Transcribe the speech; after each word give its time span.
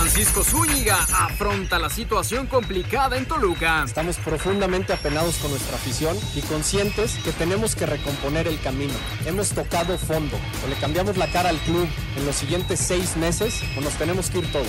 Francisco 0.00 0.42
Zúñiga 0.42 0.96
afronta 1.12 1.78
la 1.78 1.90
situación 1.90 2.46
complicada 2.46 3.18
en 3.18 3.26
Toluca. 3.26 3.84
Estamos 3.84 4.16
profundamente 4.16 4.94
apenados 4.94 5.36
con 5.36 5.50
nuestra 5.50 5.76
afición 5.76 6.16
y 6.34 6.40
conscientes 6.40 7.16
que 7.22 7.32
tenemos 7.32 7.76
que 7.76 7.84
recomponer 7.84 8.48
el 8.48 8.58
camino. 8.60 8.94
Hemos 9.26 9.50
tocado 9.50 9.98
fondo. 9.98 10.38
O 10.64 10.68
le 10.70 10.76
cambiamos 10.76 11.18
la 11.18 11.30
cara 11.30 11.50
al 11.50 11.58
club 11.58 11.86
en 12.16 12.24
los 12.24 12.34
siguientes 12.34 12.80
seis 12.80 13.14
meses 13.18 13.60
o 13.76 13.82
nos 13.82 13.92
tenemos 13.92 14.30
que 14.30 14.38
ir 14.38 14.50
todos. 14.50 14.66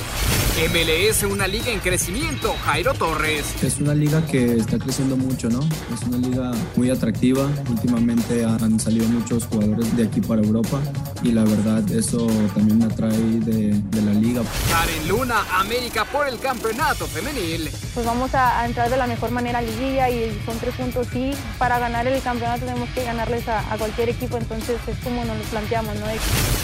MLS, 0.69 1.23
una 1.23 1.47
liga 1.47 1.71
en 1.71 1.79
crecimiento. 1.79 2.53
Jairo 2.65 2.93
Torres. 2.93 3.45
Es 3.63 3.79
una 3.79 3.95
liga 3.95 4.25
que 4.25 4.57
está 4.57 4.77
creciendo 4.79 5.15
mucho, 5.15 5.49
¿no? 5.49 5.61
Es 5.93 6.03
una 6.07 6.17
liga 6.17 6.51
muy 6.75 6.89
atractiva. 6.89 7.49
Últimamente 7.69 8.43
han 8.43 8.77
salido 8.81 9.07
muchos 9.07 9.45
jugadores 9.45 9.95
de 9.95 10.03
aquí 10.03 10.19
para 10.19 10.41
Europa 10.41 10.81
y 11.23 11.31
la 11.31 11.45
verdad 11.45 11.89
eso 11.89 12.27
también 12.53 12.79
me 12.79 12.85
atrae 12.85 13.39
de, 13.39 13.79
de 13.79 14.01
la 14.01 14.13
liga. 14.13 14.41
Karen 14.69 15.07
Luna, 15.21 15.45
América 15.53 16.03
por 16.05 16.27
el 16.27 16.39
campeonato 16.39 17.05
femenil. 17.05 17.69
Pues 17.93 18.03
vamos 18.03 18.33
a, 18.33 18.59
a 18.59 18.65
entrar 18.65 18.89
de 18.89 18.97
la 18.97 19.05
mejor 19.05 19.29
manera 19.29 19.59
a 19.59 19.61
liguilla 19.61 20.09
y 20.09 20.41
son 20.47 20.57
tres 20.57 20.73
puntos 20.73 21.05
sí. 21.13 21.31
Para 21.59 21.77
ganar 21.77 22.07
el 22.07 22.19
campeonato 22.23 22.65
tenemos 22.65 22.89
que 22.89 23.03
ganarles 23.03 23.47
a, 23.47 23.59
a 23.71 23.77
cualquier 23.77 24.09
equipo, 24.09 24.37
entonces 24.37 24.79
es 24.87 24.97
como 25.03 25.23
nos 25.23 25.37
lo 25.37 25.43
planteamos, 25.43 25.95
¿no? 25.97 26.07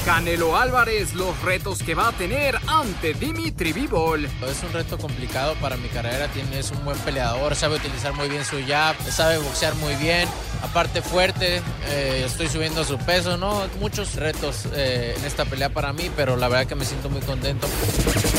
Canelo 0.05 0.57
Álvarez, 0.57 1.13
los 1.13 1.39
retos 1.43 1.83
que 1.83 1.93
va 1.93 2.07
a 2.07 2.11
tener 2.13 2.57
ante 2.65 3.13
Dimitri 3.13 3.73
Vivol. 3.73 4.25
Es 4.25 4.63
un 4.63 4.73
reto 4.73 4.97
complicado 4.97 5.53
para 5.61 5.77
mi 5.77 5.89
carrera, 5.89 6.27
tiene, 6.29 6.57
es 6.57 6.71
un 6.71 6.83
buen 6.83 6.97
peleador, 6.99 7.55
sabe 7.55 7.75
utilizar 7.75 8.13
muy 8.13 8.27
bien 8.27 8.43
su 8.43 8.57
jab, 8.67 8.95
sabe 9.11 9.37
boxear 9.37 9.75
muy 9.75 9.93
bien, 9.97 10.27
aparte 10.63 11.03
fuerte, 11.03 11.61
eh, 11.89 12.23
estoy 12.25 12.47
subiendo 12.47 12.83
su 12.83 12.97
peso, 12.97 13.37
¿no? 13.37 13.67
Muchos 13.79 14.15
retos 14.15 14.63
eh, 14.73 15.13
en 15.15 15.25
esta 15.25 15.45
pelea 15.45 15.69
para 15.69 15.93
mí, 15.93 16.09
pero 16.15 16.37
la 16.37 16.47
verdad 16.47 16.65
que 16.65 16.75
me 16.75 16.85
siento 16.85 17.07
muy 17.11 17.21
contento. 17.21 17.67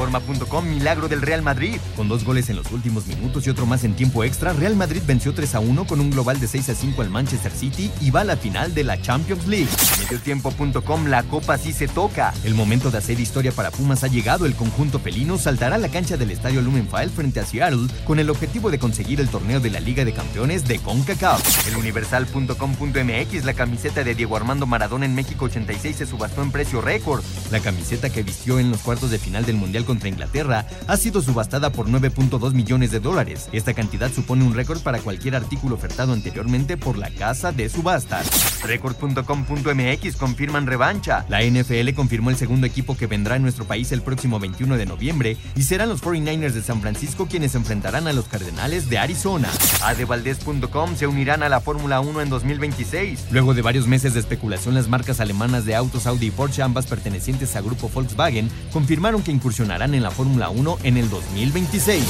Reforma.com, 0.00 0.66
milagro 0.66 1.08
del 1.08 1.20
Real 1.20 1.42
Madrid. 1.42 1.76
Con 1.94 2.08
dos 2.08 2.24
goles 2.24 2.48
en 2.48 2.56
los 2.56 2.72
últimos 2.72 3.06
minutos 3.06 3.46
y 3.46 3.50
otro 3.50 3.66
más 3.66 3.84
en 3.84 3.92
tiempo 3.92 4.24
extra, 4.24 4.54
Real 4.54 4.74
Madrid 4.74 5.02
venció 5.06 5.34
3 5.34 5.56
a 5.56 5.60
1 5.60 5.86
con 5.86 6.00
un 6.00 6.10
global 6.10 6.40
de 6.40 6.48
6 6.48 6.70
a 6.70 6.74
5 6.74 7.02
al 7.02 7.10
Manchester 7.10 7.52
City 7.52 7.90
y 8.00 8.10
va 8.10 8.22
a 8.22 8.24
la 8.24 8.38
final 8.38 8.72
de 8.72 8.82
la 8.82 8.98
Champions 9.02 9.46
League. 9.46 9.68
Mediotiempo.com, 9.98 11.06
la 11.08 11.22
copa 11.24 11.58
sí 11.58 11.74
se 11.74 11.86
toca. 11.86 12.32
El 12.44 12.54
momento 12.54 12.90
de 12.90 12.96
hacer 12.96 13.20
historia 13.20 13.52
para 13.52 13.70
Pumas 13.70 14.02
ha 14.02 14.06
llegado. 14.06 14.46
El 14.46 14.54
conjunto 14.54 15.00
felino 15.00 15.36
saltará 15.36 15.74
a 15.74 15.78
la 15.78 15.90
cancha 15.90 16.16
del 16.16 16.30
estadio 16.30 16.62
Lumenfile 16.62 17.10
frente 17.10 17.40
a 17.40 17.44
Seattle 17.44 17.88
con 18.06 18.18
el 18.18 18.30
objetivo 18.30 18.70
de 18.70 18.78
conseguir 18.78 19.20
el 19.20 19.28
torneo 19.28 19.60
de 19.60 19.68
la 19.68 19.80
Liga 19.80 20.06
de 20.06 20.14
Campeones 20.14 20.66
de 20.66 20.78
CONCACAF. 20.78 21.68
El 21.68 21.76
Universal.com.mx, 21.76 23.44
la 23.44 23.52
camiseta 23.52 24.02
de 24.02 24.14
Diego 24.14 24.34
Armando 24.34 24.66
Maradona 24.66 25.04
en 25.04 25.14
México 25.14 25.44
86 25.44 25.96
se 25.96 26.06
subastó 26.06 26.40
en 26.40 26.52
precio 26.52 26.80
récord. 26.80 27.22
La 27.50 27.60
camiseta 27.60 28.08
que 28.08 28.22
vistió 28.22 28.58
en 28.58 28.70
los 28.70 28.80
cuartos 28.80 29.10
de 29.10 29.18
final 29.18 29.44
del 29.44 29.56
Mundial 29.56 29.84
contra 29.90 30.08
Inglaterra 30.08 30.66
ha 30.86 30.96
sido 30.96 31.20
subastada 31.20 31.72
por 31.72 31.88
9.2 31.88 32.52
millones 32.52 32.92
de 32.92 33.00
dólares. 33.00 33.48
Esta 33.50 33.74
cantidad 33.74 34.08
supone 34.12 34.44
un 34.44 34.54
récord 34.54 34.80
para 34.82 35.00
cualquier 35.00 35.34
artículo 35.34 35.74
ofertado 35.74 36.12
anteriormente 36.12 36.76
por 36.76 36.96
la 36.96 37.10
casa 37.10 37.50
de 37.50 37.68
subastas. 37.68 38.62
Record.com.mx 38.62 40.14
confirman 40.16 40.68
revancha. 40.68 41.26
La 41.28 41.42
NFL 41.42 41.92
confirmó 41.96 42.30
el 42.30 42.36
segundo 42.36 42.68
equipo 42.68 42.96
que 42.96 43.08
vendrá 43.08 43.34
a 43.34 43.38
nuestro 43.40 43.64
país 43.64 43.90
el 43.90 44.02
próximo 44.02 44.38
21 44.38 44.76
de 44.76 44.86
noviembre 44.86 45.36
y 45.56 45.62
serán 45.64 45.88
los 45.88 46.04
49ers 46.04 46.52
de 46.52 46.62
San 46.62 46.80
Francisco 46.80 47.26
quienes 47.26 47.56
enfrentarán 47.56 48.06
a 48.06 48.12
los 48.12 48.28
Cardenales 48.28 48.88
de 48.88 48.98
Arizona. 48.98 49.50
Adevaldez.com 49.82 50.94
se 50.94 51.08
unirán 51.08 51.42
a 51.42 51.48
la 51.48 51.60
Fórmula 51.60 51.98
1 51.98 52.20
en 52.20 52.28
2026. 52.28 53.26
Luego 53.32 53.54
de 53.54 53.62
varios 53.62 53.88
meses 53.88 54.14
de 54.14 54.20
especulación, 54.20 54.76
las 54.76 54.86
marcas 54.86 55.18
alemanas 55.18 55.64
de 55.64 55.74
autos 55.74 56.06
Audi 56.06 56.26
y 56.26 56.30
Porsche, 56.30 56.62
ambas 56.62 56.86
pertenecientes 56.86 57.56
a 57.56 57.60
grupo 57.60 57.88
Volkswagen, 57.88 58.48
confirmaron 58.72 59.24
que 59.24 59.32
en 59.70 60.02
la 60.02 60.10
Fórmula 60.10 60.48
1 60.48 60.78
en 60.82 60.96
el 60.96 61.08
2026. 61.08 62.04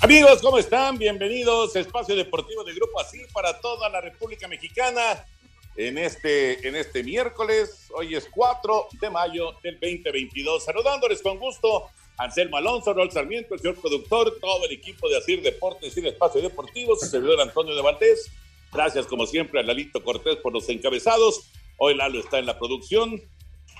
Amigos, 0.00 0.40
¿cómo 0.40 0.58
están? 0.58 0.96
Bienvenidos 0.96 1.74
a 1.74 1.80
Espacio 1.80 2.14
Deportivo 2.14 2.62
de 2.62 2.72
Grupo 2.74 3.00
Así 3.00 3.18
para 3.32 3.58
toda 3.58 3.88
la 3.88 4.00
República 4.00 4.46
Mexicana 4.46 5.26
en 5.74 5.98
este, 5.98 6.68
en 6.68 6.76
este 6.76 7.02
miércoles. 7.02 7.88
Hoy 7.96 8.14
es 8.14 8.28
4 8.30 8.90
de 9.00 9.10
mayo 9.10 9.54
del 9.64 9.74
2022. 9.80 10.64
Saludándoles 10.64 11.20
con 11.20 11.36
gusto 11.40 11.90
Anselmo 12.18 12.56
Alonso, 12.56 12.92
Rol 12.92 13.12
Sarmiento, 13.12 13.54
el 13.54 13.60
señor 13.60 13.80
productor, 13.80 14.38
todo 14.40 14.66
el 14.66 14.72
equipo 14.72 15.08
de 15.08 15.18
Asir 15.18 15.40
Deportes 15.40 15.96
y 15.96 16.06
Espacio 16.06 16.42
Deportivo, 16.42 16.96
su 16.96 17.06
servidor 17.06 17.40
Antonio 17.40 17.76
de 17.76 17.82
Valdés. 17.82 18.30
Gracias, 18.72 19.06
como 19.06 19.24
siempre, 19.24 19.60
a 19.60 19.62
Lalito 19.62 20.02
Cortés 20.02 20.36
por 20.36 20.52
los 20.52 20.68
encabezados. 20.68 21.48
Hoy 21.76 21.94
Lalo 21.94 22.18
está 22.18 22.40
en 22.40 22.46
la 22.46 22.58
producción. 22.58 23.22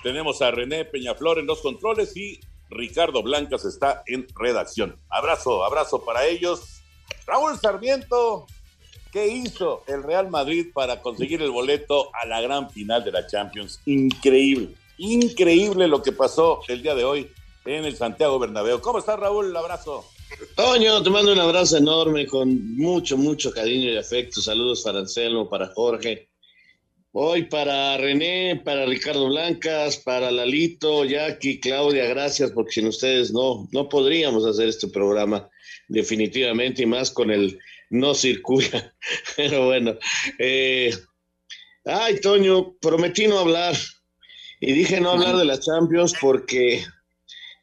Tenemos 0.03 0.41
a 0.41 0.51
René 0.51 0.85
Peñaflor 0.85 1.39
en 1.39 1.47
los 1.47 1.59
controles 1.59 2.15
y 2.15 2.39
Ricardo 2.69 3.21
Blancas 3.21 3.65
está 3.65 4.03
en 4.07 4.25
redacción. 4.35 4.95
Abrazo, 5.09 5.65
abrazo 5.65 6.05
para 6.05 6.25
ellos. 6.25 6.81
Raúl 7.27 7.59
Sarmiento, 7.59 8.47
¿qué 9.11 9.27
hizo 9.27 9.83
el 9.87 10.01
Real 10.01 10.29
Madrid 10.29 10.67
para 10.73 11.01
conseguir 11.01 11.41
el 11.41 11.51
boleto 11.51 12.09
a 12.15 12.25
la 12.25 12.39
gran 12.39 12.69
final 12.69 13.03
de 13.03 13.11
la 13.11 13.27
Champions? 13.27 13.81
Increíble, 13.85 14.75
increíble 14.97 15.89
lo 15.89 16.01
que 16.01 16.13
pasó 16.13 16.61
el 16.69 16.81
día 16.81 16.95
de 16.95 17.03
hoy 17.03 17.29
en 17.65 17.85
el 17.85 17.95
Santiago 17.95 18.39
Bernabéu. 18.39 18.79
¿Cómo 18.81 18.99
estás, 18.99 19.19
Raúl? 19.19 19.47
Un 19.47 19.57
abrazo. 19.57 20.05
Toño, 20.55 21.01
te 21.03 21.09
mando 21.09 21.33
un 21.33 21.39
abrazo 21.39 21.77
enorme 21.77 22.25
con 22.27 22.75
mucho, 22.77 23.17
mucho 23.17 23.51
cariño 23.51 23.91
y 23.91 23.97
afecto. 23.97 24.41
Saludos 24.41 24.81
para 24.83 24.99
Anselmo, 24.99 25.49
para 25.49 25.67
Jorge. 25.73 26.29
Hoy 27.11 27.43
para 27.43 27.97
René, 27.97 28.61
para 28.63 28.85
Ricardo 28.85 29.27
Blancas, 29.27 29.97
para 29.97 30.29
Lalito, 30.29 31.05
Jackie, 31.05 31.59
Claudia, 31.59 32.05
gracias, 32.05 32.51
porque 32.51 32.73
sin 32.73 32.87
ustedes 32.87 33.31
no, 33.31 33.67
no 33.71 33.89
podríamos 33.89 34.45
hacer 34.45 34.67
este 34.69 34.87
programa 34.89 35.49
definitivamente 35.87 36.83
y 36.83 36.85
más 36.85 37.09
con 37.09 37.31
el 37.31 37.57
no 37.89 38.13
circula. 38.13 38.93
Pero 39.35 39.65
bueno, 39.65 39.97
eh, 40.37 40.93
ay, 41.85 42.21
Toño, 42.21 42.75
prometí 42.79 43.27
no 43.27 43.39
hablar 43.39 43.75
y 44.59 44.73
dije 44.73 45.01
no 45.01 45.11
hablar 45.11 45.35
de 45.37 45.45
la 45.45 45.59
Champions 45.59 46.13
porque 46.21 46.85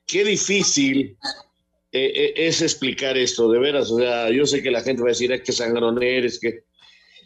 qué 0.06 0.24
difícil 0.24 1.16
eh, 1.92 2.12
eh, 2.14 2.34
es 2.36 2.62
explicar 2.62 3.16
esto, 3.16 3.50
de 3.50 3.58
veras. 3.58 3.90
O 3.90 3.98
sea, 3.98 4.30
yo 4.30 4.46
sé 4.46 4.62
que 4.62 4.70
la 4.70 4.82
gente 4.82 5.02
va 5.02 5.08
a 5.08 5.12
decir, 5.12 5.42
que 5.42 5.52
sangrón 5.52 6.02
eres, 6.02 6.38
que 6.38 6.64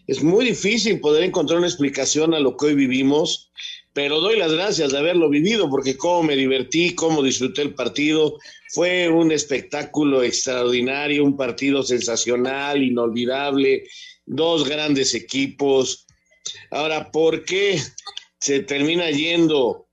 es 0.07 0.23
muy 0.23 0.45
difícil 0.45 1.01
poder 1.01 1.25
encontrar 1.25 1.59
una 1.59 1.69
explicación 1.69 2.35
a 2.35 2.41
lo 2.41 2.57
que 2.57 2.67
hoy 2.67 2.75
vivimos, 2.75 3.51
pero 3.93 4.21
doy 4.21 4.39
las 4.39 4.53
gracias 4.53 4.93
de 4.93 4.99
haberlo 4.99 5.29
vivido, 5.29 5.69
porque 5.69 5.97
cómo 5.97 6.23
me 6.23 6.37
divertí, 6.37 6.95
cómo 6.95 7.23
disfruté 7.23 7.63
el 7.63 7.75
partido. 7.75 8.39
Fue 8.73 9.09
un 9.09 9.33
espectáculo 9.33 10.23
extraordinario, 10.23 11.25
un 11.25 11.37
partido 11.37 11.83
sensacional, 11.83 12.83
inolvidable, 12.83 13.85
dos 14.27 14.69
grandes 14.69 15.15
equipos. 15.15 16.07
Ahora, 16.71 17.11
¿por 17.11 17.45
qué 17.45 17.81
se 18.39 18.61
termina 18.61 19.11
yendo 19.11 19.90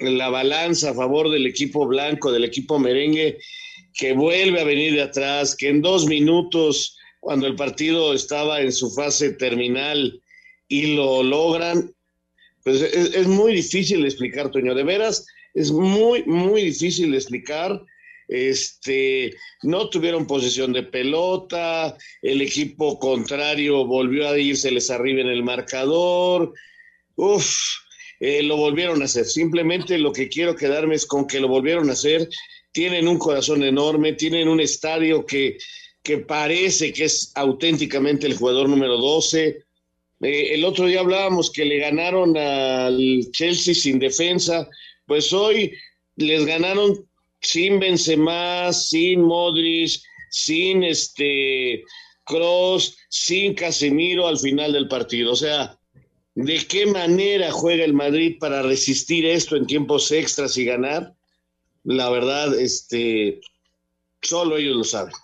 la 0.00 0.28
balanza 0.28 0.90
a 0.90 0.94
favor 0.94 1.30
del 1.30 1.46
equipo 1.46 1.86
blanco, 1.86 2.32
del 2.32 2.44
equipo 2.44 2.78
merengue, 2.78 3.38
que 3.94 4.12
vuelve 4.12 4.60
a 4.60 4.64
venir 4.64 4.94
de 4.94 5.02
atrás, 5.02 5.54
que 5.56 5.68
en 5.68 5.82
dos 5.82 6.06
minutos, 6.06 6.96
cuando 7.20 7.46
el 7.46 7.56
partido 7.56 8.14
estaba 8.14 8.60
en 8.60 8.72
su 8.72 8.90
fase 8.90 9.32
terminal 9.32 10.20
y 10.68 10.94
lo 10.94 11.22
logran? 11.22 11.92
Pues 12.64 12.82
es, 12.82 13.26
muy 13.26 13.54
difícil 13.54 14.02
de 14.02 14.08
explicar, 14.08 14.50
Toño, 14.50 14.74
de 14.74 14.84
veras, 14.84 15.26
es 15.54 15.70
muy, 15.72 16.22
muy 16.24 16.62
difícil 16.62 17.10
de 17.10 17.16
explicar 17.16 17.82
este, 18.30 19.34
no 19.64 19.90
tuvieron 19.90 20.24
posesión 20.24 20.72
de 20.72 20.84
pelota, 20.84 21.96
el 22.22 22.40
equipo 22.40 22.96
contrario 23.00 23.84
volvió 23.84 24.28
a 24.28 24.38
irse 24.38 24.70
les 24.70 24.88
arriba 24.88 25.20
en 25.22 25.26
el 25.26 25.42
marcador, 25.42 26.54
uff, 27.16 27.52
eh, 28.20 28.42
lo 28.42 28.56
volvieron 28.56 29.00
a 29.00 29.06
hacer. 29.06 29.24
Simplemente 29.24 29.98
lo 29.98 30.12
que 30.12 30.28
quiero 30.28 30.54
quedarme 30.54 30.94
es 30.94 31.06
con 31.06 31.26
que 31.26 31.40
lo 31.40 31.48
volvieron 31.48 31.88
a 31.88 31.94
hacer. 31.94 32.28
Tienen 32.70 33.08
un 33.08 33.18
corazón 33.18 33.64
enorme, 33.64 34.12
tienen 34.12 34.46
un 34.46 34.60
estadio 34.60 35.24
que, 35.24 35.56
que 36.02 36.18
parece 36.18 36.92
que 36.92 37.04
es 37.04 37.32
auténticamente 37.34 38.26
el 38.26 38.36
jugador 38.36 38.68
número 38.68 38.98
12. 38.98 39.64
Eh, 40.20 40.54
el 40.54 40.64
otro 40.66 40.86
día 40.86 41.00
hablábamos 41.00 41.50
que 41.50 41.64
le 41.64 41.78
ganaron 41.78 42.36
al 42.36 43.26
Chelsea 43.32 43.74
sin 43.74 43.98
defensa, 43.98 44.68
pues 45.06 45.32
hoy 45.32 45.72
les 46.16 46.44
ganaron 46.44 47.08
sin 47.40 47.80
Benzema, 47.80 48.70
sin 48.74 49.22
Modric, 49.22 49.92
sin 50.28 50.84
este 50.84 51.82
Cross, 52.24 52.98
sin 53.08 53.54
Casemiro 53.54 54.28
al 54.28 54.38
final 54.38 54.74
del 54.74 54.88
partido. 54.88 55.32
O 55.32 55.36
sea, 55.36 55.79
¿de 56.34 56.66
qué 56.66 56.86
manera 56.86 57.50
juega 57.52 57.84
el 57.84 57.94
Madrid 57.94 58.38
para 58.38 58.62
resistir 58.62 59.26
esto 59.26 59.56
en 59.56 59.66
tiempos 59.66 60.10
extras 60.12 60.56
y 60.56 60.64
ganar? 60.64 61.14
La 61.84 62.10
verdad, 62.10 62.58
este, 62.58 63.40
solo 64.20 64.56
ellos 64.56 64.76
lo 64.76 64.84
saben. 64.84 65.14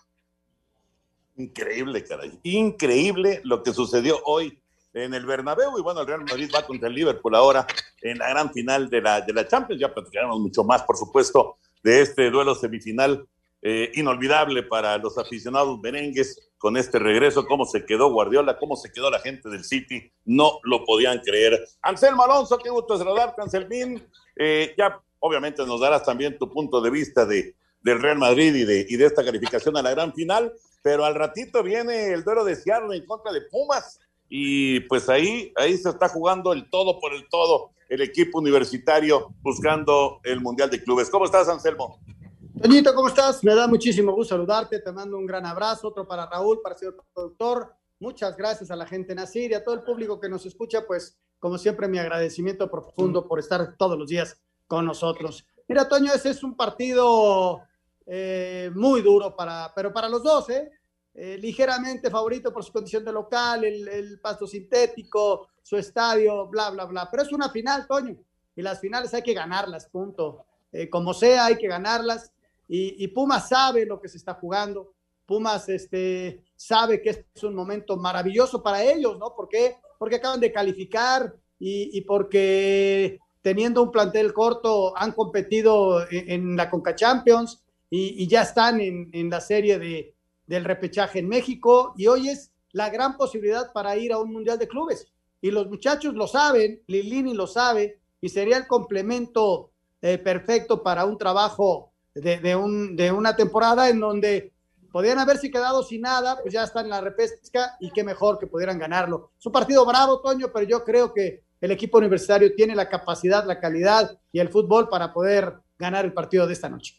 Increíble, 1.37 2.03
caray. 2.05 2.38
Increíble 2.44 3.41
lo 3.44 3.62
que 3.62 3.73
sucedió 3.73 4.20
hoy 4.25 4.58
en 4.94 5.12
el 5.12 5.26
Bernabéu 5.26 5.79
y 5.79 5.82
bueno, 5.82 6.00
el 6.00 6.06
Real 6.06 6.25
Madrid 6.25 6.50
va 6.55 6.67
contra 6.67 6.88
el 6.88 6.94
Liverpool 6.94 7.35
ahora 7.35 7.67
en 8.00 8.17
la 8.19 8.31
gran 8.31 8.50
final 8.53 8.88
de 8.88 9.03
la, 9.03 9.20
de 9.20 9.32
la 9.35 9.47
Champions. 9.47 9.81
Ya 9.81 9.93
platicaremos 9.93 10.41
mucho 10.41 10.64
más, 10.64 10.82
por 10.82 10.97
supuesto, 10.97 11.58
de 11.82 12.00
este 12.00 12.31
duelo 12.31 12.55
semifinal 12.55 13.26
eh, 13.62 13.91
inolvidable 13.94 14.62
para 14.62 14.97
los 14.97 15.19
aficionados 15.19 15.79
merengues 15.81 16.50
con 16.58 16.76
este 16.76 16.99
regreso, 16.99 17.47
cómo 17.47 17.64
se 17.67 17.85
quedó 17.85 18.11
Guardiola, 18.11 18.58
cómo 18.58 18.76
se 18.76 18.91
quedó 18.91 19.11
la 19.11 19.20
gente 19.20 19.49
del 19.49 19.64
City, 19.64 20.11
no 20.25 20.58
lo 20.62 20.85
podían 20.85 21.19
creer. 21.20 21.67
Anselmo 21.82 22.25
Alonso, 22.25 22.58
qué 22.58 22.70
gusto 22.70 22.97
saludarte, 22.97 23.43
Anselmín. 23.43 24.03
Eh, 24.37 24.75
ya 24.76 25.00
obviamente 25.19 25.64
nos 25.67 25.81
darás 25.81 26.05
también 26.05 26.38
tu 26.38 26.50
punto 26.50 26.81
de 26.81 26.91
vista 26.91 27.26
de, 27.26 27.55
del 27.82 28.00
Real 28.00 28.19
Madrid 28.19 28.55
y 28.55 28.64
de, 28.64 28.87
y 28.88 28.97
de 28.97 29.06
esta 29.06 29.25
calificación 29.25 29.76
a 29.76 29.82
la 29.82 29.91
gran 29.91 30.14
final, 30.14 30.53
pero 30.82 31.05
al 31.05 31.14
ratito 31.14 31.62
viene 31.62 32.12
el 32.12 32.25
duelo 32.25 32.44
de 32.44 32.56
Seattle 32.56 32.97
en 32.97 33.06
contra 33.06 33.32
de 33.32 33.43
Pumas 33.43 34.00
y 34.29 34.81
pues 34.81 35.08
ahí, 35.08 35.53
ahí 35.56 35.76
se 35.76 35.91
está 35.91 36.08
jugando 36.08 36.53
el 36.53 36.69
todo 36.70 36.99
por 36.99 37.12
el 37.12 37.29
todo 37.29 37.70
el 37.88 38.03
equipo 38.03 38.38
universitario 38.38 39.32
buscando 39.43 40.20
el 40.25 40.41
Mundial 40.41 40.70
de 40.70 40.82
Clubes. 40.82 41.08
¿Cómo 41.08 41.25
estás, 41.25 41.49
Anselmo? 41.49 42.00
Toñito, 42.61 42.94
¿cómo 42.94 43.08
estás? 43.08 43.44
Me 43.44 43.55
da 43.55 43.67
muchísimo 43.67 44.12
gusto 44.12 44.35
saludarte, 44.35 44.81
te 44.81 44.91
mando 44.91 45.19
un 45.19 45.26
gran 45.26 45.44
abrazo, 45.44 45.88
otro 45.88 46.08
para 46.08 46.25
Raúl, 46.25 46.62
para 46.62 46.75
el 46.75 46.79
señor 46.79 47.05
productor. 47.12 47.75
Muchas 48.00 48.35
gracias 48.35 48.70
a 48.70 48.76
la 48.76 48.87
gente 48.87 49.12
en 49.12 49.19
Asir 49.19 49.50
y 49.50 49.55
a 49.55 49.62
todo 49.62 49.75
el 49.75 49.82
público 49.82 50.19
que 50.19 50.31
nos 50.31 50.47
escucha, 50.47 50.87
pues 50.87 51.19
como 51.38 51.58
siempre 51.58 51.87
mi 51.87 51.99
agradecimiento 51.99 52.70
profundo 52.70 53.29
por 53.29 53.38
estar 53.38 53.76
todos 53.76 53.99
los 53.99 54.08
días 54.08 54.41
con 54.67 54.87
nosotros. 54.87 55.47
Mira, 55.69 55.87
Toño, 55.87 56.14
ese 56.14 56.31
es 56.31 56.43
un 56.43 56.56
partido 56.56 57.61
eh, 58.06 58.70
muy 58.75 59.03
duro 59.03 59.37
para, 59.37 59.70
pero 59.75 59.93
para 59.93 60.08
los 60.08 60.23
dos, 60.23 60.49
¿eh? 60.49 60.70
Eh, 61.12 61.37
ligeramente 61.38 62.11
favorito 62.11 62.55
por 62.55 62.64
su 62.64 62.73
condición 62.73 63.05
de 63.05 63.12
local, 63.12 63.64
el, 63.64 64.19
pasto 64.20 64.47
sintético, 64.47 65.49
su 65.62 65.76
estadio, 65.76 66.47
bla, 66.47 66.70
bla, 66.70 66.87
bla. 66.87 67.08
Pero 67.11 67.23
es 67.23 67.32
una 67.32 67.50
final, 67.50 67.87
Toño, 67.87 68.17
y 68.55 68.62
las 68.62 68.81
finales 68.81 69.12
hay 69.12 69.23
que 69.23 69.35
ganarlas, 69.35 69.87
punto. 69.88 70.47
Eh, 70.73 70.88
como 70.88 71.12
sea, 71.12 71.47
hay 71.47 71.56
que 71.56 71.69
ganarlas. 71.69 72.32
Y, 72.68 73.06
Pumas 73.08 73.48
sabe 73.48 73.86
lo 73.86 74.00
que 74.00 74.08
se 74.08 74.16
está 74.16 74.34
jugando. 74.34 74.94
Pumas 75.24 75.68
este, 75.68 76.42
sabe 76.56 77.00
que 77.00 77.26
es 77.34 77.44
un 77.44 77.54
momento 77.54 77.96
maravilloso 77.96 78.62
para 78.62 78.82
ellos, 78.82 79.18
¿no? 79.18 79.34
¿Por 79.34 79.48
qué? 79.48 79.76
Porque 79.98 80.16
acaban 80.16 80.40
de 80.40 80.52
calificar 80.52 81.34
y, 81.58 82.00
porque 82.02 83.18
teniendo 83.42 83.82
un 83.82 83.90
plantel 83.90 84.32
corto 84.32 84.96
han 84.96 85.12
competido 85.12 86.04
en, 86.10 86.56
la 86.56 86.68
Conca 86.68 86.94
Champions 86.94 87.62
y, 87.88 88.26
ya 88.26 88.42
están 88.42 88.80
en, 88.80 89.10
en 89.12 89.30
la 89.30 89.40
serie 89.40 89.78
de, 89.78 90.16
del 90.46 90.64
repechaje 90.64 91.19
en 91.19 91.28
México 91.28 91.94
y 91.96 92.06
hoy 92.06 92.28
es 92.28 92.52
la 92.72 92.90
gran 92.90 93.16
posibilidad 93.16 93.72
para 93.72 93.96
ir 93.96 94.12
a 94.12 94.19
un 94.19 94.32
Mundial 94.32 94.58
de 94.58 94.69
Clubes. 94.69 95.08
Y 95.40 95.50
los 95.50 95.69
muchachos 95.69 96.14
lo 96.14 96.26
saben, 96.26 96.82
Lilini 96.86 97.34
lo 97.34 97.46
sabe, 97.46 98.00
y 98.20 98.28
sería 98.28 98.56
el 98.56 98.66
complemento 98.66 99.70
eh, 100.02 100.19
perfecto 100.19 100.82
para 100.82 101.04
un 101.04 101.19
trabajo 101.19 101.92
de, 102.20 102.56
un, 102.56 102.96
de 102.96 103.12
una 103.12 103.36
temporada 103.36 103.88
en 103.90 104.00
donde 104.00 104.52
podrían 104.90 105.18
haberse 105.18 105.50
quedado 105.50 105.82
sin 105.82 106.00
nada, 106.00 106.38
pues 106.40 106.54
ya 106.54 106.64
están 106.64 106.86
en 106.86 106.90
la 106.90 107.02
repesca 107.02 107.76
y 107.80 107.90
qué 107.90 108.02
mejor 108.02 108.38
que 108.38 108.46
pudieran 108.46 108.78
ganarlo. 108.78 109.32
Es 109.38 109.44
un 109.44 109.52
partido 109.52 109.84
bravo, 109.84 110.20
Toño, 110.20 110.50
pero 110.52 110.66
yo 110.66 110.84
creo 110.84 111.12
que 111.12 111.42
el 111.60 111.70
equipo 111.70 111.98
universitario 111.98 112.54
tiene 112.54 112.74
la 112.74 112.88
capacidad, 112.88 113.44
la 113.44 113.60
calidad 113.60 114.18
y 114.32 114.40
el 114.40 114.48
fútbol 114.48 114.88
para 114.88 115.12
poder 115.12 115.52
ganar 115.78 116.06
el 116.06 116.14
partido 116.14 116.46
de 116.46 116.54
esta 116.54 116.70
noche. 116.70 116.94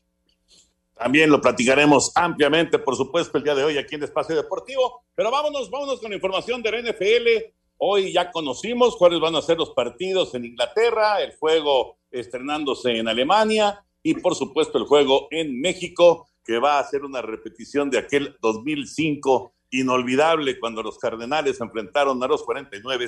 También 0.93 1.31
lo 1.31 1.41
platicaremos 1.41 2.11
ampliamente, 2.15 2.77
por 2.77 2.95
supuesto, 2.95 3.37
el 3.37 3.43
día 3.43 3.55
de 3.55 3.63
hoy 3.63 3.77
aquí 3.77 3.95
en 3.95 4.03
Espacio 4.03 4.35
Deportivo. 4.35 5.03
Pero 5.15 5.31
vámonos, 5.31 5.69
vámonos 5.71 5.99
con 5.99 6.13
información 6.13 6.61
de 6.61 6.71
la 6.71 6.81
NFL. 6.81 7.53
Hoy 7.77 8.13
ya 8.13 8.31
conocimos 8.31 8.95
cuáles 8.95 9.19
van 9.19 9.35
a 9.35 9.41
ser 9.41 9.57
los 9.57 9.71
partidos 9.71 10.33
en 10.35 10.45
Inglaterra, 10.45 11.21
el 11.21 11.35
juego 11.35 11.97
estrenándose 12.11 12.97
en 12.97 13.07
Alemania 13.07 13.83
y 14.07 14.13
por 14.13 14.35
supuesto 14.35 14.77
el 14.77 14.85
juego 14.85 15.27
en 15.31 15.59
México, 15.59 16.29
que 16.45 16.59
va 16.59 16.79
a 16.79 16.83
ser 16.85 17.03
una 17.03 17.21
repetición 17.21 17.89
de 17.89 17.97
aquel 17.97 18.37
2005 18.41 19.53
inolvidable 19.71 20.57
cuando 20.61 20.81
los 20.81 20.97
Cardenales 20.97 21.59
enfrentaron 21.59 22.23
a 22.23 22.27
los 22.27 22.43
49 22.43 23.05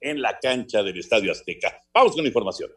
en 0.00 0.20
la 0.20 0.38
cancha 0.38 0.82
del 0.82 0.98
Estadio 0.98 1.32
Azteca. 1.32 1.80
Vamos 1.94 2.14
con 2.14 2.26
información. 2.26 2.70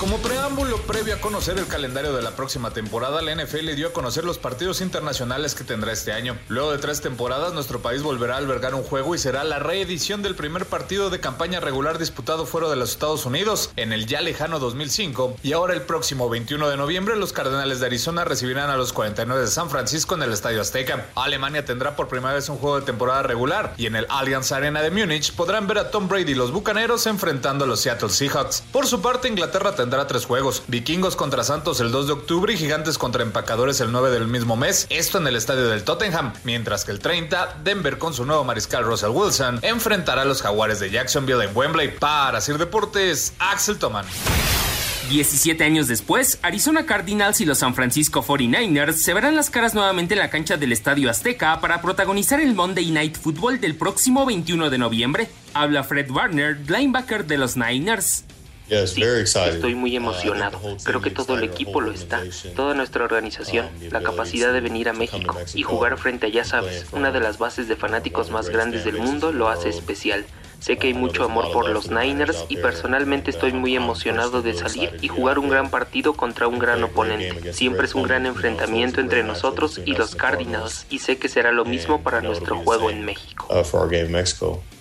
Como 0.00 0.16
preámbulo 0.16 0.78
previo 0.78 1.14
a 1.14 1.20
conocer 1.20 1.58
el 1.58 1.66
calendario 1.66 2.14
de 2.16 2.22
la 2.22 2.30
próxima 2.30 2.70
temporada, 2.70 3.20
la 3.20 3.34
NFL 3.34 3.74
dio 3.74 3.88
a 3.88 3.92
conocer 3.92 4.24
los 4.24 4.38
partidos 4.38 4.80
internacionales 4.80 5.54
que 5.54 5.62
tendrá 5.62 5.92
este 5.92 6.12
año. 6.12 6.38
Luego 6.48 6.72
de 6.72 6.78
tres 6.78 7.02
temporadas, 7.02 7.52
nuestro 7.52 7.82
país 7.82 8.02
volverá 8.02 8.36
a 8.36 8.38
albergar 8.38 8.74
un 8.74 8.82
juego 8.82 9.14
y 9.14 9.18
será 9.18 9.44
la 9.44 9.58
reedición 9.58 10.22
del 10.22 10.36
primer 10.36 10.64
partido 10.64 11.10
de 11.10 11.20
campaña 11.20 11.60
regular 11.60 11.98
disputado 11.98 12.46
fuera 12.46 12.70
de 12.70 12.76
los 12.76 12.92
Estados 12.92 13.26
Unidos 13.26 13.72
en 13.76 13.92
el 13.92 14.06
ya 14.06 14.22
lejano 14.22 14.58
2005. 14.58 15.36
Y 15.42 15.52
ahora 15.52 15.74
el 15.74 15.82
próximo 15.82 16.30
21 16.30 16.70
de 16.70 16.78
noviembre, 16.78 17.16
los 17.16 17.34
Cardenales 17.34 17.80
de 17.80 17.86
Arizona 17.86 18.24
recibirán 18.24 18.70
a 18.70 18.78
los 18.78 18.94
49 18.94 19.42
de 19.42 19.48
San 19.48 19.68
Francisco 19.68 20.14
en 20.14 20.22
el 20.22 20.32
Estadio 20.32 20.62
Azteca. 20.62 21.08
Alemania 21.14 21.66
tendrá 21.66 21.94
por 21.94 22.08
primera 22.08 22.32
vez 22.32 22.48
un 22.48 22.56
juego 22.56 22.80
de 22.80 22.86
temporada 22.86 23.22
regular 23.22 23.74
y 23.76 23.84
en 23.84 23.96
el 23.96 24.06
Allianz 24.08 24.50
Arena 24.50 24.80
de 24.80 24.90
Múnich 24.90 25.34
podrán 25.34 25.66
ver 25.66 25.76
a 25.76 25.90
Tom 25.90 26.08
Brady 26.08 26.32
y 26.32 26.36
los 26.36 26.52
Bucaneros 26.52 27.06
enfrentando 27.06 27.66
a 27.66 27.68
los 27.68 27.80
Seattle 27.80 28.08
Seahawks. 28.08 28.62
Por 28.72 28.86
su 28.86 29.02
parte, 29.02 29.28
Inglaterra 29.28 29.74
tendrá 29.74 29.89
tendrá 29.90 30.06
tres 30.06 30.24
juegos. 30.24 30.62
Vikingos 30.68 31.16
contra 31.16 31.42
Santos 31.42 31.80
el 31.80 31.90
2 31.90 32.06
de 32.06 32.12
octubre 32.12 32.52
y 32.52 32.56
Gigantes 32.56 32.96
contra 32.96 33.24
Empacadores 33.24 33.80
el 33.80 33.90
9 33.90 34.10
del 34.10 34.28
mismo 34.28 34.56
mes. 34.56 34.86
Esto 34.88 35.18
en 35.18 35.26
el 35.26 35.34
estadio 35.34 35.66
del 35.68 35.82
Tottenham. 35.82 36.32
Mientras 36.44 36.84
que 36.84 36.92
el 36.92 37.00
30, 37.00 37.56
Denver 37.64 37.98
con 37.98 38.14
su 38.14 38.24
nuevo 38.24 38.44
mariscal 38.44 38.84
Russell 38.84 39.10
Wilson 39.10 39.58
enfrentará 39.62 40.22
a 40.22 40.26
los 40.26 40.42
Jaguares 40.42 40.78
de 40.78 40.90
Jacksonville 40.90 41.42
en 41.42 41.56
Wembley. 41.56 41.98
Para 41.98 42.40
Sir 42.40 42.56
Deportes, 42.56 43.32
Axel 43.40 43.78
Toman. 43.78 44.06
17 45.08 45.64
años 45.64 45.88
después, 45.88 46.38
Arizona 46.42 46.86
Cardinals 46.86 47.40
y 47.40 47.44
los 47.44 47.58
San 47.58 47.74
Francisco 47.74 48.22
49ers 48.22 48.92
se 48.92 49.12
verán 49.12 49.34
las 49.34 49.50
caras 49.50 49.74
nuevamente 49.74 50.14
en 50.14 50.20
la 50.20 50.30
cancha 50.30 50.56
del 50.56 50.70
Estadio 50.70 51.10
Azteca 51.10 51.60
para 51.60 51.82
protagonizar 51.82 52.38
el 52.38 52.54
Monday 52.54 52.92
Night 52.92 53.16
Football 53.16 53.60
del 53.60 53.74
próximo 53.74 54.24
21 54.24 54.70
de 54.70 54.78
noviembre. 54.78 55.28
Habla 55.52 55.82
Fred 55.82 56.08
Warner, 56.12 56.60
linebacker 56.70 57.26
de 57.26 57.38
los 57.38 57.56
Niners. 57.56 58.24
Sí, 58.86 59.02
estoy 59.02 59.74
muy 59.74 59.96
emocionado. 59.96 60.60
Creo 60.84 61.00
que 61.00 61.10
todo 61.10 61.36
el 61.36 61.44
equipo 61.44 61.80
lo 61.80 61.90
está, 61.90 62.22
toda 62.54 62.74
nuestra 62.74 63.04
organización, 63.04 63.68
la 63.90 64.00
capacidad 64.00 64.52
de 64.52 64.60
venir 64.60 64.88
a 64.88 64.92
México 64.92 65.36
y 65.54 65.62
jugar 65.62 65.98
frente 65.98 66.26
a, 66.26 66.30
ya 66.30 66.44
sabes, 66.44 66.86
una 66.92 67.10
de 67.10 67.20
las 67.20 67.38
bases 67.38 67.68
de 67.68 67.76
fanáticos 67.76 68.30
más 68.30 68.48
grandes 68.48 68.84
del 68.84 68.98
mundo 68.98 69.32
lo 69.32 69.48
hace 69.48 69.68
especial. 69.68 70.24
Sé 70.60 70.76
que 70.76 70.88
hay 70.88 70.94
mucho 70.94 71.24
amor 71.24 71.50
por 71.52 71.70
los 71.70 71.90
Niners 71.90 72.44
y 72.48 72.58
personalmente 72.58 73.30
estoy 73.30 73.52
muy 73.52 73.74
emocionado 73.74 74.42
de 74.42 74.52
salir 74.52 74.94
y 75.00 75.08
jugar 75.08 75.38
un 75.38 75.48
gran 75.48 75.70
partido 75.70 76.12
contra 76.12 76.48
un 76.48 76.58
gran 76.58 76.82
oponente. 76.84 77.54
Siempre 77.54 77.86
es 77.86 77.94
un 77.94 78.02
gran 78.02 78.26
enfrentamiento 78.26 79.00
entre 79.00 79.22
nosotros 79.24 79.80
y 79.84 79.94
los 79.94 80.14
Cardinals 80.14 80.86
y 80.90 80.98
sé 80.98 81.18
que 81.18 81.28
será 81.28 81.50
lo 81.50 81.64
mismo 81.64 82.02
para 82.02 82.20
nuestro 82.20 82.58
juego 82.58 82.90
en 82.90 83.04
México. 83.04 83.46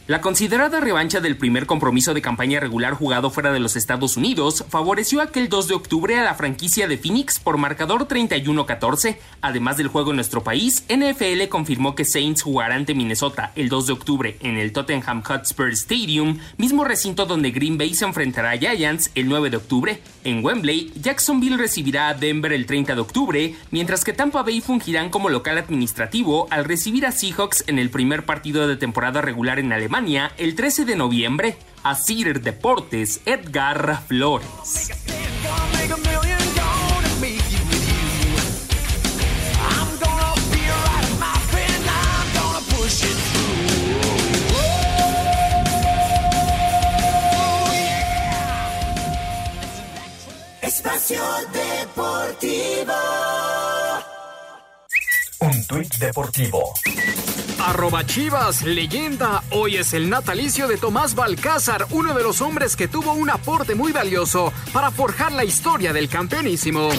La 0.10 0.22
considerada 0.22 0.80
revancha 0.80 1.22
del 1.22 1.38
primer 1.38 1.68
compromiso 1.68 2.16
de 2.16 2.24
campaña 2.24 2.60
regular 2.60 2.96
jugado 2.96 3.30
fuera 3.30 3.54
de 3.54 3.60
los 3.60 3.76
Estados 3.76 4.18
Unidos 4.18 4.66
favoreció 4.68 5.22
aquel 5.22 5.50
2 5.50 5.68
de 5.68 5.76
octubre 5.76 6.18
a 6.18 6.24
la 6.24 6.34
franquicia 6.34 6.88
de 6.88 6.98
Phoenix 6.98 7.38
por 7.38 7.60
marcador 7.60 8.08
31-14. 8.08 9.18
Además 9.42 9.78
del 9.78 9.88
juego 9.88 10.10
en 10.10 10.16
nuestro 10.16 10.44
país, 10.44 10.84
NFL 10.90 11.48
confirmó 11.50 11.94
que 11.94 12.06
Saints 12.06 12.42
jugará 12.42 12.74
ante 12.74 12.96
Minnesota 12.96 13.52
el 13.56 13.70
2 13.70 13.86
de 13.86 13.94
octubre 13.94 14.38
en 14.40 14.58
el 14.58 14.72
Tottenham 14.74 15.22
Hotspur 15.22 15.70
Stadium, 15.74 16.40
mismo 16.58 16.86
recinto 16.86 17.28
donde 17.28 17.52
Green 17.52 17.78
Bay 17.78 17.94
se 17.94 18.06
enfrentará 18.06 18.50
a 18.50 18.58
Giants 18.58 19.12
el 19.14 19.30
9 19.30 19.52
de 19.52 19.58
octubre. 19.58 20.02
En 20.24 20.44
Wembley, 20.44 20.92
Jacksonville 21.00 21.58
recibirá 21.58 22.10
a 22.10 22.16
Denver 22.16 22.52
el 22.52 22.66
30 22.66 22.96
de 22.96 23.02
octubre, 23.02 23.56
mientras 23.70 24.04
que 24.04 24.14
Tampa 24.14 24.42
Bay 24.42 24.60
fungirán 24.60 25.12
como 25.12 25.30
local 25.30 25.60
administrativo 25.60 26.48
al 26.50 26.66
recibir 26.66 27.06
a 27.06 27.12
Seahawks 27.12 27.66
en 27.68 27.78
el 27.78 27.92
primer 27.92 28.26
partido 28.26 28.68
de 28.68 28.76
temporada 28.76 29.22
regular 29.22 29.60
en 29.60 29.72
Alemania 29.72 29.99
el 30.00 30.56
13 30.56 30.86
de 30.86 30.96
noviembre. 30.96 31.58
a 31.84 31.90
Asir 31.92 32.42
Deportes, 32.42 33.20
Edgar 33.26 34.02
Flores. 34.08 34.48
Espacio 50.62 51.24
Deportivo. 51.52 52.94
Un 55.42 55.68
tuit 55.68 55.94
deportivo. 55.98 56.74
Arroba 57.70 58.04
Chivas, 58.04 58.64
leyenda. 58.64 59.44
Hoy 59.52 59.76
es 59.76 59.94
el 59.94 60.10
natalicio 60.10 60.68
de 60.68 60.78
Tomás 60.78 61.14
Balcázar, 61.14 61.86
uno 61.92 62.16
de 62.16 62.24
los 62.24 62.42
hombres 62.42 62.76
que 62.76 62.88
tuvo 62.88 63.14
un 63.14 63.30
aporte 63.30 63.76
muy 63.76 63.92
valioso 63.92 64.52
para 64.74 64.90
forjar 64.90 65.32
la 65.34 65.46
historia 65.46 65.94
del 65.94 66.10
campeonísimo. 66.10 66.90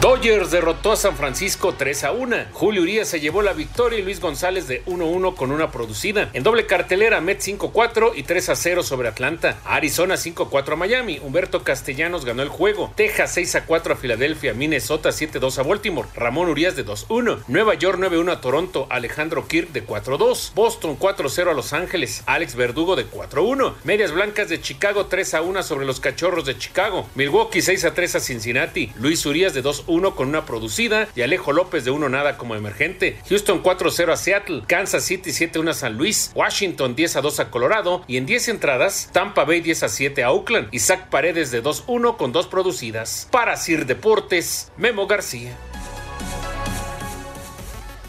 Dodgers 0.00 0.52
derrotó 0.52 0.92
a 0.92 0.96
San 0.96 1.16
Francisco 1.16 1.74
3 1.76 2.04
a 2.04 2.12
1. 2.12 2.36
Julio 2.52 2.82
Urias 2.82 3.08
se 3.08 3.18
llevó 3.18 3.42
la 3.42 3.52
victoria 3.52 3.98
y 3.98 4.02
Luis 4.02 4.20
González 4.20 4.68
de 4.68 4.84
1-1 4.84 5.34
con 5.34 5.50
una 5.50 5.72
producida. 5.72 6.30
En 6.34 6.44
doble 6.44 6.66
cartelera, 6.66 7.20
Mets 7.20 7.48
5-4 7.48 8.12
y 8.14 8.22
3 8.22 8.50
a 8.50 8.54
0 8.54 8.82
sobre 8.84 9.08
Atlanta. 9.08 9.58
Arizona 9.64 10.14
5-4 10.14 10.74
a 10.74 10.76
Miami. 10.76 11.18
Humberto 11.18 11.64
Castellanos 11.64 12.24
ganó 12.24 12.42
el 12.42 12.48
juego. 12.48 12.92
Texas 12.94 13.34
6 13.34 13.56
a 13.56 13.66
4 13.66 13.94
a 13.94 13.96
Filadelfia. 13.96 14.54
Minnesota 14.54 15.08
7-2 15.08 15.58
a 15.58 15.62
Baltimore. 15.64 16.08
Ramón 16.14 16.48
Urias 16.48 16.76
de 16.76 16.86
2-1. 16.86 17.40
Nueva 17.48 17.74
York 17.74 17.98
9-1 17.98 18.30
a 18.30 18.40
Toronto. 18.40 18.86
Alejandro 18.90 19.48
Kirk 19.48 19.72
de 19.72 19.84
4-2. 19.84 20.54
Boston 20.54 20.96
4-0 20.96 21.50
a 21.50 21.54
Los 21.54 21.72
Ángeles. 21.72 22.22
Alex 22.26 22.54
Verdugo 22.54 22.94
de 22.94 23.10
4-1. 23.10 23.74
Medias 23.82 24.12
Blancas 24.12 24.48
de 24.48 24.60
Chicago 24.60 25.06
3 25.06 25.34
a 25.34 25.42
1 25.42 25.60
sobre 25.64 25.86
los 25.86 25.98
Cachorros 25.98 26.44
de 26.44 26.56
Chicago. 26.56 27.08
Milwaukee 27.16 27.62
6 27.62 27.84
a 27.84 27.94
3 27.94 28.14
a 28.14 28.20
Cincinnati. 28.20 28.92
Luis 29.00 29.26
Urias 29.26 29.54
de 29.54 29.62
2 29.62 29.87
1 29.88 30.14
con 30.14 30.28
una 30.28 30.46
producida 30.46 31.08
y 31.16 31.22
Alejo 31.22 31.52
López 31.52 31.84
de 31.84 31.90
1 31.90 32.08
nada 32.08 32.36
como 32.36 32.54
emergente. 32.54 33.18
Houston 33.28 33.62
4-0 33.62 34.12
a 34.12 34.16
Seattle, 34.16 34.62
Kansas 34.66 35.04
City 35.04 35.30
7-1 35.30 35.70
a 35.70 35.74
San 35.74 35.96
Luis, 35.96 36.30
Washington 36.34 36.94
10-2 36.94 37.40
a 37.40 37.50
Colorado 37.50 38.04
y 38.06 38.16
en 38.16 38.26
10 38.26 38.48
entradas 38.48 39.10
Tampa 39.12 39.44
Bay 39.44 39.62
10-7 39.62 40.22
a 40.22 40.30
Oakland. 40.30 40.68
Isaac 40.72 41.08
Paredes 41.10 41.50
de 41.50 41.62
2-1 41.62 42.16
con 42.16 42.32
dos 42.32 42.46
producidas. 42.46 43.28
Para 43.30 43.56
Sir 43.56 43.86
Deportes, 43.86 44.70
Memo 44.76 45.06
García. 45.06 45.56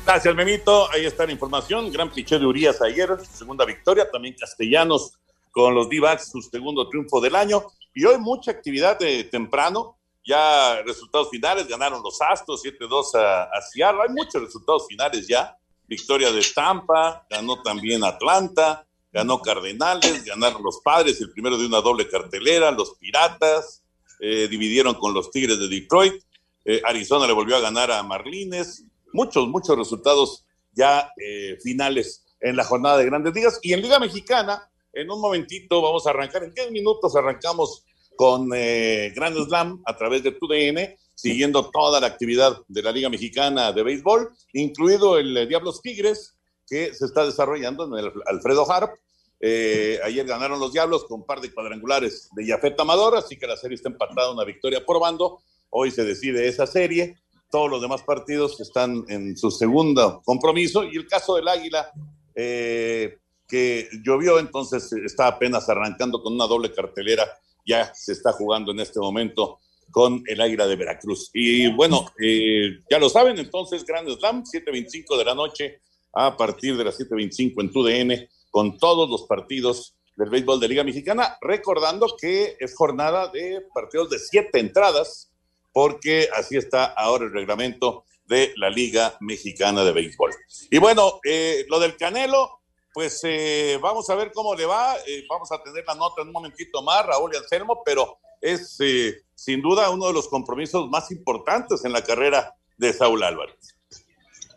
Gracias, 0.05 0.33
Memito. 0.33 0.91
Ahí 0.91 1.05
está 1.05 1.25
la 1.27 1.31
información. 1.31 1.91
Gran 1.91 2.09
piché 2.09 2.39
de 2.39 2.45
Urias 2.45 2.81
ayer, 2.81 3.09
su 3.23 3.37
segunda 3.37 3.63
victoria. 3.63 4.09
También 4.09 4.35
Castellanos 4.39 5.13
con 5.51 5.75
los 5.75 5.87
d 5.87 5.99
su 6.19 6.41
segundo 6.41 6.89
triunfo 6.89 7.21
del 7.21 7.35
año. 7.35 7.63
Y 7.93 8.05
hoy 8.05 8.17
mucha 8.17 8.49
actividad 8.49 8.97
de 8.97 9.25
temprano 9.25 9.98
ya 10.25 10.81
resultados 10.83 11.29
finales, 11.29 11.67
ganaron 11.67 12.01
los 12.03 12.21
Astros 12.21 12.63
7-2 12.63 13.15
a, 13.15 13.43
a, 13.43 13.61
Seattle, 13.61 14.01
hay 14.03 14.13
muchos 14.13 14.41
resultados 14.41 14.85
finales 14.87 15.27
ya, 15.27 15.57
victoria 15.87 16.31
de 16.31 16.41
Tampa, 16.53 17.25
ganó 17.29 17.61
también 17.61 18.03
Atlanta, 18.03 18.85
ganó 19.11 19.41
Cardenales, 19.41 20.23
ganaron 20.23 20.61
los 20.63 20.79
Padres, 20.81 21.19
el 21.21 21.31
primero 21.31 21.57
de 21.57 21.65
una 21.65 21.81
doble 21.81 22.07
cartelera, 22.07 22.71
los 22.71 22.95
Piratas, 22.95 23.83
eh, 24.19 24.47
dividieron 24.49 24.95
con 24.95 25.13
los 25.13 25.31
Tigres 25.31 25.59
de 25.59 25.67
Detroit, 25.67 26.21
eh, 26.65 26.81
Arizona 26.85 27.25
le 27.25 27.33
volvió 27.33 27.55
a 27.55 27.61
ganar 27.61 27.91
a 27.91 28.03
Marlines, 28.03 28.83
muchos, 29.13 29.47
muchos 29.47 29.77
resultados 29.77 30.45
ya 30.73 31.11
eh, 31.17 31.57
finales 31.63 32.25
en 32.39 32.55
la 32.55 32.63
jornada 32.63 32.97
de 32.97 33.05
grandes 33.05 33.33
ligas. 33.33 33.59
Y 33.61 33.73
en 33.73 33.81
Liga 33.81 33.99
Mexicana, 33.99 34.69
en 34.93 35.09
un 35.09 35.21
momentito 35.21 35.81
vamos 35.81 36.05
a 36.05 36.11
arrancar, 36.11 36.43
en 36.43 36.53
10 36.53 36.71
minutos 36.71 37.15
arrancamos 37.15 37.85
con 38.19 38.49
eh, 38.53 39.13
Grand 39.15 39.33
Slam 39.45 39.81
a 39.85 39.95
través 39.95 40.21
de 40.23 40.33
TUDN, 40.33 40.93
siguiendo 41.15 41.69
toda 41.69 42.01
la 42.01 42.07
actividad 42.07 42.57
de 42.67 42.83
la 42.83 42.91
Liga 42.91 43.07
Mexicana 43.07 43.71
de 43.71 43.81
Béisbol, 43.81 44.29
incluido 44.51 45.17
el 45.17 45.37
eh, 45.37 45.47
Diablos 45.47 45.81
Tigres, 45.81 46.35
que 46.67 46.93
se 46.93 47.05
está 47.05 47.25
desarrollando 47.25 47.85
en 47.85 47.93
el 47.93 48.11
Alfredo 48.25 48.69
Harp. 48.69 48.91
Eh, 49.39 50.01
ayer 50.03 50.25
ganaron 50.25 50.59
los 50.59 50.73
Diablos 50.73 51.05
con 51.05 51.21
un 51.21 51.25
par 51.25 51.39
de 51.39 51.53
cuadrangulares 51.53 52.27
de 52.35 52.45
Yafet 52.45 52.77
Amador, 52.77 53.15
así 53.15 53.37
que 53.39 53.47
la 53.47 53.55
serie 53.55 53.75
está 53.75 53.87
empatada, 53.87 54.33
una 54.33 54.43
victoria 54.43 54.85
por 54.85 54.99
bando. 54.99 55.39
Hoy 55.69 55.89
se 55.89 56.03
decide 56.03 56.45
esa 56.45 56.67
serie. 56.67 57.15
Todos 57.49 57.69
los 57.69 57.81
demás 57.81 58.03
partidos 58.03 58.59
están 58.59 59.05
en 59.07 59.37
su 59.37 59.49
segundo 59.49 60.21
compromiso 60.25 60.83
y 60.83 60.97
el 60.97 61.07
caso 61.07 61.37
del 61.37 61.47
Águila, 61.47 61.89
que 62.35 63.89
llovió, 64.03 64.39
entonces 64.39 64.91
está 64.91 65.27
apenas 65.27 65.69
arrancando 65.69 66.21
con 66.21 66.33
una 66.33 66.47
doble 66.47 66.73
cartelera 66.73 67.25
ya 67.69 67.93
se 67.93 68.13
está 68.13 68.33
jugando 68.33 68.71
en 68.71 68.79
este 68.79 68.99
momento 68.99 69.59
con 69.91 70.23
el 70.25 70.41
Águila 70.41 70.67
de 70.67 70.75
Veracruz. 70.75 71.29
Y 71.33 71.71
bueno, 71.71 72.11
eh, 72.21 72.81
ya 72.89 72.99
lo 72.99 73.09
saben, 73.09 73.37
entonces 73.37 73.85
Grand 73.85 74.09
Slam, 74.09 74.43
7.25 74.43 75.17
de 75.17 75.25
la 75.25 75.35
noche, 75.35 75.81
a 76.13 76.35
partir 76.35 76.75
de 76.75 76.83
las 76.83 76.99
7.25 76.99 77.61
en 77.61 77.71
TUDN, 77.71 78.29
con 78.49 78.77
todos 78.77 79.09
los 79.09 79.23
partidos 79.23 79.95
del 80.15 80.29
béisbol 80.29 80.59
de 80.59 80.67
Liga 80.67 80.83
Mexicana, 80.83 81.37
recordando 81.41 82.15
que 82.19 82.57
es 82.59 82.75
jornada 82.75 83.29
de 83.29 83.61
partidos 83.73 84.09
de 84.09 84.19
siete 84.19 84.59
entradas, 84.59 85.31
porque 85.71 86.27
así 86.35 86.57
está 86.57 86.85
ahora 86.85 87.25
el 87.25 87.33
reglamento 87.33 88.03
de 88.25 88.53
la 88.57 88.69
Liga 88.69 89.15
Mexicana 89.21 89.83
de 89.83 89.91
Béisbol. 89.91 90.31
Y 90.71 90.77
bueno, 90.79 91.19
eh, 91.23 91.65
lo 91.69 91.79
del 91.79 91.95
Canelo, 91.95 92.58
pues 92.99 93.21
eh, 93.23 93.79
vamos 93.81 94.09
a 94.09 94.15
ver 94.15 94.29
cómo 94.33 94.53
le 94.53 94.65
va. 94.65 94.97
Eh, 95.07 95.23
vamos 95.29 95.49
a 95.53 95.63
tener 95.63 95.85
la 95.87 95.95
nota 95.95 96.21
en 96.21 96.27
un 96.27 96.33
momentito 96.33 96.81
más, 96.81 97.05
Raúl 97.05 97.31
y 97.33 97.37
Anselmo, 97.37 97.81
pero 97.85 98.17
es 98.41 98.75
eh, 98.81 99.21
sin 99.33 99.61
duda 99.61 99.89
uno 99.89 100.07
de 100.07 100.13
los 100.13 100.27
compromisos 100.27 100.89
más 100.89 101.09
importantes 101.09 101.85
en 101.85 101.93
la 101.93 102.03
carrera 102.03 102.53
de 102.77 102.91
Saúl 102.91 103.23
Álvarez. 103.23 103.55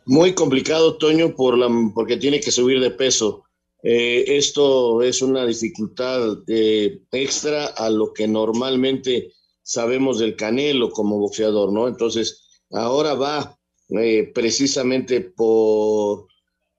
Muy 0.06 0.34
complicado, 0.34 0.96
Toño, 0.98 1.36
por 1.36 1.56
la, 1.56 1.70
porque 1.94 2.16
tiene 2.16 2.40
que 2.40 2.50
subir 2.50 2.80
de 2.80 2.90
peso. 2.90 3.44
esto 3.80 5.02
es 5.02 5.22
una 5.22 5.46
dificultad 5.46 6.38
extra 7.12 7.66
a 7.66 7.90
lo 7.90 8.12
que 8.12 8.26
normalmente 8.26 9.34
sabemos 9.62 10.18
del 10.18 10.34
Canelo 10.34 10.90
como 10.90 11.20
boxeador, 11.20 11.72
¿no? 11.72 11.86
Entonces, 11.86 12.60
ahora 12.72 13.14
va 13.14 13.56
precisamente 14.34 15.20
por 15.20 16.26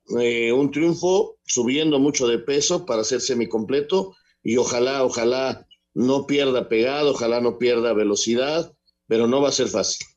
un 0.09 0.71
triunfo 0.71 1.37
subiendo 1.45 1.99
mucho 1.99 2.27
de 2.27 2.39
peso 2.39 2.85
para 2.85 3.03
ser 3.03 3.21
semicompleto 3.21 4.15
y 4.41 4.57
ojalá, 4.57 5.03
ojalá 5.03 5.67
no 5.93 6.25
pierda 6.25 6.69
pegado, 6.69 7.11
ojalá 7.11 7.41
no 7.41 7.57
pierda 7.57 7.93
velocidad, 7.93 8.73
pero 9.07 9.27
no 9.27 9.41
va 9.41 9.49
a 9.49 9.53
ser 9.53 9.67
fácil. 9.67 10.07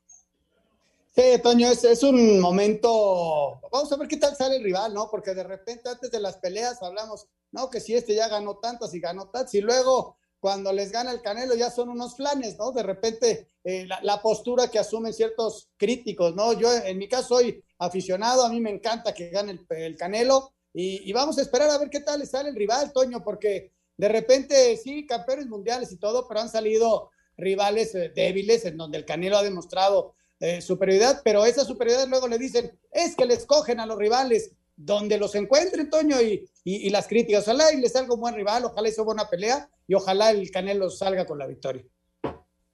Sí, 1.14 1.40
Toño, 1.42 1.71
es, 1.71 1.83
es, 1.85 2.02
un 2.02 2.40
momento. 2.40 3.61
Vamos 3.73 3.90
a 3.90 3.97
ver 3.97 4.06
qué 4.06 4.18
tal 4.18 4.37
sale 4.37 4.56
el 4.56 4.64
rival, 4.64 4.92
¿no? 4.92 5.09
Porque 5.11 5.35
de 5.35 5.45
repente 5.45 5.88
antes 5.88 6.11
de 6.11 6.21
las 6.21 6.37
peleas 6.37 6.83
hablamos, 6.83 7.26
no, 7.52 7.71
que 7.71 7.80
si 7.80 7.95
este 7.95 8.14
ya 8.14 8.28
ganó 8.28 8.59
tantas 8.59 8.92
y 8.92 9.00
ganó 9.00 9.30
tantas, 9.30 9.54
y 9.54 9.62
luego 9.62 10.18
cuando 10.38 10.73
les 10.73 10.92
gana 10.92 11.11
el 11.11 11.23
Canelo 11.23 11.54
ya 11.54 11.71
son 11.71 11.88
unos 11.88 12.16
flanes, 12.16 12.59
¿no? 12.59 12.73
De 12.73 12.83
repente 12.83 13.49
eh, 13.64 13.87
la, 14.02 14.23
postura 14.23 14.71
que 14.71 14.78
asumen 14.78 15.12
ciertos 15.12 15.71
críticos, 15.76 16.35
¿no? 16.35 16.52
Yo 16.52 16.73
en 16.73 16.99
mi 16.99 17.09
caso 17.09 17.37
soy 17.37 17.64
aficionado, 17.78 18.45
a 18.45 18.49
mí 18.49 18.61
me 18.61 18.71
encanta 18.71 19.14
que 19.14 19.30
gane 19.30 19.59
el, 19.71 19.97
Canelo 19.97 20.52
y, 20.78 21.11
vamos 21.14 21.38
a 21.38 21.40
esperar 21.40 21.71
a 21.71 21.78
ver 21.78 21.88
qué 21.88 22.00
tal 22.00 22.21
le 22.21 22.26
sale 22.26 22.50
el 22.50 22.54
rival, 22.54 22.92
Toño, 22.92 23.25
porque 23.25 23.73
de 23.97 24.09
repente 24.09 24.76
sí, 24.76 25.06
campeones 25.06 25.47
mundiales 25.47 25.90
y 25.90 25.97
todo, 25.97 26.28
pero 26.28 26.40
han 26.40 26.50
salido 26.50 27.11
rivales 27.38 27.95
eh, 27.95 28.12
débiles 28.14 28.66
en 28.66 28.76
donde 28.76 28.99
el 28.99 29.06
Canelo 29.06 29.38
ha 29.38 29.42
demostrado 29.42 30.14
eh, 30.38 30.61
superioridad, 30.61 31.23
pero 31.25 31.47
esa 31.47 31.64
superioridad 31.64 32.06
luego 32.09 32.28
le 32.28 32.37
dicen, 32.37 32.78
es 32.92 33.16
que 33.16 33.25
le 33.25 33.33
escogen 33.33 33.80
a 33.80 33.87
los 33.87 33.97
rivales 33.97 34.50
donde 34.76 35.16
los 35.16 35.35
encuentre, 35.35 35.87
Toño, 35.87 36.21
y, 36.21 36.47
y, 36.62 36.90
las 36.90 37.09
críticas. 37.09 37.45
Ojalá 37.45 37.73
y 37.73 37.80
le 37.80 37.88
salga 37.88 38.12
un 38.12 38.21
buen 38.21 38.35
rival, 38.35 38.66
ojalá 38.66 38.87
hizo 38.87 39.02
buena 39.02 39.30
pelea 39.30 39.71
y 39.88 39.95
ojalá 39.95 40.30
el 40.30 40.50
Canelo 40.50 40.90
salga 40.90 41.25
con 41.25 41.38
la 41.38 41.47
victoria. 41.47 41.87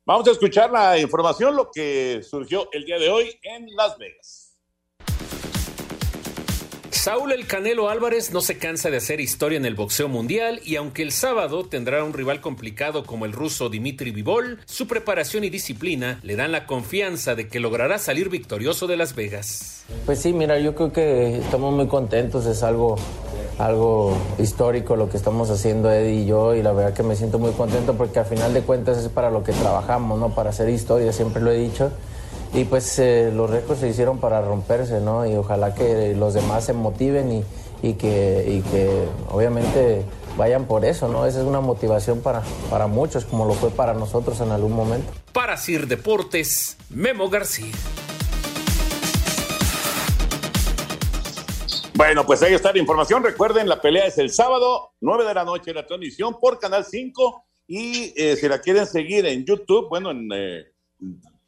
Vamos 0.05 0.27
a 0.27 0.33
escuchar 0.33 0.73
la 0.73 0.99
información, 0.99 1.55
lo 1.55 1.71
que 1.71 2.21
surgió 2.29 2.69
el 2.73 2.85
día 2.85 2.99
de 2.99 3.09
hoy 3.09 3.39
en 3.45 3.69
Las 3.77 3.97
Vegas. 3.97 4.52
Saúl 7.03 7.33
El 7.33 7.49
Canelo 7.49 7.89
Álvarez 7.89 8.33
no 8.33 8.41
se 8.41 8.59
cansa 8.59 8.89
de 8.89 8.99
hacer 8.99 9.21
historia 9.21 9.57
en 9.57 9.67
el 9.67 9.75
boxeo 9.75 10.07
mundial 10.07 10.61
y 10.65 10.77
aunque 10.77 11.03
el 11.03 11.11
sábado 11.11 11.65
tendrá 11.65 12.05
un 12.05 12.13
rival 12.13 12.41
complicado 12.41 13.03
como 13.03 13.25
el 13.25 13.33
ruso 13.33 13.69
Dimitri 13.69 14.13
Vivol, 14.13 14.61
su 14.67 14.87
preparación 14.87 15.43
y 15.43 15.51
disciplina 15.51 16.21
le 16.23 16.37
dan 16.37 16.53
la 16.53 16.65
confianza 16.65 17.35
de 17.35 17.49
que 17.49 17.59
logrará 17.59 17.99
salir 17.99 18.29
victorioso 18.29 18.87
de 18.87 18.97
Las 18.97 19.17
Vegas. 19.17 19.83
Pues 20.07 20.21
sí, 20.21 20.33
mira, 20.33 20.61
yo 20.61 20.77
creo 20.77 20.93
que 20.93 21.39
estamos 21.39 21.75
muy 21.75 21.89
contentos, 21.89 22.47
es 22.47 22.63
algo 22.63 22.97
algo 23.59 24.17
histórico 24.39 24.95
lo 24.95 25.11
que 25.11 25.17
estamos 25.17 25.51
haciendo 25.51 25.91
Eddie 25.91 26.23
y 26.23 26.27
yo 26.27 26.55
y 26.55 26.63
la 26.63 26.71
verdad 26.71 26.95
que 26.95 27.03
me 27.03 27.17
siento 27.17 27.41
muy 27.41 27.51
contento 27.51 27.95
porque 27.95 28.21
al 28.21 28.27
final 28.27 28.55
de 28.55 28.61
cuentas 28.63 28.99
es 28.99 29.09
para 29.09 29.29
lo 29.33 29.43
que 29.43 29.51
trabajamos, 29.51 30.21
¿no? 30.21 30.37
Para 30.37 30.51
hacer 30.51 30.69
historia, 30.69 31.13
siempre 31.13 31.43
lo 31.43 31.51
he 31.51 31.59
dicho 31.59 31.91
y 32.55 32.65
pues 32.65 32.99
eh, 32.99 33.33
los 33.35 33.49
récords 33.49 33.81
se 33.81 33.89
hicieron 33.89 34.19
para 34.19 34.43
romperse, 34.43 35.01
¿no? 35.01 35.27
Y 35.27 35.35
ojalá 35.37 35.75
que 35.75 36.15
los 36.15 36.35
demás 36.35 36.65
se 36.67 36.75
motiven 36.75 37.45
y, 37.83 37.95
que, 37.95 38.63
que 38.71 39.09
obviamente 39.31 40.05
vayan 40.37 40.67
por 40.67 40.85
eso, 40.85 41.09
¿no? 41.09 41.25
Esa 41.27 41.41
es 41.41 41.47
una 41.47 41.61
motivación 41.61 42.21
para, 42.21 42.43
para 42.71 42.87
muchos, 42.87 43.25
como 43.25 43.47
lo 43.47 43.55
fue 43.55 43.71
para 43.71 43.95
nosotros 43.95 44.41
en 44.41 44.51
algún 44.51 44.73
momento. 44.73 45.11
Para 45.33 45.57
Sir 45.57 45.87
Deportes, 45.87 46.77
Memo 46.91 47.31
García. 47.31 47.73
Bueno, 51.95 52.27
pues 52.27 52.43
ahí 52.43 52.53
está 52.53 52.73
la 52.73 52.79
información. 52.79 53.23
Recuerden, 53.23 53.69
la 53.69 53.81
pelea 53.81 54.07
es 54.07 54.19
el 54.19 54.31
sábado, 54.31 54.93
9 55.01 55.25
de 55.25 55.35
la 55.35 55.45
noche, 55.45 55.73
la 55.73 55.87
transmisión 55.87 56.37
por 56.41 56.59
Canal 56.59 56.85
5. 56.85 57.45
Y 57.67 58.13
eh, 58.17 58.37
si 58.37 58.49
la 58.49 58.61
quieren 58.61 58.87
seguir 58.87 59.25
en 59.25 59.45
YouTube, 59.45 59.89
bueno, 59.89 60.11
en 60.11 60.29
eh, 60.35 60.65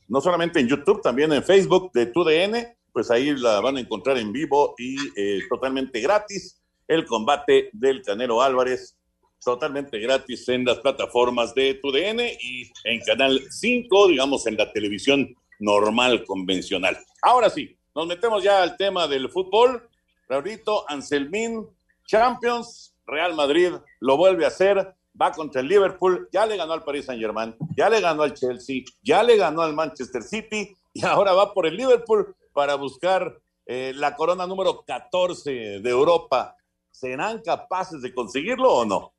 no 0.08 0.20
solamente 0.20 0.60
en 0.60 0.68
YouTube, 0.68 1.02
también 1.02 1.32
en 1.32 1.42
Facebook 1.42 1.92
de 1.92 2.06
TUDN, 2.06 2.76
pues 2.92 3.10
ahí 3.10 3.34
la 3.36 3.60
van 3.60 3.76
a 3.76 3.80
encontrar 3.80 4.18
en 4.18 4.32
vivo 4.32 4.74
y 4.78 4.96
eh, 5.16 5.40
totalmente 5.48 6.00
gratis. 6.00 6.60
El 6.86 7.06
combate 7.06 7.70
del 7.72 8.02
Canelo 8.02 8.42
Álvarez, 8.42 8.96
totalmente 9.42 9.98
gratis 9.98 10.48
en 10.48 10.64
las 10.64 10.78
plataformas 10.78 11.54
de 11.54 11.74
TUDN 11.74 12.20
y 12.40 12.70
en 12.84 13.00
Canal 13.00 13.40
5, 13.50 14.08
digamos, 14.08 14.46
en 14.46 14.56
la 14.56 14.72
televisión 14.72 15.34
normal, 15.58 16.24
convencional. 16.24 16.98
Ahora 17.22 17.50
sí, 17.50 17.76
nos 17.94 18.06
metemos 18.06 18.42
ya 18.42 18.62
al 18.62 18.76
tema 18.76 19.06
del 19.08 19.30
fútbol. 19.30 19.88
Raulito, 20.28 20.88
Anselmín, 20.88 21.66
Champions, 22.06 22.94
Real 23.06 23.34
Madrid 23.34 23.72
lo 24.00 24.16
vuelve 24.16 24.44
a 24.44 24.48
hacer 24.48 24.94
va 25.20 25.32
contra 25.32 25.60
el 25.60 25.68
Liverpool, 25.68 26.28
ya 26.32 26.46
le 26.46 26.56
ganó 26.56 26.72
al 26.72 26.82
Paris 26.82 27.06
Saint 27.06 27.20
Germain, 27.20 27.54
ya 27.76 27.88
le 27.88 28.00
ganó 28.00 28.22
al 28.22 28.34
Chelsea, 28.34 28.82
ya 29.02 29.22
le 29.22 29.36
ganó 29.36 29.62
al 29.62 29.74
Manchester 29.74 30.22
City 30.22 30.76
y 30.92 31.04
ahora 31.04 31.32
va 31.32 31.52
por 31.52 31.66
el 31.66 31.76
Liverpool 31.76 32.34
para 32.52 32.74
buscar 32.74 33.40
eh, 33.66 33.92
la 33.94 34.14
corona 34.14 34.46
número 34.46 34.84
14 34.84 35.80
de 35.80 35.90
Europa. 35.90 36.56
¿Serán 36.90 37.40
capaces 37.42 38.02
de 38.02 38.14
conseguirlo 38.14 38.72
o 38.72 38.84
no? 38.84 39.14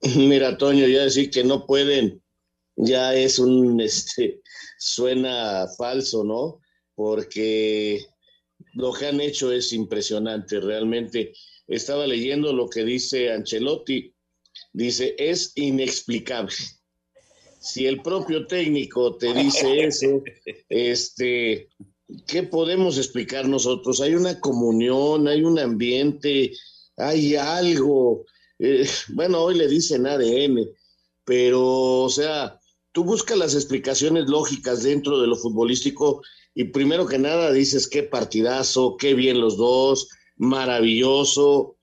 Mira, 0.16 0.56
Toño, 0.58 0.86
ya 0.86 1.02
decir 1.02 1.30
que 1.30 1.44
no 1.44 1.66
pueden, 1.66 2.22
ya 2.76 3.14
es 3.14 3.38
un, 3.38 3.80
este, 3.80 4.40
suena 4.78 5.66
falso, 5.78 6.24
¿no? 6.24 6.60
Porque 6.94 8.00
lo 8.74 8.92
que 8.92 9.06
han 9.06 9.20
hecho 9.20 9.52
es 9.52 9.72
impresionante, 9.72 10.60
realmente. 10.60 11.32
Estaba 11.68 12.06
leyendo 12.06 12.52
lo 12.52 12.68
que 12.68 12.84
dice 12.84 13.32
Ancelotti, 13.32 14.12
Dice, 14.72 15.14
es 15.18 15.52
inexplicable. 15.56 16.54
Si 17.60 17.86
el 17.86 18.02
propio 18.02 18.46
técnico 18.46 19.16
te 19.16 19.32
dice 19.32 19.84
eso, 19.86 20.22
este, 20.68 21.68
¿qué 22.26 22.42
podemos 22.42 22.98
explicar 22.98 23.48
nosotros? 23.48 24.00
Hay 24.00 24.14
una 24.14 24.40
comunión, 24.40 25.28
hay 25.28 25.42
un 25.44 25.58
ambiente, 25.58 26.52
hay 26.96 27.36
algo. 27.36 28.24
Eh, 28.58 28.88
bueno, 29.08 29.42
hoy 29.42 29.56
le 29.56 29.68
dicen 29.68 30.06
ADN, 30.06 30.68
pero, 31.24 32.02
o 32.02 32.08
sea, 32.08 32.58
tú 32.92 33.04
buscas 33.04 33.38
las 33.38 33.54
explicaciones 33.54 34.26
lógicas 34.28 34.82
dentro 34.82 35.20
de 35.20 35.26
lo 35.26 35.36
futbolístico 35.36 36.22
y 36.54 36.64
primero 36.64 37.06
que 37.06 37.18
nada 37.18 37.52
dices 37.52 37.88
qué 37.88 38.02
partidazo, 38.02 38.96
qué 38.98 39.14
bien 39.14 39.40
los 39.40 39.56
dos, 39.56 40.08
maravilloso, 40.36 41.76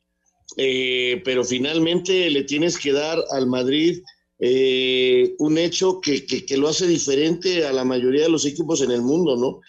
eh, 0.61 1.21
pero 1.23 1.45
finalmente 1.45 2.29
le 2.29 2.43
tienes 2.43 2.77
que 2.77 2.91
dar 2.91 3.17
al 3.31 3.47
Madrid 3.47 4.03
eh, 4.39 5.33
un 5.37 5.57
hecho 5.57 6.01
que, 6.01 6.45
lo 6.57 6.67
hace 6.67 6.85
diferente 6.85 7.65
a 7.65 7.71
la 7.71 7.85
mayoría 7.85 8.23
de 8.23 8.29
los 8.29 8.45
equipos 8.45 8.81
en 8.81 8.91
el 8.91 9.01
mundo, 9.01 9.37
¿no? 9.37 9.61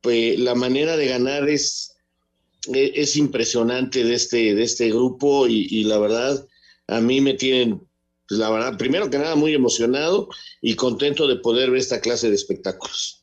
Pues 0.00 0.38
la 0.38 0.54
manera 0.54 0.96
de 0.96 1.06
ganar 1.06 1.50
es, 1.50 1.96
e, 2.72 2.92
es, 2.94 3.16
impresionante 3.16 4.04
de 4.04 4.14
este, 4.14 4.54
de 4.54 4.62
este 4.62 4.88
grupo 4.88 5.46
y, 5.46 5.84
la 5.84 5.98
verdad 5.98 6.48
a 6.86 7.00
mí 7.02 7.20
me 7.20 7.34
tienen, 7.34 7.86
pues 8.26 8.40
la 8.40 8.48
verdad, 8.48 8.78
primero 8.78 9.10
que 9.10 9.18
nada 9.18 9.34
muy 9.34 9.52
emocionado 9.52 10.30
y 10.62 10.76
contento 10.76 11.28
de 11.28 11.36
poder 11.36 11.70
ver 11.70 11.80
esta 11.80 12.00
clase 12.00 12.30
de 12.30 12.36
espectáculos. 12.36 13.22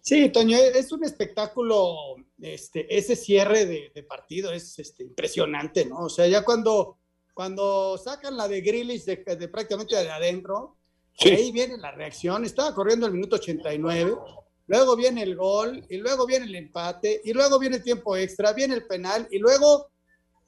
Sí, 0.00 0.28
Toño, 0.30 0.58
es 0.58 0.90
un 0.90 1.04
espectáculo 1.04 2.16
este, 2.40 2.96
ese 2.96 3.16
cierre 3.16 3.66
de, 3.66 4.02
partido 4.02 4.52
es 4.52 4.78
este, 4.78 5.02
impresionante, 5.04 5.84
¿no? 5.86 6.04
O 6.04 6.08
sea, 6.08 6.26
ya 6.26 6.44
cuando, 6.44 6.98
cuando 7.32 7.96
sacan 7.98 8.36
la 8.36 8.48
de 8.48 8.60
Grillis 8.60 9.06
de, 9.06 9.16
prácticamente 9.16 9.96
de 9.96 10.10
adentro, 10.10 10.76
ahí 11.20 11.52
viene 11.52 11.78
la 11.78 11.92
reacción. 11.92 12.44
Estaba 12.44 12.74
corriendo 12.74 13.06
el 13.06 13.12
minuto 13.12 13.36
89, 13.36 14.16
luego 14.66 14.96
viene 14.96 15.22
el 15.22 15.36
gol, 15.36 15.84
y 15.88 15.96
luego 15.96 16.26
viene 16.26 16.46
el 16.46 16.54
empate, 16.56 17.20
y 17.24 17.32
luego 17.32 17.58
viene 17.58 17.76
el 17.76 17.82
tiempo 17.82 18.16
extra, 18.16 18.52
viene 18.52 18.74
el 18.74 18.86
penal, 18.86 19.28
y 19.30 19.38
luego 19.38 19.90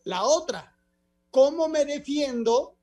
la 0.05 0.25
otra. 0.25 0.75
¿Cómo 1.31 1.69
me 1.69 1.85
defiendo? 1.85 2.75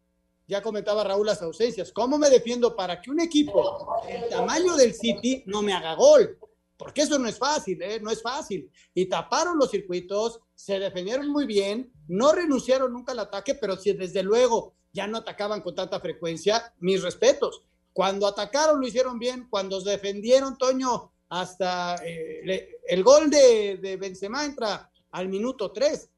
Ya 0.48 0.62
comentaba 0.62 1.04
Raúl 1.04 1.26
las 1.26 1.42
ausencias. 1.42 1.92
¿Cómo 1.92 2.18
me 2.18 2.30
defiendo 2.30 2.76
para 2.76 3.02
que 3.02 3.10
un 3.10 3.20
equipo 3.20 4.02
del 4.08 4.30
tamaño 4.30 4.76
del 4.76 4.94
City 4.94 5.44
no 5.46 5.62
me 5.62 5.74
haga 5.74 5.96
gol? 5.96 6.38
Porque 6.84 7.04
eso 7.04 7.18
no 7.18 7.30
es 7.30 7.38
fácil, 7.38 7.82
¿eh? 7.82 8.02
no 8.02 8.12
es 8.12 8.22
fácil. 8.22 8.70
Y 8.94 9.06
taparon 9.06 9.58
los 9.58 9.72
circuitos, 9.72 10.42
se 10.54 10.80
defendieron 10.80 11.30
muy 11.30 11.46
bien, 11.46 11.94
no 12.10 12.34
renunciaron 12.34 12.92
nunca 12.92 13.14
al 13.14 13.20
ataque, 13.20 13.56
pero 13.56 13.78
si 13.78 13.94
desde 13.94 14.22
luego 14.22 14.74
ya 14.92 15.08
no 15.08 15.20
atacaban 15.20 15.62
con 15.62 15.76
tanta 15.76 16.02
frecuencia, 16.02 16.74
mis 16.82 17.02
respetos. 17.02 17.64
Cuando 17.94 18.28
atacaron 18.28 18.82
lo 18.82 18.86
hicieron 18.86 19.18
bien, 19.18 19.48
cuando 19.50 19.80
defendieron, 19.80 20.58
Toño, 20.58 21.14
hasta 21.30 21.96
eh, 22.06 22.82
el 22.86 23.02
gol 23.02 23.30
de, 23.30 23.78
de 23.78 23.96
Benzema 23.96 24.44
entra 24.44 24.92
al 25.12 25.30
minuto 25.30 25.72
3. 25.72 26.10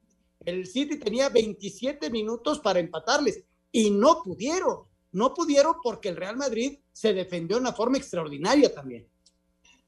El 0.45 0.65
City 0.65 0.97
tenía 0.97 1.30
27 1.30 2.10
minutos 2.10 2.60
para 2.60 2.80
empatarles 2.80 3.43
y 3.71 3.91
no 3.91 4.23
pudieron, 4.23 4.86
no 5.12 5.32
pudieron 5.32 5.75
porque 5.84 6.10
el 6.10 6.15
Real 6.15 6.38
Madrid 6.38 6.80
se 6.91 7.13
defendió 7.13 7.58
de 7.58 7.62
una 7.62 7.73
forma 7.73 7.99
extraordinaria 7.99 8.73
también. 8.73 9.08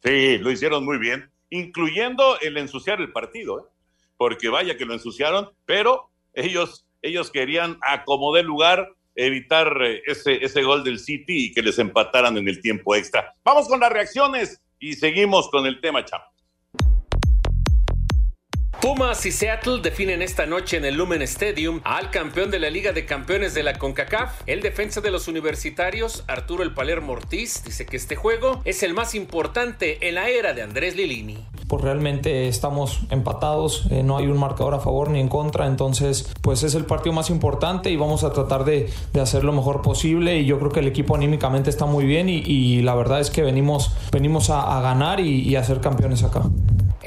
Sí, 0.03 0.37
lo 0.37 0.51
hicieron 0.51 0.85
muy 0.85 0.97
bien, 0.97 1.31
incluyendo 1.49 2.39
el 2.41 2.57
ensuciar 2.57 3.01
el 3.01 3.11
partido, 3.11 3.59
¿eh? 3.59 3.63
porque 4.17 4.49
vaya 4.49 4.77
que 4.77 4.85
lo 4.85 4.93
ensuciaron, 4.93 5.49
pero 5.65 6.09
ellos, 6.33 6.87
ellos 7.01 7.31
querían 7.31 7.77
acomodar 7.81 8.45
lugar, 8.45 8.89
evitar 9.15 9.81
eh, 9.81 10.01
ese, 10.05 10.43
ese 10.43 10.63
gol 10.63 10.83
del 10.83 10.99
City 10.99 11.47
y 11.47 11.51
que 11.53 11.61
les 11.61 11.79
empataran 11.79 12.37
en 12.37 12.47
el 12.47 12.61
tiempo 12.61 12.95
extra. 12.95 13.33
Vamos 13.43 13.67
con 13.67 13.79
las 13.79 13.91
reacciones 13.91 14.61
y 14.79 14.93
seguimos 14.93 15.49
con 15.49 15.65
el 15.65 15.81
tema, 15.81 16.05
chamo. 16.05 16.25
Pumas 18.81 19.25
y 19.25 19.31
Seattle 19.31 19.79
definen 19.81 20.21
esta 20.21 20.45
noche 20.45 20.77
en 20.77 20.85
el 20.85 20.95
Lumen 20.95 21.23
Stadium 21.23 21.81
al 21.83 22.11
campeón 22.11 22.51
de 22.51 22.59
la 22.59 22.69
Liga 22.69 22.93
de 22.93 23.07
Campeones 23.07 23.55
de 23.55 23.63
la 23.63 23.73
CONCACAF. 23.73 24.43
El 24.45 24.61
defensa 24.61 25.01
de 25.01 25.09
los 25.09 25.27
universitarios, 25.27 26.23
Arturo 26.27 26.61
El 26.61 26.75
Palermo 26.75 27.13
Ortiz, 27.13 27.63
dice 27.65 27.87
que 27.87 27.97
este 27.97 28.15
juego 28.15 28.61
es 28.65 28.83
el 28.83 28.93
más 28.93 29.15
importante 29.15 30.07
en 30.07 30.13
la 30.13 30.29
era 30.29 30.53
de 30.53 30.61
Andrés 30.61 30.95
Lilini. 30.95 31.43
Pues 31.67 31.83
realmente 31.83 32.47
estamos 32.47 33.01
empatados, 33.09 33.87
eh, 33.89 34.03
no 34.03 34.15
hay 34.15 34.27
un 34.27 34.37
marcador 34.37 34.75
a 34.75 34.79
favor 34.79 35.09
ni 35.09 35.19
en 35.19 35.27
contra, 35.27 35.65
entonces 35.65 36.31
pues 36.41 36.61
es 36.61 36.75
el 36.75 36.85
partido 36.85 37.13
más 37.13 37.31
importante 37.31 37.89
y 37.89 37.97
vamos 37.97 38.23
a 38.23 38.31
tratar 38.31 38.63
de, 38.63 38.89
hacer 39.19 39.43
lo 39.43 39.53
mejor 39.53 39.81
posible 39.81 40.37
y 40.37 40.45
yo 40.45 40.59
creo 40.59 40.71
que 40.71 40.81
el 40.81 40.87
equipo 40.87 41.15
anímicamente 41.15 41.71
está 41.71 41.87
muy 41.87 42.05
bien 42.05 42.29
y, 42.29 42.81
la 42.83 42.93
verdad 42.93 43.19
es 43.19 43.31
que 43.31 43.41
venimos, 43.41 43.91
venimos 44.11 44.51
a, 44.51 44.79
ganar 44.81 45.19
y, 45.19 45.41
y 45.41 45.55
a 45.55 45.63
ser 45.63 45.81
campeones 45.81 46.23
acá. 46.23 46.43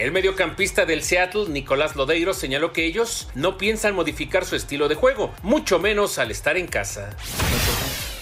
El 0.01 0.13
mediocampista 0.13 0.87
del 0.87 1.03
Seattle, 1.03 1.47
Nicolás 1.61 1.95
Lodeiro, 1.95 2.33
señaló 2.33 2.73
que 2.73 2.87
ellos 2.87 3.29
no 3.35 3.59
piensan 3.59 3.95
modificar 3.95 4.47
su 4.47 4.57
estilo 4.57 4.89
de 4.89 4.95
juego, 4.95 5.31
mucho 5.43 5.79
menos 5.79 6.19
al 6.19 6.31
estar 6.31 6.57
en 6.57 6.67
casa. 6.67 7.11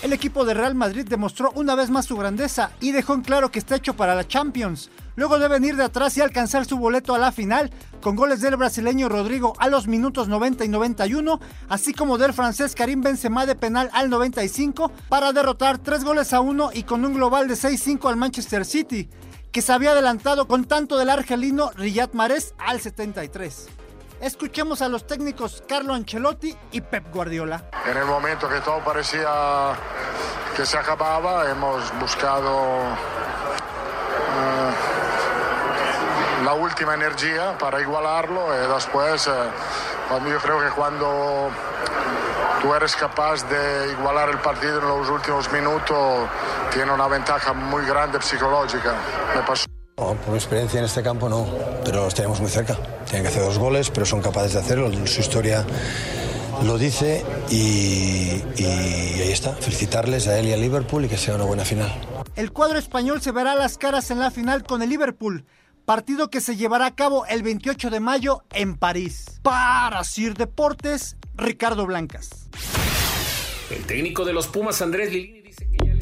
El 0.02 0.12
equipo 0.12 0.44
de 0.44 0.54
Real 0.54 0.74
Madrid 0.74 1.06
demostró 1.08 1.52
una 1.54 1.76
vez 1.76 1.88
más 1.88 2.06
su 2.06 2.16
grandeza 2.16 2.72
y 2.80 2.90
dejó 2.90 3.14
en 3.14 3.20
claro 3.20 3.52
que 3.52 3.60
está 3.60 3.76
hecho 3.76 3.94
para 3.94 4.16
la 4.16 4.26
Champions. 4.26 4.90
luego 5.14 5.38
de 5.38 5.46
venir 5.46 5.76
de 5.76 5.84
atrás 5.84 6.16
y 6.16 6.20
alcanzar 6.20 6.64
su 6.64 6.78
boleto 6.78 7.14
a 7.14 7.18
la 7.18 7.30
final, 7.30 7.70
con 8.00 8.16
goles 8.16 8.40
del 8.40 8.56
brasileño 8.56 9.08
Rodrigo 9.08 9.52
a 9.58 9.68
los 9.68 9.86
minutos 9.86 10.26
90 10.28 10.64
y 10.64 10.68
91, 10.68 11.40
así 11.68 11.92
como 11.92 12.18
del 12.18 12.32
francés 12.32 12.74
Karim 12.74 13.02
Benzema 13.02 13.46
de 13.46 13.54
penal 13.54 13.88
al 13.92 14.10
95, 14.10 14.92
para 15.08 15.32
derrotar 15.32 15.78
3 15.78 16.04
goles 16.04 16.32
a 16.32 16.40
1 16.40 16.70
y 16.74 16.82
con 16.84 17.04
un 17.04 17.14
global 17.14 17.46
de 17.46 17.54
6-5 17.54 18.08
al 18.08 18.16
Manchester 18.16 18.64
City, 18.64 19.08
que 19.52 19.62
se 19.62 19.72
había 19.72 19.92
adelantado 19.92 20.46
con 20.46 20.64
tanto 20.64 20.98
del 20.98 21.10
argelino 21.10 21.70
Riyad 21.74 22.12
Mahrez 22.12 22.54
al 22.58 22.80
73. 22.80 23.68
Escuchemos 24.20 24.82
a 24.82 24.88
los 24.88 25.06
técnicos 25.06 25.62
Carlo 25.68 25.94
Ancelotti 25.94 26.54
y 26.72 26.80
Pep 26.80 27.12
Guardiola. 27.12 27.70
En 27.88 27.96
el 27.96 28.04
momento 28.04 28.48
que 28.48 28.60
todo 28.60 28.80
parecía 28.84 29.74
que 30.56 30.66
se 30.66 30.76
acababa, 30.76 31.48
hemos 31.48 31.96
buscado 32.00 32.82
eh, 34.38 34.74
la 36.44 36.52
última 36.54 36.94
energía 36.94 37.56
para 37.58 37.80
igualarlo 37.80 38.48
y 38.56 38.74
después, 38.74 39.28
eh, 39.28 39.30
cuando 40.08 40.30
yo 40.30 40.38
creo 40.38 40.60
que 40.60 40.70
cuando 40.70 41.50
tú 42.60 42.74
eres 42.74 42.94
capaz 42.96 43.48
de 43.48 43.92
igualar 43.92 44.30
el 44.30 44.38
partido 44.38 44.80
en 44.80 44.88
los 44.88 45.08
últimos 45.08 45.50
minutos, 45.52 46.28
tiene 46.72 46.92
una 46.92 47.08
ventaja 47.08 47.52
muy 47.52 47.84
grande 47.84 48.20
psicológica. 48.20 48.94
Me 49.34 49.42
pasó. 49.42 49.66
No, 49.96 50.14
por 50.14 50.28
mi 50.28 50.36
experiencia 50.36 50.78
en 50.78 50.84
este 50.84 51.02
campo 51.02 51.28
no, 51.28 51.46
pero 51.84 52.04
los 52.04 52.14
tenemos 52.14 52.40
muy 52.40 52.50
cerca. 52.50 52.76
Tienen 53.04 53.22
que 53.22 53.28
hacer 53.28 53.42
dos 53.42 53.58
goles, 53.58 53.90
pero 53.90 54.06
son 54.06 54.22
capaces 54.22 54.52
de 54.52 54.60
hacerlo. 54.60 54.90
Su 55.06 55.20
historia 55.20 55.64
lo 56.62 56.78
dice 56.78 57.24
y, 57.50 58.42
y 58.56 58.64
ahí 58.64 59.32
está. 59.32 59.54
Felicitarles 59.54 60.28
a 60.28 60.38
él 60.38 60.48
y 60.48 60.52
a 60.52 60.56
Liverpool 60.56 61.04
y 61.04 61.08
que 61.08 61.16
sea 61.16 61.34
una 61.34 61.44
buena 61.44 61.64
final. 61.64 61.92
El 62.36 62.52
cuadro 62.52 62.78
español 62.78 63.20
se 63.20 63.32
verá 63.32 63.56
las 63.56 63.78
caras 63.78 64.12
en 64.12 64.20
la 64.20 64.30
final 64.30 64.62
con 64.62 64.80
el 64.82 64.88
Liverpool, 64.90 65.44
partido 65.84 66.30
que 66.30 66.40
se 66.40 66.54
llevará 66.54 66.86
a 66.86 66.94
cabo 66.94 67.26
el 67.26 67.42
28 67.42 67.90
de 67.90 67.98
mayo 67.98 68.44
en 68.50 68.76
París. 68.76 69.40
Para 69.42 70.04
Sir 70.04 70.34
Deportes, 70.34 71.16
Ricardo 71.38 71.86
Blancas. 71.86 72.48
El 73.70 73.86
técnico 73.86 74.24
de 74.24 74.32
los 74.32 74.48
Pumas, 74.48 74.82
Andrés 74.82 75.12
Lilini, 75.12 75.40
dice 75.40 75.70
que 75.70 75.86
ya 75.86 75.96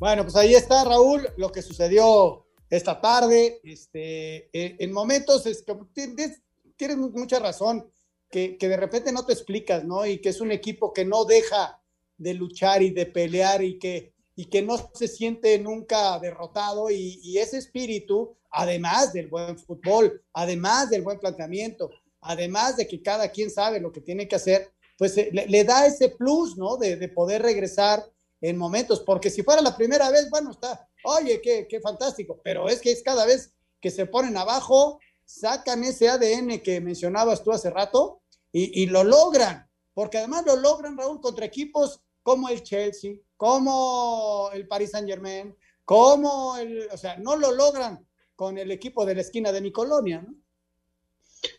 Bueno, 0.00 0.24
pues 0.24 0.34
ahí 0.34 0.54
está, 0.54 0.84
Raúl, 0.84 1.28
lo 1.36 1.52
que 1.52 1.62
sucedió 1.62 2.46
esta 2.68 3.00
tarde. 3.00 3.60
Este, 3.62 4.48
eh, 4.52 4.76
en 4.80 4.92
momentos, 4.92 5.46
es 5.46 5.62
que 5.62 5.76
tienes, 5.92 6.42
tienes 6.74 6.96
mucha 6.96 7.38
razón, 7.38 7.88
que, 8.28 8.56
que, 8.56 8.68
de 8.68 8.76
repente 8.76 9.12
no 9.12 9.24
te 9.24 9.34
explicas, 9.34 9.84
¿no? 9.84 10.04
Y 10.04 10.20
que 10.20 10.30
es 10.30 10.40
un 10.40 10.50
equipo 10.50 10.92
que 10.92 11.04
no 11.04 11.26
deja 11.26 11.80
de 12.16 12.34
luchar 12.34 12.82
y 12.82 12.90
de 12.90 13.06
pelear 13.06 13.62
y 13.62 13.78
que, 13.78 14.14
y 14.40 14.46
que 14.46 14.62
no 14.62 14.78
se 14.94 15.06
siente 15.06 15.58
nunca 15.58 16.18
derrotado. 16.18 16.88
Y, 16.90 17.20
y 17.22 17.36
ese 17.36 17.58
espíritu, 17.58 18.34
además 18.50 19.12
del 19.12 19.28
buen 19.28 19.58
fútbol, 19.58 20.22
además 20.32 20.88
del 20.88 21.02
buen 21.02 21.18
planteamiento, 21.18 21.90
además 22.22 22.78
de 22.78 22.88
que 22.88 23.02
cada 23.02 23.28
quien 23.28 23.50
sabe 23.50 23.80
lo 23.80 23.92
que 23.92 24.00
tiene 24.00 24.26
que 24.26 24.36
hacer, 24.36 24.72
pues 24.96 25.14
eh, 25.18 25.30
le, 25.30 25.64
da 25.64 25.86
ese 25.86 26.08
plus, 26.08 26.56
¿no? 26.56 26.78
De, 26.78 26.96
de 26.96 27.08
poder 27.08 27.42
regresar 27.42 28.02
en 28.40 28.56
momentos, 28.56 29.00
porque 29.00 29.28
si 29.28 29.42
fuera 29.42 29.60
la 29.60 29.76
primera 29.76 30.08
vez, 30.08 30.30
bueno, 30.30 30.52
está, 30.52 30.88
oye, 31.04 31.42
qué, 31.42 31.66
qué 31.68 31.78
fantástico, 31.78 32.40
pero 32.42 32.66
es 32.70 32.80
que 32.80 32.92
es 32.92 33.02
cada 33.02 33.26
vez 33.26 33.52
que 33.78 33.90
se 33.90 34.06
ponen 34.06 34.38
abajo, 34.38 35.00
sacan 35.26 35.84
ese 35.84 36.08
ADN 36.08 36.60
que 36.60 36.80
mencionabas 36.80 37.44
tú 37.44 37.52
hace 37.52 37.68
rato 37.68 38.22
y, 38.52 38.86
lo 38.86 39.04
logran, 39.04 39.68
porque 39.92 40.16
además 40.16 40.44
lo 40.46 40.56
logran, 40.56 40.96
Raúl, 40.96 41.20
contra 41.20 41.44
equipos 41.44 42.00
como 42.22 42.48
el 42.48 42.62
Chelsea, 42.62 43.14
como 43.36 44.50
el 44.52 44.66
Paris 44.68 44.90
Saint 44.90 45.08
Germain, 45.08 45.54
como 45.84 46.56
el, 46.56 46.88
o 46.92 46.96
sea, 46.96 47.16
no 47.16 47.36
lo 47.36 47.52
logran 47.52 48.06
con 48.36 48.58
el 48.58 48.70
equipo 48.70 49.04
de 49.04 49.14
la 49.14 49.20
esquina 49.22 49.52
de 49.52 49.60
mi 49.60 49.72
colonia, 49.72 50.22
¿no? 50.22 50.34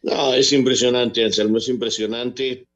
No, 0.03 0.33
es 0.33 0.51
impresionante, 0.53 1.23
Anselmo, 1.23 1.57
es 1.57 1.67
impresionante. 1.67 2.67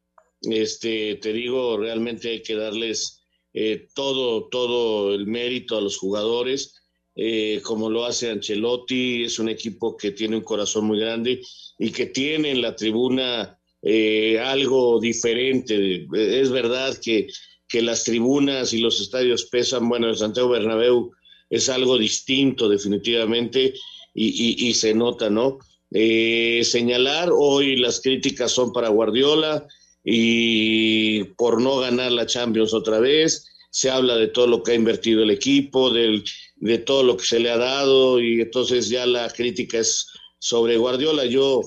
Este, 0.42 1.16
te 1.16 1.32
digo, 1.32 1.76
realmente 1.76 2.30
hay 2.30 2.42
que 2.42 2.54
darles 2.54 3.22
eh, 3.52 3.88
todo, 3.94 4.48
todo 4.48 5.14
el 5.14 5.26
mérito 5.26 5.78
a 5.78 5.80
los 5.80 5.96
jugadores, 5.96 6.74
eh, 7.14 7.60
como 7.62 7.88
lo 7.88 8.04
hace 8.04 8.30
Ancelotti, 8.30 9.24
es 9.24 9.38
un 9.38 9.48
equipo 9.48 9.96
que 9.96 10.10
tiene 10.10 10.36
un 10.36 10.42
corazón 10.42 10.86
muy 10.86 11.00
grande 11.00 11.40
y 11.78 11.90
que 11.90 12.06
tiene 12.06 12.50
en 12.50 12.60
la 12.60 12.76
tribuna 12.76 13.58
eh, 13.80 14.38
algo 14.38 15.00
diferente. 15.00 16.06
Es 16.12 16.50
verdad 16.50 16.98
que, 17.02 17.28
que, 17.76 17.82
las 17.82 18.04
tribunas 18.04 18.72
y 18.72 18.78
los 18.78 19.00
estadios 19.00 19.44
pesan, 19.44 19.88
bueno, 19.88 20.08
el 20.08 20.16
Santiago 20.16 20.50
Bernabéu 20.50 21.12
es 21.50 21.68
algo 21.68 21.98
distinto 21.98 22.68
definitivamente 22.68 23.74
y, 24.14 24.64
y, 24.64 24.68
y 24.68 24.74
se 24.74 24.94
nota, 24.94 25.30
¿no? 25.30 25.58
señalar, 25.90 27.30
hoy 27.32 27.76
las 27.76 28.00
críticas 28.00 28.50
son 28.50 28.72
para 28.72 28.88
Guardiola, 28.88 29.66
y 30.08 31.24
por 31.34 31.60
no 31.60 31.80
ganar 31.80 32.12
la 32.12 32.26
Champions 32.26 32.72
otra 32.72 33.00
vez. 33.00 33.44
Se 33.70 33.90
habla 33.90 34.16
de 34.16 34.28
todo 34.28 34.46
lo 34.46 34.62
que 34.62 34.72
ha 34.72 34.76
invertido 34.76 35.22
el 35.22 35.30
equipo, 35.30 35.90
del, 35.90 36.24
de 36.54 36.78
todo 36.78 37.02
lo 37.02 37.16
que 37.16 37.24
se 37.24 37.40
le 37.40 37.50
ha 37.50 37.58
dado 37.58 38.20
y 38.20 38.40
entonces 38.40 38.88
ya 38.88 39.04
la 39.04 39.28
crítica 39.28 39.78
es 39.80 40.06
sobre 40.38 40.76
Guardiola. 40.78 41.26
Yo, 41.26 41.60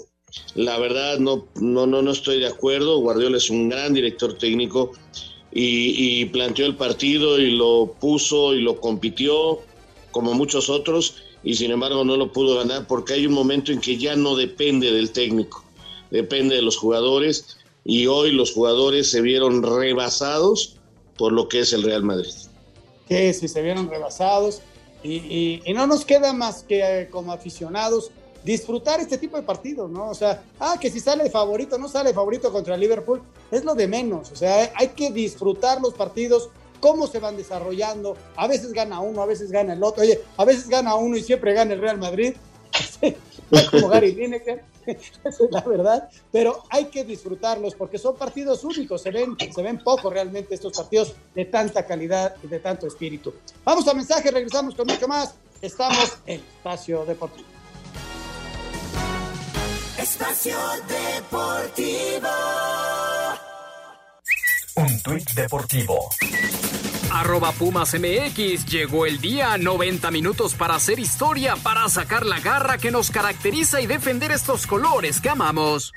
la 0.55 0.79
verdad, 0.79 1.19
no, 1.19 1.49
no, 1.55 1.85
no, 1.85 2.01
no 2.01 2.11
estoy 2.11 2.39
de 2.39 2.47
acuerdo. 2.47 2.99
Guardiola 2.99 3.37
es 3.37 3.49
un 3.49 3.67
gran 3.67 3.93
director 3.93 4.37
técnico 4.37 4.93
y, 5.51 6.25
planteó 6.25 6.65
el 6.65 6.75
partido 6.75 7.39
y 7.39 7.51
lo 7.51 7.95
puso 7.99 8.53
y 8.53 8.61
lo 8.61 8.79
compitió 8.79 9.59
como 10.11 10.33
muchos 10.33 10.69
otros 10.69 11.23
y 11.43 11.55
sin 11.55 11.71
embargo 11.71 12.03
no 12.03 12.17
lo 12.17 12.31
pudo 12.31 12.57
ganar 12.57 12.85
porque 12.87 13.13
hay 13.13 13.25
un 13.25 13.33
momento 13.33 13.71
en 13.71 13.79
que 13.79 13.97
ya 13.97 14.15
no 14.15 14.35
depende 14.35 14.91
del 14.91 15.11
técnico, 15.11 15.63
depende 16.11 16.55
de 16.55 16.61
los 16.61 16.77
jugadores 16.77 17.57
y 17.85 18.07
hoy 18.07 18.31
los 18.31 18.51
jugadores 18.51 19.09
se 19.09 19.21
vieron 19.21 19.63
rebasados 19.63 20.75
por 21.17 21.33
lo 21.33 21.47
que 21.47 21.61
es 21.61 21.73
el 21.73 21.83
Real 21.83 22.03
Madrid. 22.03 22.31
Sí, 23.07 23.33
sí, 23.33 23.47
se 23.47 23.61
vieron 23.61 23.89
rebasados 23.89 24.61
y 25.03 25.61
no 25.73 25.87
nos 25.87 26.05
queda 26.05 26.33
más 26.33 26.63
que 26.63 26.81
eh, 26.81 27.09
como 27.09 27.31
aficionados 27.31 28.11
disfrutar 28.43 28.99
este 28.99 29.17
tipo 29.17 29.37
de 29.37 29.43
partidos, 29.43 29.89
¿no? 29.89 30.09
O 30.09 30.13
sea, 30.13 30.43
ah, 30.59 30.77
que 30.79 30.89
si 30.89 30.99
sale 30.99 31.29
favorito, 31.29 31.77
no 31.77 31.87
sale 31.87 32.13
favorito 32.13 32.51
contra 32.51 32.77
Liverpool, 32.77 33.21
es 33.51 33.63
lo 33.63 33.75
de 33.75 33.87
menos, 33.87 34.31
o 34.31 34.35
sea, 34.35 34.71
hay 34.75 34.89
que 34.89 35.11
disfrutar 35.11 35.81
los 35.81 35.93
partidos, 35.93 36.49
cómo 36.79 37.07
se 37.07 37.19
van 37.19 37.35
desarrollando, 37.35 38.15
a 38.35 38.47
veces 38.47 38.71
gana 38.71 38.99
uno, 38.99 39.21
a 39.21 39.25
veces 39.25 39.51
gana 39.51 39.73
el 39.73 39.83
otro, 39.83 40.03
oye, 40.03 40.21
a 40.37 40.45
veces 40.45 40.69
gana 40.69 40.95
uno 40.95 41.17
y 41.17 41.23
siempre 41.23 41.53
gana 41.53 41.73
el 41.73 41.81
Real 41.81 41.97
Madrid, 41.97 42.33
como 43.71 43.89
Gary 43.89 44.13
Lineker, 44.13 44.63
esa 44.85 45.43
es 45.43 45.51
la 45.51 45.61
verdad, 45.61 46.09
pero 46.31 46.63
hay 46.69 46.85
que 46.85 47.03
disfrutarlos 47.03 47.75
porque 47.75 47.97
son 47.97 48.15
partidos 48.15 48.63
únicos, 48.63 49.01
se 49.01 49.11
ven, 49.11 49.35
se 49.53 49.61
ven 49.61 49.79
poco 49.83 50.09
realmente 50.09 50.55
estos 50.55 50.77
partidos 50.77 51.13
de 51.35 51.45
tanta 51.45 51.85
calidad 51.85 52.35
y 52.43 52.47
de 52.47 52.59
tanto 52.59 52.87
espíritu. 52.87 53.33
Vamos 53.63 53.87
a 53.87 53.93
mensaje, 53.93 54.31
regresamos 54.31 54.75
con 54.75 54.87
mucho 54.87 55.07
más. 55.07 55.35
Estamos 55.61 56.19
en 56.25 56.39
Espacio 56.39 57.05
Deportivo. 57.05 57.58
Espacio 60.09 60.57
Deportivo. 60.87 62.29
Un 64.75 65.01
tuit 65.03 65.29
deportivo. 65.33 66.09
Arroba 67.13 67.51
Pumas 67.51 67.93
MX 67.93 68.65
llegó 68.65 69.05
el 69.05 69.21
día, 69.21 69.59
90 69.59 70.09
minutos 70.09 70.55
para 70.55 70.73
hacer 70.73 70.97
historia, 70.97 71.55
para 71.57 71.87
sacar 71.89 72.25
la 72.25 72.39
garra 72.39 72.79
que 72.79 72.89
nos 72.89 73.11
caracteriza 73.11 73.81
y 73.81 73.85
defender 73.85 74.31
estos 74.31 74.65
colores 74.65 75.21
que 75.21 75.29
amamos. 75.29 75.93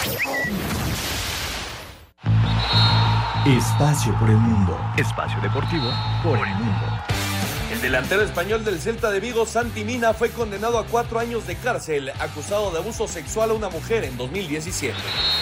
Espacio 3.46 4.14
por 4.18 4.28
el 4.28 4.36
mundo. 4.36 4.78
Espacio 4.98 5.40
deportivo 5.40 5.90
por 6.22 6.36
el 6.36 6.54
mundo. 6.56 7.11
El 7.82 7.90
delantero 7.90 8.22
español 8.22 8.64
del 8.64 8.80
Celta 8.80 9.10
de 9.10 9.18
Vigo, 9.18 9.44
Santi 9.44 9.82
Mina, 9.82 10.14
fue 10.14 10.30
condenado 10.30 10.78
a 10.78 10.86
cuatro 10.86 11.18
años 11.18 11.48
de 11.48 11.56
cárcel, 11.56 12.12
acusado 12.20 12.70
de 12.70 12.78
abuso 12.78 13.08
sexual 13.08 13.50
a 13.50 13.54
una 13.54 13.70
mujer 13.70 14.04
en 14.04 14.16
2017. 14.16 14.96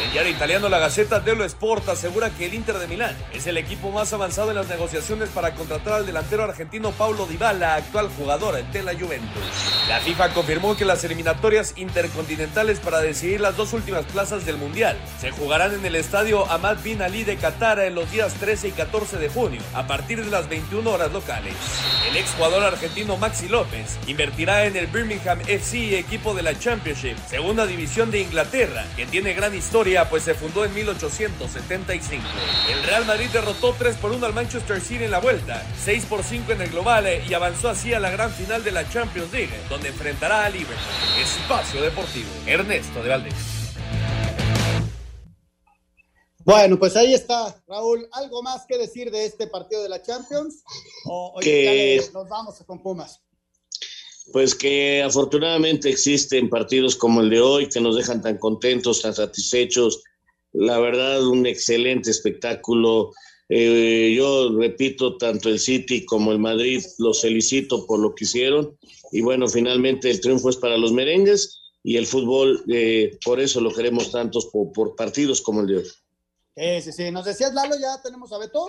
El 0.07 0.12
diario 0.12 0.33
italiano 0.33 0.70
La 0.70 0.79
Gaceta 0.79 1.20
dello 1.20 1.44
Sport 1.44 1.90
asegura 1.90 2.31
que 2.31 2.46
el 2.46 2.55
Inter 2.55 2.79
de 2.79 2.87
Milán 2.87 3.14
es 3.35 3.46
el 3.46 3.59
equipo 3.59 3.90
más 3.90 4.14
avanzado 4.14 4.48
en 4.48 4.57
las 4.57 4.70
negociaciones 4.70 5.29
para 5.29 5.53
contratar 5.55 5.92
al 5.92 6.07
delantero 6.07 6.42
argentino 6.44 6.92
Paulo 6.92 7.26
Dybala, 7.26 7.74
actual 7.74 8.09
jugador 8.16 8.64
de 8.64 8.83
la 8.85 8.94
Juventus. 8.94 9.42
La 9.87 10.00
FIFA 10.00 10.33
confirmó 10.33 10.79
que 10.79 10.87
las 10.87 11.05
eliminatorias 11.05 11.74
intercontinentales 11.76 12.81
para 12.81 13.00
decidir 13.00 13.42
las 13.42 13.59
dos 13.59 13.74
últimas 13.74 14.07
plazas 14.07 14.46
del 14.46 14.57
Mundial 14.57 14.96
se 15.20 15.31
jugarán 15.31 15.74
en 15.74 15.85
el 15.85 15.94
estadio 15.94 16.50
Ahmad 16.50 16.79
Bin 16.83 17.03
Ali 17.03 17.24
de 17.24 17.37
Qatar 17.37 17.81
en 17.81 17.94
los 17.94 18.11
días 18.11 18.33
13 18.40 18.68
y 18.68 18.72
14 18.72 19.18
de 19.18 19.29
junio, 19.29 19.61
a 19.74 19.87
partir 19.87 20.24
de 20.24 20.31
las 20.31 20.48
21 20.48 20.90
horas 20.90 21.12
locales. 21.12 21.53
Exjugador 22.31 22.62
argentino 22.62 23.16
Maxi 23.16 23.49
López 23.49 23.99
invertirá 24.07 24.64
en 24.64 24.77
el 24.77 24.87
Birmingham 24.87 25.40
FC, 25.49 25.99
equipo 25.99 26.33
de 26.33 26.43
la 26.43 26.57
Championship, 26.57 27.16
segunda 27.29 27.66
división 27.66 28.12
de 28.12 28.21
Inglaterra, 28.21 28.85
que 28.95 29.05
tiene 29.05 29.35
gran 29.35 29.53
historia 29.55 30.09
pues 30.09 30.23
se 30.23 30.35
fundó 30.35 30.64
en 30.64 30.73
1875. 30.73 32.23
El 32.73 32.83
Real 32.85 33.05
Madrid 33.05 33.29
derrotó 33.33 33.75
3 33.77 33.97
por 33.97 34.12
1 34.12 34.25
al 34.25 34.33
Manchester 34.33 34.81
City 34.81 35.05
en 35.05 35.11
la 35.11 35.19
vuelta, 35.19 35.66
6 35.85 36.07
por 36.07 36.23
5 36.23 36.53
en 36.53 36.61
el 36.61 36.71
global 36.71 37.07
eh, 37.09 37.25
y 37.29 37.35
avanzó 37.35 37.69
así 37.69 37.93
a 37.93 38.01
la 38.01 38.11
gran 38.11 38.31
final 38.31 38.62
de 38.62 38.71
la 38.71 38.88
Champions 38.88 39.33
League, 39.33 39.51
donde 39.69 39.88
enfrentará 39.88 40.45
a 40.45 40.51
Liverpool. 40.51 40.77
Espacio 41.21 41.83
Deportivo, 41.83 42.31
Ernesto 42.47 43.03
de 43.03 43.09
Valdés. 43.09 43.60
Bueno, 46.44 46.79
pues 46.79 46.96
ahí 46.96 47.12
está, 47.12 47.62
Raúl. 47.66 48.09
¿Algo 48.12 48.42
más 48.42 48.64
que 48.66 48.79
decir 48.79 49.11
de 49.11 49.26
este 49.26 49.46
partido 49.46 49.83
de 49.83 49.90
la 49.90 50.03
Champions? 50.03 50.62
¿O 51.05 51.38
que... 51.40 52.03
nos 52.14 52.29
vamos 52.29 52.62
con 52.66 52.83
Pumas? 52.83 53.20
Pues 54.33 54.55
que 54.55 55.03
afortunadamente 55.03 55.90
existen 55.90 56.48
partidos 56.48 56.96
como 56.96 57.20
el 57.20 57.31
de 57.31 57.40
hoy 57.40 57.68
que 57.68 57.81
nos 57.81 57.96
dejan 57.96 58.22
tan 58.22 58.38
contentos, 58.38 59.03
tan 59.03 59.14
satisfechos. 59.14 60.03
La 60.53 60.79
verdad, 60.79 61.26
un 61.26 61.46
excelente 61.46 62.11
espectáculo. 62.11 63.12
Eh, 63.48 64.14
yo 64.16 64.57
repito, 64.57 65.18
tanto 65.18 65.48
el 65.48 65.59
City 65.59 66.07
como 66.07 66.33
el 66.33 66.38
Madrid 66.38 66.83
los 66.98 67.20
felicito 67.20 67.87
por 67.87 67.98
lo 67.98 68.14
que 68.14 68.24
hicieron. 68.24 68.79
Y 69.12 69.20
bueno, 69.20 69.46
finalmente 69.48 70.11
el 70.11 70.20
triunfo 70.20 70.48
es 70.48 70.57
para 70.57 70.79
los 70.79 70.92
merengues 70.92 71.61
y 71.83 71.96
el 71.96 72.07
fútbol, 72.07 72.62
eh, 72.72 73.18
por 73.24 73.40
eso 73.40 73.61
lo 73.61 73.72
queremos 73.72 74.12
tantos 74.12 74.46
por 74.46 74.94
partidos 74.96 75.40
como 75.42 75.61
el 75.62 75.66
de 75.66 75.76
hoy. 75.79 75.85
Sí, 76.61 76.83
sí, 76.83 76.92
sí. 76.92 77.11
Nos 77.11 77.25
decías, 77.25 77.55
Lalo, 77.55 77.75
ya 77.81 78.03
tenemos 78.03 78.31
a 78.35 78.38
Beto. 78.38 78.68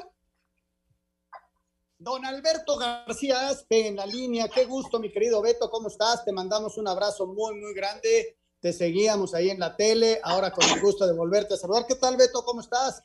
Don 1.97 2.25
Alberto 2.25 2.77
García 2.77 3.49
Aspe 3.49 3.87
en 3.87 3.97
la 3.97 4.05
línea. 4.05 4.47
Qué 4.47 4.63
gusto, 4.63 4.97
mi 4.97 5.11
querido 5.11 5.41
Beto. 5.41 5.69
¿Cómo 5.69 5.89
estás? 5.89 6.23
Te 6.23 6.31
mandamos 6.31 6.77
un 6.77 6.87
abrazo 6.87 7.27
muy, 7.27 7.53
muy 7.55 7.73
grande. 7.73 8.37
Te 8.61 8.71
seguíamos 8.71 9.33
ahí 9.33 9.49
en 9.49 9.59
la 9.59 9.75
tele. 9.75 10.21
Ahora 10.23 10.51
con 10.51 10.63
el 10.69 10.79
gusto 10.79 11.05
de 11.05 11.11
volverte 11.11 11.55
a 11.55 11.57
saludar. 11.57 11.85
¿Qué 11.85 11.95
tal, 11.95 12.15
Beto? 12.15 12.45
¿Cómo 12.45 12.61
estás? 12.61 13.03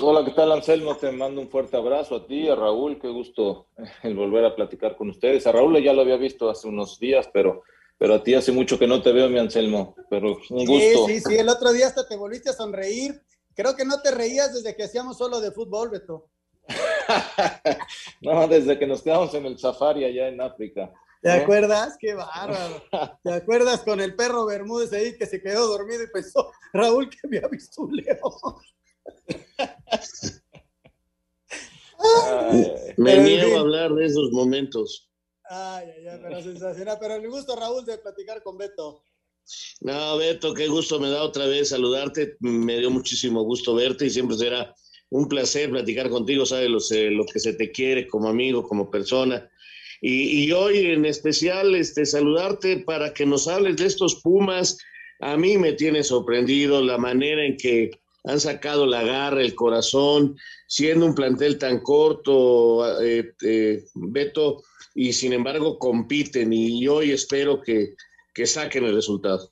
Hola, 0.00 0.24
¿qué 0.24 0.30
tal, 0.30 0.50
Anselmo? 0.50 0.96
Te 0.96 1.12
mando 1.12 1.42
un 1.42 1.50
fuerte 1.50 1.76
abrazo 1.76 2.16
a 2.16 2.26
ti, 2.26 2.48
a 2.48 2.54
Raúl. 2.54 2.98
Qué 2.98 3.08
gusto 3.08 3.68
el 4.02 4.16
volver 4.16 4.46
a 4.46 4.56
platicar 4.56 4.96
con 4.96 5.10
ustedes. 5.10 5.46
A 5.46 5.52
Raúl 5.52 5.78
ya 5.84 5.92
lo 5.92 6.00
había 6.00 6.16
visto 6.16 6.48
hace 6.48 6.66
unos 6.68 6.98
días, 6.98 7.28
pero, 7.34 7.64
pero 7.98 8.14
a 8.14 8.22
ti 8.22 8.32
hace 8.32 8.50
mucho 8.50 8.78
que 8.78 8.86
no 8.86 9.02
te 9.02 9.12
veo, 9.12 9.28
mi 9.28 9.38
Anselmo. 9.38 9.94
Pero 10.08 10.38
un 10.48 10.64
gusto. 10.64 11.06
Sí, 11.06 11.20
sí, 11.20 11.20
sí. 11.20 11.36
El 11.36 11.50
otro 11.50 11.70
día 11.70 11.88
hasta 11.88 12.08
te 12.08 12.16
volviste 12.16 12.48
a 12.48 12.54
sonreír 12.54 13.22
Creo 13.56 13.74
que 13.74 13.86
no 13.86 14.02
te 14.02 14.10
reías 14.10 14.52
desde 14.52 14.76
que 14.76 14.84
hacíamos 14.84 15.16
solo 15.16 15.40
de 15.40 15.50
fútbol, 15.50 15.88
Beto. 15.88 16.28
no, 18.20 18.46
desde 18.48 18.78
que 18.78 18.86
nos 18.86 19.02
quedamos 19.02 19.32
en 19.32 19.46
el 19.46 19.58
safari 19.58 20.04
allá 20.04 20.28
en 20.28 20.42
África. 20.42 20.92
¿Te 21.22 21.30
acuerdas? 21.32 21.96
Qué 21.98 22.12
bárbaro. 22.12 22.82
¿Te 23.24 23.32
acuerdas 23.32 23.80
con 23.80 24.00
el 24.02 24.14
perro 24.14 24.44
Bermúdez 24.44 24.92
ahí 24.92 25.16
que 25.16 25.24
se 25.24 25.40
quedó 25.40 25.66
dormido 25.68 26.02
y 26.02 26.08
pensó, 26.08 26.52
Raúl, 26.74 27.08
que 27.08 27.18
había 27.24 27.48
visto 27.48 27.82
un 27.82 27.96
león? 27.96 28.32
me 32.98 33.16
niego 33.20 33.56
a 33.56 33.60
hablar 33.60 33.94
de 33.94 34.04
esos 34.04 34.30
momentos. 34.32 35.10
Ay, 35.48 35.90
ay, 35.96 36.08
ay, 36.08 36.18
pero 36.22 36.42
sensacional. 36.42 36.98
Pero 37.00 37.14
el 37.14 37.30
gusto, 37.30 37.56
Raúl, 37.56 37.86
de 37.86 37.96
platicar 37.96 38.42
con 38.42 38.58
Beto. 38.58 39.02
No, 39.80 40.16
Beto, 40.16 40.54
qué 40.54 40.66
gusto 40.68 40.98
me 40.98 41.10
da 41.10 41.22
otra 41.22 41.46
vez 41.46 41.68
saludarte. 41.68 42.36
Me 42.40 42.78
dio 42.78 42.90
muchísimo 42.90 43.42
gusto 43.42 43.74
verte 43.74 44.06
y 44.06 44.10
siempre 44.10 44.36
será 44.36 44.74
un 45.10 45.28
placer 45.28 45.70
platicar 45.70 46.10
contigo, 46.10 46.44
sabes 46.44 46.68
lo, 46.68 47.24
que 47.26 47.38
se 47.38 47.52
te 47.52 47.70
quiere 47.70 48.06
como 48.08 48.28
amigo, 48.28 48.66
como 48.66 48.90
persona. 48.90 49.48
Y, 50.00 50.50
hoy 50.52 50.78
en 50.78 51.06
especial 51.06 51.74
este, 51.74 52.04
saludarte 52.04 52.78
para 52.78 53.14
que 53.14 53.24
nos 53.24 53.48
hables 53.48 53.76
de 53.76 53.86
estos 53.86 54.16
Pumas. 54.16 54.78
A 55.20 55.36
mí 55.36 55.56
me 55.56 55.72
tiene 55.72 56.02
sorprendido 56.02 56.82
la 56.82 56.98
manera 56.98 57.44
en 57.44 57.56
que 57.56 57.90
han 58.24 58.38
sacado 58.38 58.86
la 58.86 59.02
garra, 59.02 59.40
el 59.40 59.54
corazón, 59.54 60.36
siendo 60.66 61.06
un 61.06 61.14
plantel 61.14 61.58
tan 61.58 61.80
corto, 61.80 63.00
eh, 63.02 63.32
eh, 63.42 63.84
Beto, 63.94 64.62
y 64.94 65.12
sin 65.12 65.32
embargo 65.32 65.78
compiten. 65.78 66.52
Y 66.52 66.86
hoy 66.88 67.12
espero 67.12 67.62
que, 67.62 67.94
que 68.36 68.46
saquen 68.46 68.84
el 68.84 68.94
resultado. 68.94 69.50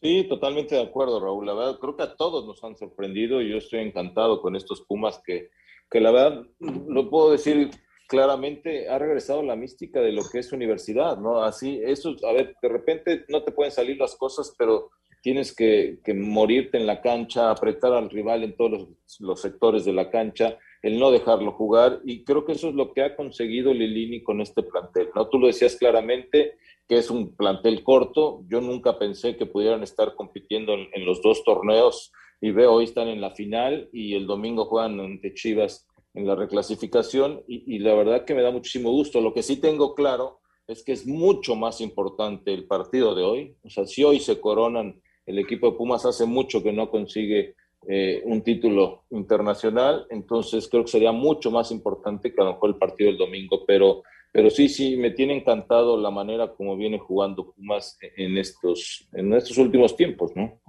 Sí, 0.00 0.24
totalmente 0.26 0.74
de 0.74 0.80
acuerdo, 0.80 1.20
Raúl. 1.20 1.44
La 1.44 1.52
verdad, 1.52 1.78
creo 1.78 1.94
que 1.94 2.02
a 2.02 2.16
todos 2.16 2.46
nos 2.46 2.64
han 2.64 2.76
sorprendido 2.76 3.42
y 3.42 3.50
yo 3.50 3.58
estoy 3.58 3.80
encantado 3.80 4.40
con 4.40 4.56
estos 4.56 4.80
Pumas 4.80 5.20
que, 5.22 5.50
que 5.90 6.00
la 6.00 6.10
verdad, 6.10 6.46
lo 6.60 7.10
puedo 7.10 7.32
decir 7.32 7.68
claramente, 8.08 8.88
ha 8.88 8.98
regresado 8.98 9.42
la 9.42 9.54
mística 9.54 10.00
de 10.00 10.12
lo 10.12 10.22
que 10.30 10.38
es 10.38 10.52
universidad, 10.52 11.18
¿no? 11.18 11.42
Así, 11.42 11.78
eso, 11.84 12.16
a 12.26 12.32
ver, 12.32 12.56
de 12.62 12.68
repente 12.70 13.26
no 13.28 13.42
te 13.44 13.52
pueden 13.52 13.72
salir 13.72 13.98
las 13.98 14.16
cosas, 14.16 14.54
pero 14.58 14.90
tienes 15.20 15.54
que, 15.54 15.98
que 16.02 16.14
morirte 16.14 16.78
en 16.78 16.86
la 16.86 17.02
cancha, 17.02 17.50
apretar 17.50 17.92
al 17.92 18.08
rival 18.08 18.44
en 18.44 18.56
todos 18.56 18.70
los, 18.72 19.20
los, 19.20 19.40
sectores 19.42 19.84
de 19.84 19.92
la 19.92 20.10
cancha, 20.10 20.58
el 20.82 20.98
no 20.98 21.10
dejarlo 21.10 21.52
jugar, 21.52 22.00
y 22.04 22.24
creo 22.24 22.46
que 22.46 22.52
eso 22.52 22.68
es 22.70 22.74
lo 22.74 22.92
que 22.92 23.02
ha 23.02 23.16
conseguido 23.16 23.74
Lilini 23.74 24.22
con 24.22 24.40
este 24.40 24.62
plantel, 24.62 25.08
¿no? 25.14 25.28
Tú 25.28 25.38
lo 25.38 25.48
decías 25.48 25.76
claramente, 25.76 26.56
que 26.88 26.98
es 26.98 27.10
un 27.10 27.34
plantel 27.34 27.82
corto. 27.82 28.42
Yo 28.48 28.60
nunca 28.60 28.98
pensé 28.98 29.36
que 29.36 29.46
pudieran 29.46 29.82
estar 29.82 30.14
compitiendo 30.14 30.74
en, 30.74 31.04
los 31.04 31.22
dos 31.22 31.44
torneos 31.44 32.12
y 32.40 32.50
veo 32.50 32.72
hoy 32.72 32.84
están 32.84 33.08
en 33.08 33.20
la 33.20 33.30
final 33.30 33.88
y 33.92 34.14
el 34.14 34.26
domingo 34.26 34.66
juegan 34.66 35.00
ante 35.00 35.34
Chivas 35.34 35.86
en 36.14 36.26
la 36.26 36.34
reclasificación 36.34 37.42
y, 37.48 37.78
la 37.78 37.94
verdad 37.94 38.24
que 38.24 38.34
me 38.34 38.42
da 38.42 38.50
muchísimo 38.50 38.90
gusto. 38.90 39.20
Lo 39.20 39.34
que 39.34 39.42
sí 39.42 39.56
tengo 39.56 39.94
claro 39.94 40.40
es 40.66 40.82
que 40.82 40.92
es 40.92 41.06
mucho 41.06 41.56
más 41.56 41.80
importante 41.80 42.52
el 42.52 42.66
partido 42.66 43.14
de 43.14 43.22
hoy. 43.22 43.56
O 43.64 43.70
sea, 43.70 43.86
si 43.86 44.04
hoy 44.04 44.20
se 44.20 44.40
coronan, 44.40 45.00
el 45.26 45.38
equipo 45.38 45.70
de 45.70 45.76
Pumas 45.76 46.04
hace 46.04 46.26
mucho 46.26 46.62
que 46.62 46.72
no 46.72 46.90
consigue 46.90 47.54
eh, 47.86 48.22
un 48.24 48.42
título 48.42 49.04
internacional, 49.10 50.06
entonces 50.08 50.68
creo 50.68 50.84
que 50.84 50.90
sería 50.90 51.12
mucho 51.12 51.50
más 51.50 51.70
importante 51.70 52.32
que 52.32 52.40
a 52.40 52.44
lo 52.44 52.52
mejor 52.54 52.70
el 52.70 52.76
partido 52.76 53.10
del 53.10 53.18
domingo, 53.18 53.64
pero 53.66 54.02
pero 54.34 54.50
sí, 54.50 54.68
sí, 54.68 54.96
me 54.96 55.12
tiene 55.12 55.36
encantado 55.36 55.96
la 55.96 56.10
manera 56.10 56.52
como 56.52 56.76
viene 56.76 56.98
jugando 56.98 57.52
Pumas 57.52 57.96
en 58.00 58.36
estos, 58.36 59.08
en 59.12 59.32
estos 59.32 59.56
últimos 59.58 59.96
tiempos, 59.96 60.32
¿no? 60.34 60.60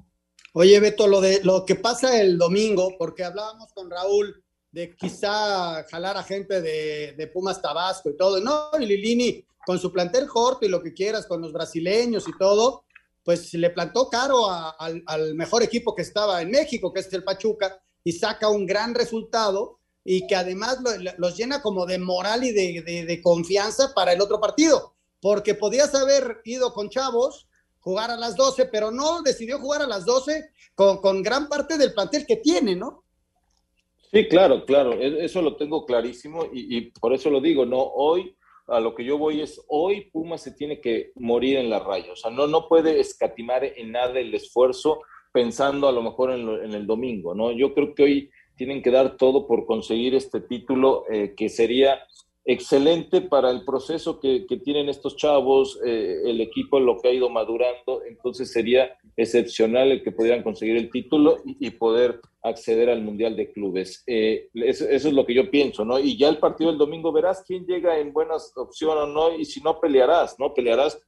Oye, 0.53 0.79
Beto, 0.79 1.07
lo, 1.07 1.19
de, 1.19 1.39
lo 1.41 1.65
que 1.65 1.73
pasa 1.73 2.21
el 2.21 2.37
domingo, 2.37 2.93
porque 2.99 3.23
hablábamos 3.23 3.73
con 3.73 3.89
Raúl 3.89 4.39
de 4.71 4.95
quizá 4.95 5.83
jalar 5.89 6.15
a 6.15 6.21
gente 6.21 6.61
de, 6.61 7.13
de 7.13 7.27
Pumas 7.27 7.59
Tabasco 7.59 8.11
y 8.11 8.15
todo, 8.15 8.39
no, 8.39 8.69
y 8.79 8.85
Lilini 8.85 9.43
con 9.65 9.79
su 9.79 9.91
plantel 9.91 10.27
corto 10.27 10.67
y 10.67 10.69
lo 10.69 10.83
que 10.83 10.93
quieras, 10.93 11.25
con 11.25 11.41
los 11.41 11.51
brasileños 11.51 12.27
y 12.27 12.37
todo, 12.37 12.83
pues 13.23 13.51
le 13.55 13.71
plantó 13.71 14.11
caro 14.11 14.47
al, 14.47 15.01
al 15.07 15.33
mejor 15.33 15.63
equipo 15.63 15.95
que 15.95 16.03
estaba 16.03 16.39
en 16.43 16.51
México, 16.51 16.93
que 16.93 16.99
es 16.99 17.11
el 17.13 17.23
Pachuca, 17.23 17.81
y 18.03 18.11
saca 18.11 18.47
un 18.47 18.67
gran 18.67 18.93
resultado 18.93 19.79
y 20.07 20.27
que 20.27 20.35
además 20.35 20.77
los 21.17 21.35
llena 21.35 21.63
como 21.63 21.87
de 21.87 21.97
moral 21.97 22.43
y 22.43 22.51
de, 22.51 23.21
confianza 23.23 23.91
para 23.95 24.13
el 24.13 24.21
otro 24.21 24.39
partido, 24.39 24.93
porque 25.19 25.55
podías 25.55 25.95
haber 25.95 26.41
ido 26.45 26.71
con 26.73 26.89
Chavos, 26.89 27.47
jugar 27.79 28.11
a 28.11 28.15
las 28.15 28.35
12, 28.35 28.67
pero 28.67 28.91
no 28.91 29.23
decidió 29.23 29.59
jugar 29.59 29.81
a 29.81 29.87
las 29.87 30.05
12 30.05 30.51
con, 30.75 31.23
gran 31.23 31.49
parte 31.49 31.79
del 31.79 31.93
plantel 31.93 32.25
que 32.27 32.37
tiene, 32.37 32.75
¿no? 32.75 33.03
Sí, 34.11 34.27
claro, 34.27 34.63
claro, 34.65 34.93
e, 34.93 35.25
eso 35.25 35.41
lo 35.41 35.55
tengo 35.55 35.85
clarísimo 35.87 36.47
y, 36.53 36.91
por 36.91 37.11
eso 37.11 37.31
lo 37.31 37.41
digo, 37.41 37.65
¿no? 37.65 37.81
Hoy 37.81 38.35
a 38.67 38.79
lo 38.79 38.93
que 38.93 39.03
yo 39.03 39.17
voy 39.17 39.41
es, 39.41 39.59
hoy 39.67 40.09
Puma 40.11 40.37
se 40.37 40.51
tiene 40.51 40.81
que 40.81 41.13
morir 41.15 41.57
en 41.57 41.69
la 41.69 41.79
raya, 41.79 42.13
o 42.13 42.15
sea, 42.15 42.29
no, 42.29 42.45
no 42.45 42.67
puede 42.67 42.99
escatimar 42.99 43.63
en 43.63 43.91
nada 43.91 44.19
el 44.19 44.33
esfuerzo 44.35 45.01
pensando 45.31 45.87
a 45.87 45.91
lo 45.91 46.03
mejor 46.03 46.31
en, 46.31 46.47
en 46.47 46.73
el 46.73 46.85
domingo, 46.85 47.33
¿no? 47.33 47.51
Yo 47.51 47.73
creo 47.73 47.95
que 47.95 48.03
hoy 48.03 48.31
tienen 48.55 48.81
que 48.81 48.91
dar 48.91 49.17
todo 49.17 49.47
por 49.47 49.65
conseguir 49.65 50.15
este 50.15 50.41
título 50.41 51.03
eh, 51.09 51.33
que 51.35 51.49
sería 51.49 51.99
excelente 52.45 53.21
para 53.21 53.49
el 53.49 53.65
proceso 53.65 54.19
que, 54.19 54.45
tienen 54.63 54.87
estos 54.87 55.17
chavos, 55.17 55.79
eh, 55.83 56.21
el 56.25 56.39
equipo 56.41 56.79
lo 56.79 56.99
que 56.99 57.07
ha 57.07 57.11
ido 57.11 57.27
madurando, 57.29 58.03
entonces 58.07 58.51
sería 58.51 58.95
excepcional 59.17 59.91
el 59.91 60.03
que 60.03 60.11
pudieran 60.11 60.43
conseguir 60.43 60.77
el 60.77 60.91
título 60.91 61.37
y, 61.43 61.71
poder 61.71 62.21
acceder 62.43 62.91
al 62.91 63.01
Mundial 63.01 63.35
de 63.35 63.51
Clubes. 63.51 64.03
Eh, 64.05 64.49
eso, 64.53 64.87
es 64.87 65.11
lo 65.11 65.25
que 65.25 65.33
yo 65.33 65.49
pienso, 65.49 65.83
¿no? 65.83 65.97
Y 65.97 66.17
ya 66.17 66.29
el 66.29 66.37
partido 66.37 66.69
del 66.69 66.77
domingo 66.77 67.11
verás 67.11 67.43
quién 67.45 67.65
llega 67.65 67.97
en 67.97 68.13
buenas 68.13 68.53
opciones 68.55 69.03
o 69.03 69.07
no, 69.07 69.35
y 69.35 69.45
si 69.45 69.59
no 69.61 69.79
pelearás, 69.79 70.39
¿no? 70.39 70.53
Pelearás. 70.53 71.01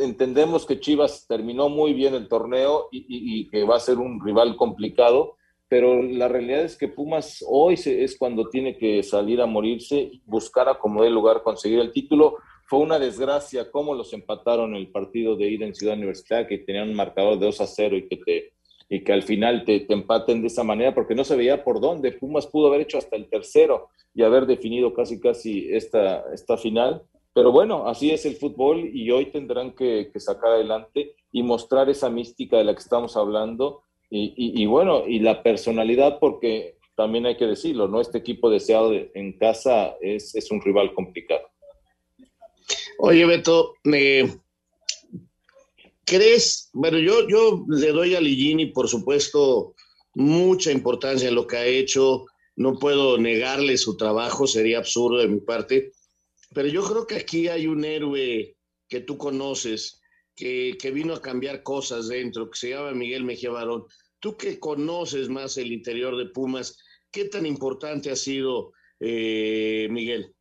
Entendemos 0.00 0.66
que 0.66 0.80
Chivas 0.80 1.26
terminó 1.26 1.70
muy 1.70 1.94
bien 1.94 2.14
el 2.14 2.28
torneo 2.28 2.88
y 2.90 3.48
que 3.48 3.64
va 3.64 3.76
a 3.76 3.80
ser 3.80 3.98
un 3.98 4.22
rival 4.24 4.56
complicado, 4.56 5.36
pero 5.68 6.02
la 6.02 6.28
realidad 6.28 6.62
es 6.62 6.76
que 6.76 6.88
Pumas 6.88 7.44
hoy 7.48 7.74
es 7.84 8.16
cuando 8.18 8.48
tiene 8.48 8.76
que 8.76 9.02
salir 9.02 9.40
a 9.40 9.46
morirse, 9.46 10.10
buscar 10.26 10.68
a 10.68 10.78
como 10.78 11.02
de 11.02 11.10
lugar 11.10 11.42
conseguir 11.42 11.80
el 11.80 11.92
título. 11.92 12.36
Fue 12.66 12.78
una 12.78 12.98
desgracia 12.98 13.70
cómo 13.70 13.94
los 13.94 14.12
empataron 14.12 14.74
el 14.74 14.88
partido 14.90 15.36
de 15.36 15.50
ida 15.50 15.66
en 15.66 15.74
Ciudad 15.74 15.96
Universitaria, 15.96 16.46
que 16.46 16.58
tenían 16.58 16.90
un 16.90 16.94
marcador 16.94 17.38
de 17.38 17.46
2 17.46 17.60
a 17.60 17.66
0 17.66 17.96
y 17.96 18.08
que 18.08 18.16
te, 18.16 18.52
y 18.88 19.02
que 19.02 19.12
al 19.12 19.22
final 19.22 19.64
te, 19.64 19.92
empaten 19.92 20.40
de 20.40 20.48
esa 20.48 20.62
manera, 20.64 20.94
porque 20.94 21.14
no 21.14 21.24
se 21.24 21.36
veía 21.36 21.64
por 21.64 21.80
dónde. 21.80 22.12
Pumas 22.12 22.46
pudo 22.46 22.68
haber 22.68 22.82
hecho 22.82 22.98
hasta 22.98 23.16
el 23.16 23.28
tercero 23.28 23.88
y 24.14 24.22
haber 24.22 24.46
definido 24.46 24.92
casi, 24.94 25.20
casi 25.20 25.72
esta, 25.72 26.24
esta 26.32 26.56
final. 26.56 27.02
Pero 27.32 27.50
bueno, 27.50 27.88
así 27.88 28.12
es 28.12 28.24
el 28.26 28.36
fútbol 28.36 28.90
y 28.94 29.10
hoy 29.10 29.26
tendrán 29.26 29.72
que, 29.72 30.10
sacar 30.16 30.52
adelante 30.52 31.16
y 31.32 31.42
mostrar 31.42 31.88
esa 31.90 32.08
mística 32.08 32.58
de 32.58 32.64
la 32.64 32.74
que 32.74 32.80
estamos 32.80 33.16
hablando 33.16 33.82
y, 34.16 34.66
bueno, 34.66 35.08
y 35.08 35.18
la 35.18 35.42
personalidad, 35.42 36.18
porque 36.20 36.78
también 36.94 37.26
hay 37.26 37.36
que 37.36 37.46
decirlo, 37.46 37.88
¿no? 37.88 38.00
Este 38.00 38.18
equipo 38.18 38.48
deseado 38.48 38.92
en 38.92 39.36
casa 39.38 39.96
es, 40.00 40.34
es 40.36 40.50
un 40.52 40.60
rival 40.60 40.94
complicado. 40.94 41.48
Oye, 42.98 43.26
Beto, 43.26 43.74
¿Crees? 46.04 46.70
Bueno, 46.74 46.98
yo, 46.98 47.26
yo 47.28 47.64
le 47.68 47.90
doy 47.92 48.14
a 48.14 48.20
Ligini, 48.20 48.66
por 48.66 48.88
supuesto, 48.88 49.74
mucha 50.14 50.70
importancia 50.70 51.28
en 51.28 51.34
lo 51.34 51.46
que 51.46 51.56
ha 51.56 51.66
hecho. 51.66 52.26
No 52.56 52.78
puedo 52.78 53.18
negarle 53.18 53.76
su 53.78 53.96
trabajo, 53.96 54.46
sería 54.46 54.78
absurdo 54.78 55.18
de 55.18 55.28
mi 55.28 55.40
parte. 55.40 55.92
Pero 56.54 56.68
yo 56.68 56.84
creo 56.84 57.06
que 57.06 57.16
aquí 57.16 57.48
hay 57.48 57.66
un 57.66 57.84
héroe 57.84 58.56
que 58.88 59.00
tú 59.00 59.16
conoces, 59.16 60.00
que, 60.36 60.76
vino 60.92 61.14
a 61.14 61.22
cambiar 61.22 61.62
cosas 61.62 62.08
dentro, 62.08 62.50
que 62.50 62.58
se 62.58 62.70
llama 62.70 62.92
Miguel 62.92 63.24
Mejía 63.24 63.50
Barón. 63.50 63.84
Tú 64.24 64.38
que 64.38 64.58
conoces 64.58 65.28
más 65.28 65.58
el 65.58 65.70
interior 65.70 66.16
de 66.16 66.24
Pumas, 66.24 66.82
¿qué 67.12 67.26
tan 67.26 67.44
importante 67.44 68.10
ha 68.10 68.16
sido 68.16 68.72
eh, 68.98 69.86
Miguel? 69.90 70.34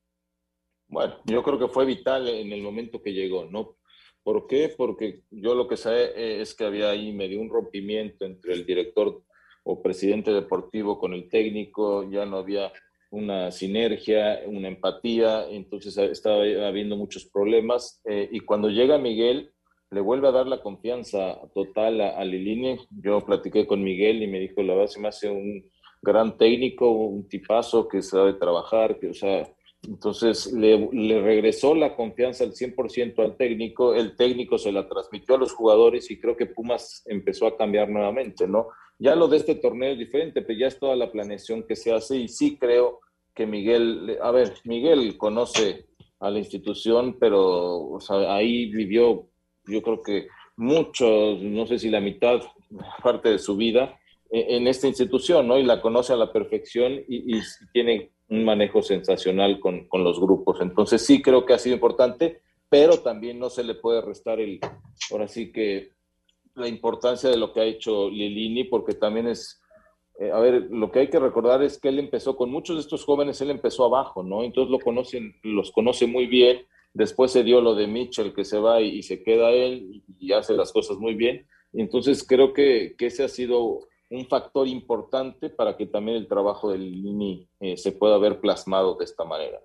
Bueno, 0.87 1.19
yo 1.25 1.43
creo 1.43 1.59
que 1.59 1.67
fue 1.67 1.83
vital 1.83 2.29
en 2.29 2.53
el 2.53 2.61
momento 2.61 3.01
que 3.01 3.11
llegó, 3.11 3.43
¿no? 3.43 3.75
¿Por 4.23 4.47
qué? 4.47 4.73
Porque 4.77 5.23
yo 5.31 5.53
lo 5.53 5.67
que 5.67 5.75
sé 5.75 6.13
eh, 6.15 6.39
es 6.39 6.55
que 6.55 6.63
había 6.63 6.91
ahí 6.91 7.11
medio 7.11 7.41
un 7.41 7.49
rompimiento 7.49 8.23
entre 8.23 8.53
el 8.53 8.65
director 8.65 9.21
o 9.65 9.81
presidente 9.81 10.31
deportivo 10.31 10.97
con 10.97 11.13
el 11.13 11.27
técnico, 11.27 12.09
ya 12.09 12.25
no 12.25 12.37
había 12.37 12.71
una 13.09 13.51
sinergia, 13.51 14.43
una 14.45 14.69
empatía, 14.69 15.45
entonces 15.49 15.97
estaba 15.97 16.43
habiendo 16.65 16.95
muchos 16.95 17.25
problemas. 17.25 18.01
Eh, 18.05 18.29
y 18.31 18.39
cuando 18.39 18.69
llega 18.69 18.97
Miguel, 18.97 19.51
le 19.93 20.01
vuelve 20.01 20.27
a 20.27 20.31
dar 20.31 20.47
la 20.47 20.61
confianza 20.61 21.39
total 21.53 22.01
a, 22.01 22.19
a. 22.19 22.25
Yo 22.89 23.21
platiqué 23.21 23.67
con 23.67 23.83
Miguel 23.83 24.23
y 24.23 24.27
me 24.27 24.39
dijo, 24.39 24.61
la 24.63 24.73
verdad 24.73 24.87
se 24.87 24.99
me 24.99 25.07
hace 25.07 25.29
un 25.29 25.69
gran 26.01 26.37
técnico, 26.37 26.91
un 26.91 27.27
tipazo 27.27 27.87
que 27.87 28.01
sabe 28.01 28.33
trabajar, 28.33 28.99
que, 28.99 29.09
o 29.09 29.13
sea, 29.13 29.47
entonces 29.87 30.51
le, 30.53 30.89
regresó 31.21 31.75
la 31.75 31.95
confianza 31.95 32.45
al 32.45 32.53
100% 32.53 33.19
al 33.23 33.35
técnico, 33.35 33.93
el 33.93 34.15
técnico 34.15 34.57
se 34.57 34.71
la 34.71 34.87
transmitió 34.87 35.35
a 35.35 35.37
los 35.37 35.51
jugadores 35.51 36.09
y 36.09 36.19
creo 36.19 36.37
que 36.37 36.45
Pumas 36.45 37.03
empezó 37.05 37.47
a 37.47 37.57
cambiar 37.57 37.89
nuevamente, 37.89 38.47
¿no? 38.47 38.67
Ya 38.97 39.15
lo 39.15 39.27
de 39.27 39.37
este 39.37 39.55
torneo 39.55 39.91
es 39.91 39.97
diferente, 39.99 40.41
pero 40.41 40.57
ya 40.57 40.67
es 40.67 40.79
toda 40.79 40.95
la 40.95 41.11
planeación 41.11 41.63
que 41.63 41.75
se 41.75 41.91
hace 41.91 42.17
y 42.17 42.27
sí 42.29 42.57
creo 42.57 43.01
que 43.35 43.45
Miguel, 43.45 44.17
a 44.21 44.31
ver, 44.31 44.53
Miguel 44.63 45.17
conoce 45.17 45.87
a 46.19 46.29
la 46.29 46.39
institución, 46.39 47.17
pero 47.19 47.97
ahí 48.29 48.67
vivió, 48.67 49.27
yo 49.65 49.81
creo 49.81 50.01
que 50.01 50.27
mucho, 50.55 51.37
no 51.39 51.65
sé 51.65 51.79
si 51.79 51.89
la 51.89 51.99
mitad, 51.99 52.41
parte 53.03 53.29
de 53.29 53.39
su 53.39 53.55
vida 53.55 53.99
e, 54.29 54.57
en 54.57 54.67
esta 54.67 54.87
institución, 54.87 55.47
¿no? 55.47 55.57
Y 55.57 55.63
la 55.63 55.81
conoce 55.81 56.13
a 56.13 56.17
la 56.17 56.31
perfección 56.31 56.93
y, 57.07 57.37
y 57.37 57.41
tiene 57.71 58.11
un 58.29 58.43
manejo 58.45 58.81
sensacional 58.81 59.59
con, 59.59 59.87
con, 59.87 60.03
los 60.03 60.19
grupos. 60.19 60.61
Entonces 60.61 61.05
sí 61.05 61.21
creo 61.21 61.45
que 61.45 61.53
ha 61.53 61.59
sido 61.59 61.75
importante, 61.75 62.41
pero 62.69 62.97
también 62.97 63.39
no 63.39 63.49
se 63.49 63.63
le 63.63 63.75
puede 63.75 64.01
restar 64.01 64.39
el, 64.39 64.59
ahora 65.11 65.27
sí 65.27 65.51
que 65.51 65.91
la 66.55 66.67
importancia 66.67 67.29
de 67.29 67.37
lo 67.37 67.51
que 67.53 67.61
ha 67.61 67.65
hecho 67.65 68.09
Lilini, 68.09 68.63
porque 68.65 68.93
también 68.93 69.27
es, 69.27 69.61
eh, 70.19 70.31
a 70.31 70.39
ver, 70.39 70.67
lo 70.69 70.91
que 70.91 70.99
hay 70.99 71.09
que 71.09 71.19
recordar 71.19 71.63
es 71.63 71.79
que 71.79 71.89
él 71.89 71.99
empezó 71.99 72.35
con 72.35 72.51
muchos 72.51 72.75
de 72.75 72.81
estos 72.81 73.03
jóvenes, 73.03 73.41
él 73.41 73.49
empezó 73.49 73.85
abajo, 73.85 74.23
¿no? 74.23 74.43
Entonces 74.43 74.71
lo 74.71 74.79
conocen, 74.79 75.35
los 75.43 75.71
conoce 75.71 76.07
muy 76.07 76.27
bien. 76.27 76.65
Después 76.93 77.31
se 77.31 77.43
dio 77.43 77.59
lo 77.59 77.73
de 77.75 77.87
Mitchell, 77.87 78.33
que 78.33 78.45
se 78.45 78.59
va 78.59 78.81
y, 78.81 79.01
se 79.01 79.23
queda 79.23 79.49
él 79.49 80.03
y, 80.19 80.31
hace 80.31 80.53
las 80.53 80.71
cosas 80.71 80.97
muy 80.97 81.15
bien. 81.15 81.47
Entonces 81.73 82.25
creo 82.27 82.53
que, 82.53 82.95
que 82.97 83.07
ese 83.07 83.23
ha 83.23 83.27
sido 83.27 83.79
un 84.09 84.27
factor 84.27 84.67
importante 84.67 85.49
para 85.49 85.75
que 85.75 85.87
también 85.87 86.17
el 86.17 86.27
trabajo 86.27 86.71
del 86.71 86.81
Lini 86.81 87.49
eh, 87.59 87.77
se 87.77 87.93
pueda 87.93 88.17
ver 88.19 88.39
plasmado 88.39 88.95
de 88.95 89.05
esta 89.05 89.23
manera. 89.23 89.59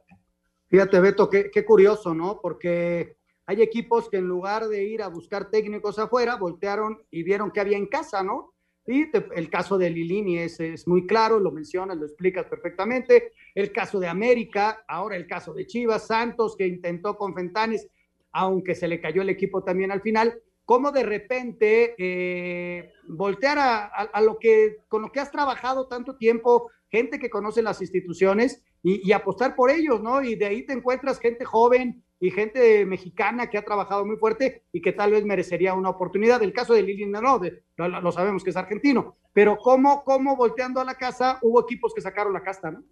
Fíjate, 0.68 1.00
Beto, 1.00 1.28
qué, 1.28 1.50
qué, 1.50 1.64
curioso, 1.64 2.14
¿no? 2.14 2.40
Porque 2.40 3.16
hay 3.44 3.60
equipos 3.60 4.08
que 4.08 4.18
en 4.18 4.26
lugar 4.26 4.68
de 4.68 4.84
ir 4.84 5.02
a 5.02 5.08
buscar 5.08 5.50
técnicos 5.50 5.98
afuera, 5.98 6.36
voltearon 6.36 7.02
y 7.10 7.22
vieron 7.22 7.50
que 7.50 7.60
había 7.60 7.76
en 7.76 7.86
casa, 7.86 8.22
¿no? 8.22 8.54
El 8.88 9.50
caso 9.50 9.76
de 9.76 9.90
Lilini 9.90 10.38
es, 10.38 10.58
es 10.60 10.88
muy 10.88 11.06
claro, 11.06 11.38
lo 11.38 11.50
mencionas, 11.50 11.98
lo 11.98 12.06
explicas 12.06 12.46
perfectamente. 12.46 13.32
El 13.54 13.70
caso 13.70 14.00
de 14.00 14.08
América, 14.08 14.84
ahora 14.88 15.16
el 15.16 15.26
caso 15.26 15.52
de 15.52 15.66
Chivas, 15.66 16.06
Santos, 16.06 16.56
que 16.56 16.66
intentó 16.66 17.16
con 17.16 17.34
Fentanes, 17.34 17.88
aunque 18.32 18.74
se 18.74 18.88
le 18.88 19.00
cayó 19.00 19.22
el 19.22 19.30
equipo 19.30 19.62
también 19.62 19.92
al 19.92 20.00
final 20.00 20.40
cómo 20.68 20.92
de 20.92 21.02
repente 21.02 21.94
eh, 21.96 22.92
voltear 23.08 23.56
a, 23.58 24.20
lo 24.20 24.38
que, 24.38 24.76
con 24.88 25.00
lo 25.00 25.10
que 25.10 25.18
has 25.18 25.32
trabajado 25.32 25.88
tanto 25.88 26.16
tiempo, 26.16 26.70
gente 26.90 27.18
que 27.18 27.30
conoce 27.30 27.62
las 27.62 27.80
instituciones 27.80 28.62
y, 28.82 29.10
apostar 29.12 29.56
por 29.56 29.70
ellos, 29.70 30.02
¿no? 30.02 30.22
Y 30.22 30.34
de 30.34 30.44
ahí 30.44 30.66
te 30.66 30.74
encuentras 30.74 31.20
gente 31.20 31.46
joven 31.46 32.04
y 32.20 32.30
gente 32.30 32.84
mexicana 32.84 33.48
que 33.48 33.58
ha 33.58 33.64
trabajado 33.64 34.04
muy 34.04 34.16
fuerte 34.16 34.64
y 34.72 34.80
que 34.80 34.92
tal 34.92 35.12
vez 35.12 35.24
merecería 35.24 35.74
una 35.74 35.90
oportunidad. 35.90 36.42
El 36.42 36.52
caso 36.52 36.74
de 36.74 36.82
Lili 36.82 37.06
no, 37.06 37.20
lo, 37.20 37.88
lo, 38.00 38.12
sabemos 38.12 38.42
que 38.42 38.50
es 38.50 38.56
argentino, 38.56 39.16
pero 39.32 39.56
¿cómo, 39.56 40.02
cómo 40.04 40.36
volteando 40.36 40.80
a 40.80 40.84
la 40.84 40.96
casa 40.96 41.38
hubo 41.42 41.62
equipos 41.62 41.94
que 41.94 42.00
sacaron 42.00 42.32
la 42.32 42.42
casta, 42.42 42.70
¿no? 42.70 42.82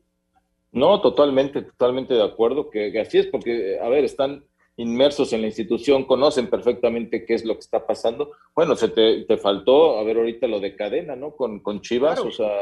No, 0.73 1.01
totalmente, 1.01 1.63
totalmente 1.63 2.15
de 2.15 2.23
acuerdo 2.23 2.71
que, 2.71 2.93
que 2.93 3.01
así 3.01 3.19
es, 3.19 3.27
porque, 3.27 3.79
a 3.81 3.89
ver, 3.89 4.05
están 4.05 4.45
inmersos 4.77 5.33
en 5.33 5.41
la 5.41 5.47
institución, 5.47 6.05
conocen 6.05 6.49
perfectamente 6.49 7.25
qué 7.25 7.35
es 7.35 7.45
lo 7.45 7.55
que 7.55 7.61
está 7.61 7.87
pasando. 7.87 8.33
Bueno, 8.55 8.77
se 8.77 8.89
te, 8.89 9.25
te 9.25 9.37
faltó, 9.39 9.99
a 9.99 10.05
ver 10.05 10.19
ahorita 10.19 10.47
lo 10.47 10.61
de 10.61 10.77
cadena, 10.77 11.17
¿no? 11.17 11.35
Con, 11.35 11.61
con 11.61 11.81
Chivas, 11.81 12.21
o, 12.21 12.31
sea, 12.31 12.53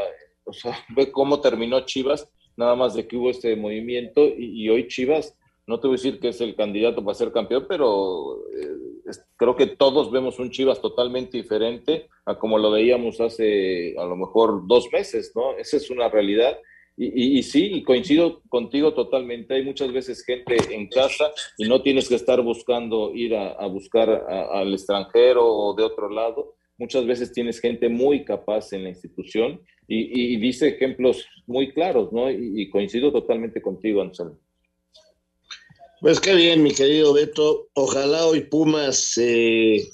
o 0.45 0.53
sea, 0.53 0.77
ve 0.97 1.11
cómo 1.11 1.41
terminó 1.41 1.81
Chivas, 1.81 2.31
nada 2.57 2.77
más 2.77 2.95
de 2.95 3.07
que 3.07 3.17
hubo 3.17 3.31
este 3.31 3.57
movimiento 3.57 4.25
y, 4.25 4.69
hoy 4.69 4.87
Chivas, 4.87 5.37
no 5.67 5.81
te 5.81 5.87
voy 5.87 5.95
a 5.95 5.99
decir 5.99 6.21
que 6.21 6.29
es 6.29 6.41
el 6.41 6.55
candidato 6.55 7.05
para 7.05 7.15
ser 7.15 7.33
campeón, 7.33 7.67
pero 7.69 8.39
eh, 8.51 9.13
creo 9.37 9.57
que 9.57 9.67
todos 9.67 10.11
vemos 10.11 10.39
un 10.39 10.51
Chivas 10.51 10.81
totalmente 10.81 11.37
diferente 11.37 12.09
a 12.27 12.39
como 12.39 12.59
lo 12.59 12.71
veíamos 12.71 13.21
hace 13.21 13.95
a 13.99 14.05
lo 14.05 14.17
mejor 14.17 14.67
dos 14.67 14.89
meses, 14.93 15.33
¿no? 15.35 15.57
Esa 15.57 15.77
es 15.77 15.91
una 15.91 16.09
realidad 16.09 16.59
y, 16.97 17.43
sí, 17.43 17.71
y 17.73 17.83
coincido 17.83 18.41
contigo 18.49 18.95
totalmente. 18.95 19.55
Hay 19.55 19.65
muchas 19.65 19.93
veces 19.93 20.25
gente 20.25 20.57
en 20.71 20.89
casa 20.89 21.33
y 21.59 21.69
no 21.69 21.83
tienes 21.83 22.09
que 22.09 22.15
estar 22.15 22.41
buscando 22.43 23.13
ir 23.13 23.35
a, 23.35 23.67
buscar 23.67 24.09
al 24.09 24.73
extranjero 24.73 25.45
o 25.45 25.75
de 25.75 25.83
otro 25.83 26.09
lado. 26.09 26.55
Muchas 26.79 27.05
veces 27.05 27.33
tienes 27.33 27.61
gente 27.61 27.89
muy 27.89 28.25
capaz 28.25 28.73
en 28.73 28.85
la 28.85 28.91
institución 28.91 29.61
y, 29.89 30.37
dice 30.37 30.69
ejemplos 30.69 31.27
muy 31.47 31.73
claros, 31.73 32.13
¿no? 32.13 32.31
Y, 32.31 32.71
coincido 32.71 33.11
totalmente 33.11 33.61
contigo, 33.61 34.01
Anselmo. 34.01 34.39
Pues 36.05 36.21
qué 36.21 36.35
bien, 36.35 36.63
mi 36.63 36.75
querido 36.75 37.15
Beto. 37.15 37.71
Ojalá 37.73 38.27
hoy 38.27 38.43
Pumas 38.43 39.15
eh, 39.17 39.91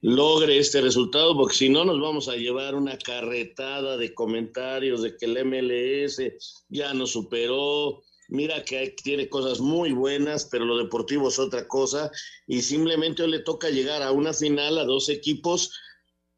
logre 0.00 0.58
este 0.58 0.80
resultado, 0.80 1.36
porque 1.36 1.54
si 1.54 1.68
no 1.68 1.84
nos 1.84 2.00
vamos 2.00 2.28
a 2.28 2.34
llevar 2.34 2.74
una 2.74 2.98
carretada 2.98 3.96
de 3.96 4.14
comentarios 4.14 5.00
de 5.00 5.16
que 5.16 5.26
el 5.26 5.44
MLS 5.44 6.20
ya 6.68 6.92
nos 6.92 7.12
superó, 7.12 8.02
mira 8.30 8.64
que 8.64 8.96
tiene 9.00 9.28
cosas 9.28 9.60
muy 9.60 9.92
buenas, 9.92 10.48
pero 10.50 10.64
lo 10.64 10.76
deportivo 10.76 11.28
es 11.28 11.38
otra 11.38 11.68
cosa, 11.68 12.10
y 12.48 12.60
simplemente 12.60 13.22
hoy 13.22 13.30
le 13.30 13.44
toca 13.44 13.70
llegar 13.70 14.02
a 14.02 14.10
una 14.10 14.32
final 14.32 14.76
a 14.76 14.84
dos 14.84 15.08
equipos 15.08 15.70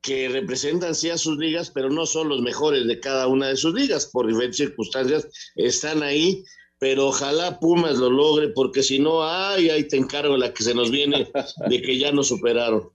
que 0.03 0.29
representan 0.29 0.95
sí 0.95 1.09
a 1.09 1.17
sus 1.17 1.39
ligas, 1.39 1.71
pero 1.71 1.89
no 1.89 2.05
son 2.05 2.29
los 2.29 2.43
mejores 2.43 2.87
de 2.87 3.01
cada 3.01 3.29
una 3.29 3.49
de 3.49 3.57
sus 3.57 3.73
ligas, 3.73 4.11
por 4.13 4.27
diferentes 4.27 4.59
circunstancias 4.59 5.27
están 5.57 6.03
ahí, 6.03 6.45
pero 6.85 7.07
ojalá 7.07 7.59
Pumas 7.59 7.97
lo 7.97 8.11
logre, 8.11 8.51
porque 8.51 8.83
si 8.83 8.99
no, 8.99 9.25
ay, 9.25 9.71
ahí 9.71 9.89
te 9.89 9.97
encargo 9.97 10.37
la 10.37 10.53
que 10.53 10.63
se 10.63 10.75
nos 10.75 10.91
viene 10.91 11.27
de 11.67 11.81
que 11.81 11.97
ya 11.99 12.13
nos 12.13 12.29
superaron. 12.29 12.91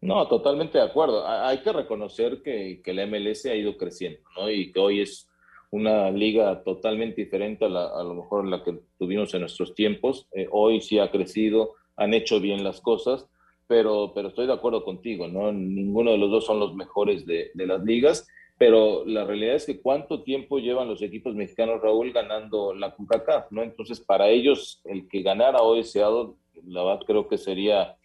No, 0.00 0.26
totalmente 0.26 0.78
de 0.78 0.84
acuerdo. 0.84 1.24
Hay 1.24 1.58
que 1.58 1.72
reconocer 1.72 2.42
que, 2.42 2.82
que 2.82 2.92
la 2.92 3.06
MLS 3.06 3.46
ha 3.46 3.54
ido 3.54 3.76
creciendo, 3.76 4.18
¿no? 4.36 4.50
Y 4.50 4.72
que 4.72 4.80
hoy 4.80 5.00
es 5.00 5.30
una 5.70 6.10
liga 6.10 6.64
totalmente 6.64 7.22
diferente 7.22 7.66
a, 7.66 7.68
la, 7.68 8.02
lo 8.02 8.14
mejor 8.14 8.48
la 8.48 8.64
que 8.64 8.80
tuvimos 8.98 9.32
en 9.32 9.42
nuestros 9.42 9.76
tiempos. 9.76 10.26
Eh, 10.32 10.48
hoy 10.50 10.80
sí 10.80 10.98
ha 10.98 11.12
crecido, 11.12 11.74
han 11.94 12.14
hecho 12.14 12.40
bien 12.40 12.64
las 12.64 12.80
cosas, 12.80 13.28
pero, 13.68 14.10
pero 14.12 14.30
estoy 14.30 14.48
de 14.48 14.54
acuerdo 14.54 14.82
contigo, 14.82 15.28
¿no? 15.28 15.52
Ninguno 15.52 16.10
de 16.10 16.18
los 16.18 16.32
dos 16.32 16.46
son 16.46 16.58
los 16.58 16.74
mejores 16.74 17.24
de, 17.26 17.52
de 17.54 17.66
las 17.68 17.84
ligas, 17.84 18.26
pero 18.56 19.04
la 19.04 19.24
realidad 19.24 19.56
es 19.56 19.66
que 19.66 19.80
cuánto 19.80 20.22
tiempo 20.22 20.58
llevan 20.58 20.88
los 20.88 21.02
equipos 21.02 21.34
mexicanos, 21.34 21.80
Raúl, 21.82 22.12
ganando 22.12 22.72
la 22.72 22.94
CONCACAF, 22.94 23.50
¿no? 23.50 23.62
Entonces, 23.62 24.00
para 24.00 24.28
ellos, 24.28 24.80
el 24.84 25.08
que 25.08 25.22
ganara 25.22 25.60
hoy 25.62 25.82
Seattle, 25.82 26.34
la 26.64 26.84
verdad 26.84 27.04
creo 27.06 27.28
que 27.28 27.36
sería 27.36 27.96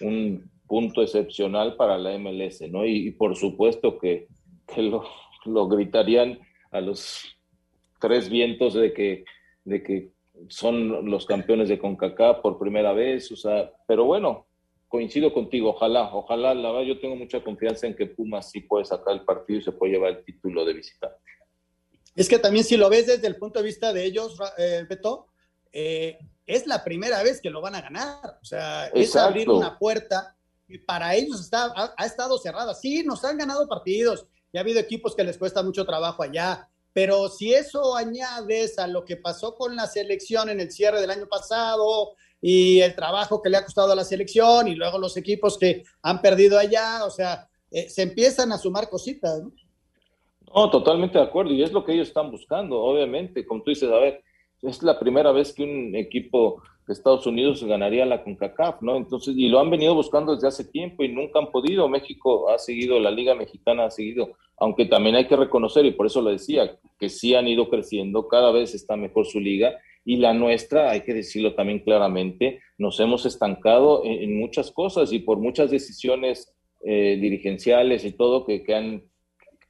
un 0.00 0.50
punto 0.66 1.02
excepcional 1.02 1.76
para 1.76 1.96
la 1.96 2.18
MLS, 2.18 2.62
¿no? 2.70 2.84
Y, 2.84 3.10
por 3.12 3.36
supuesto 3.36 3.98
que, 3.98 4.26
lo, 4.76 5.04
lo, 5.46 5.68
gritarían 5.68 6.40
a 6.72 6.80
los 6.80 7.38
tres 7.98 8.28
vientos 8.28 8.74
de 8.74 8.92
que, 8.92 9.24
de 9.64 9.82
que 9.82 10.10
son 10.48 11.10
los 11.10 11.24
campeones 11.24 11.68
de 11.68 11.78
CONCACAF 11.78 12.40
por 12.40 12.58
primera 12.58 12.92
vez, 12.92 13.32
o 13.32 13.36
sea, 13.36 13.72
pero 13.86 14.04
bueno, 14.04 14.45
coincido 14.88 15.32
contigo, 15.32 15.70
ojalá, 15.70 16.14
ojalá, 16.14 16.54
la 16.54 16.70
verdad 16.70 16.86
yo 16.86 17.00
tengo 17.00 17.16
mucha 17.16 17.42
confianza 17.42 17.86
en 17.86 17.96
que 17.96 18.06
Pumas 18.06 18.50
sí 18.50 18.60
puede 18.60 18.84
sacar 18.84 19.14
el 19.14 19.24
partido 19.24 19.60
y 19.60 19.62
se 19.62 19.72
puede 19.72 19.92
llevar 19.92 20.10
el 20.10 20.24
título 20.24 20.64
de 20.64 20.74
visitante. 20.74 21.18
Es 22.14 22.28
que 22.28 22.38
también 22.38 22.64
si 22.64 22.76
lo 22.76 22.88
ves 22.88 23.06
desde 23.06 23.26
el 23.26 23.36
punto 23.36 23.58
de 23.58 23.66
vista 23.66 23.92
de 23.92 24.04
ellos, 24.04 24.38
eh, 24.56 24.86
Beto, 24.88 25.26
eh, 25.72 26.18
es 26.46 26.66
la 26.66 26.82
primera 26.82 27.22
vez 27.22 27.40
que 27.40 27.50
lo 27.50 27.60
van 27.60 27.74
a 27.74 27.82
ganar, 27.82 28.38
o 28.40 28.44
sea, 28.44 28.86
es 28.88 29.14
abrir 29.16 29.50
una 29.50 29.78
puerta 29.78 30.36
que 30.66 30.78
para 30.78 31.14
ellos 31.14 31.40
está, 31.40 31.72
ha, 31.76 31.94
ha 31.96 32.06
estado 32.06 32.38
cerrada. 32.38 32.74
Sí, 32.74 33.02
nos 33.02 33.24
han 33.24 33.36
ganado 33.36 33.68
partidos 33.68 34.26
y 34.52 34.58
ha 34.58 34.60
habido 34.60 34.80
equipos 34.80 35.14
que 35.14 35.24
les 35.24 35.36
cuesta 35.36 35.62
mucho 35.62 35.84
trabajo 35.84 36.22
allá, 36.22 36.68
pero 36.92 37.28
si 37.28 37.52
eso 37.52 37.94
añades 37.94 38.78
a 38.78 38.86
lo 38.86 39.04
que 39.04 39.16
pasó 39.18 39.54
con 39.54 39.76
la 39.76 39.86
selección 39.86 40.48
en 40.48 40.60
el 40.60 40.70
cierre 40.70 41.00
del 41.00 41.10
año 41.10 41.26
pasado 41.28 42.14
y 42.40 42.80
el 42.80 42.94
trabajo 42.94 43.40
que 43.42 43.50
le 43.50 43.56
ha 43.56 43.64
costado 43.64 43.92
a 43.92 43.96
la 43.96 44.04
selección 44.04 44.68
y 44.68 44.74
luego 44.74 44.98
los 44.98 45.16
equipos 45.16 45.58
que 45.58 45.84
han 46.02 46.20
perdido 46.20 46.58
allá, 46.58 47.04
o 47.04 47.10
sea, 47.10 47.48
eh, 47.70 47.88
se 47.88 48.02
empiezan 48.02 48.52
a 48.52 48.58
sumar 48.58 48.88
cositas, 48.88 49.42
¿no? 49.42 49.52
No, 50.54 50.70
totalmente 50.70 51.18
de 51.18 51.24
acuerdo, 51.24 51.52
y 51.52 51.62
es 51.62 51.72
lo 51.72 51.84
que 51.84 51.92
ellos 51.92 52.08
están 52.08 52.30
buscando, 52.30 52.80
obviamente, 52.80 53.44
como 53.44 53.62
tú 53.62 53.70
dices, 53.70 53.90
a 53.90 53.98
ver, 53.98 54.22
es 54.62 54.82
la 54.82 54.98
primera 54.98 55.32
vez 55.32 55.52
que 55.52 55.64
un 55.64 55.94
equipo 55.94 56.62
Estados 56.88 57.26
Unidos 57.26 57.64
ganaría 57.64 58.06
la 58.06 58.22
CONCACAF, 58.22 58.80
¿no? 58.82 58.96
Entonces, 58.96 59.34
y 59.36 59.48
lo 59.48 59.58
han 59.58 59.70
venido 59.70 59.94
buscando 59.94 60.34
desde 60.34 60.48
hace 60.48 60.64
tiempo 60.64 61.02
y 61.02 61.08
nunca 61.08 61.40
han 61.40 61.50
podido. 61.50 61.88
México 61.88 62.48
ha 62.48 62.58
seguido, 62.58 63.00
la 63.00 63.10
Liga 63.10 63.34
Mexicana 63.34 63.86
ha 63.86 63.90
seguido, 63.90 64.36
aunque 64.56 64.86
también 64.86 65.16
hay 65.16 65.26
que 65.26 65.36
reconocer, 65.36 65.84
y 65.84 65.90
por 65.90 66.06
eso 66.06 66.22
lo 66.22 66.30
decía, 66.30 66.78
que 66.98 67.08
sí 67.08 67.34
han 67.34 67.48
ido 67.48 67.68
creciendo, 67.68 68.28
cada 68.28 68.52
vez 68.52 68.74
está 68.74 68.96
mejor 68.96 69.26
su 69.26 69.40
liga, 69.40 69.76
y 70.06 70.18
la 70.18 70.32
nuestra, 70.32 70.90
hay 70.90 71.00
que 71.00 71.12
decirlo 71.12 71.56
también 71.56 71.80
claramente, 71.80 72.60
nos 72.78 73.00
hemos 73.00 73.26
estancado 73.26 74.02
en, 74.04 74.38
muchas 74.38 74.70
cosas 74.70 75.12
y 75.12 75.18
por 75.18 75.38
muchas 75.38 75.72
decisiones 75.72 76.54
eh, 76.84 77.18
dirigenciales 77.20 78.04
y 78.04 78.12
todo 78.12 78.46
que, 78.46 78.62
que 78.62 78.74
han, 78.76 79.02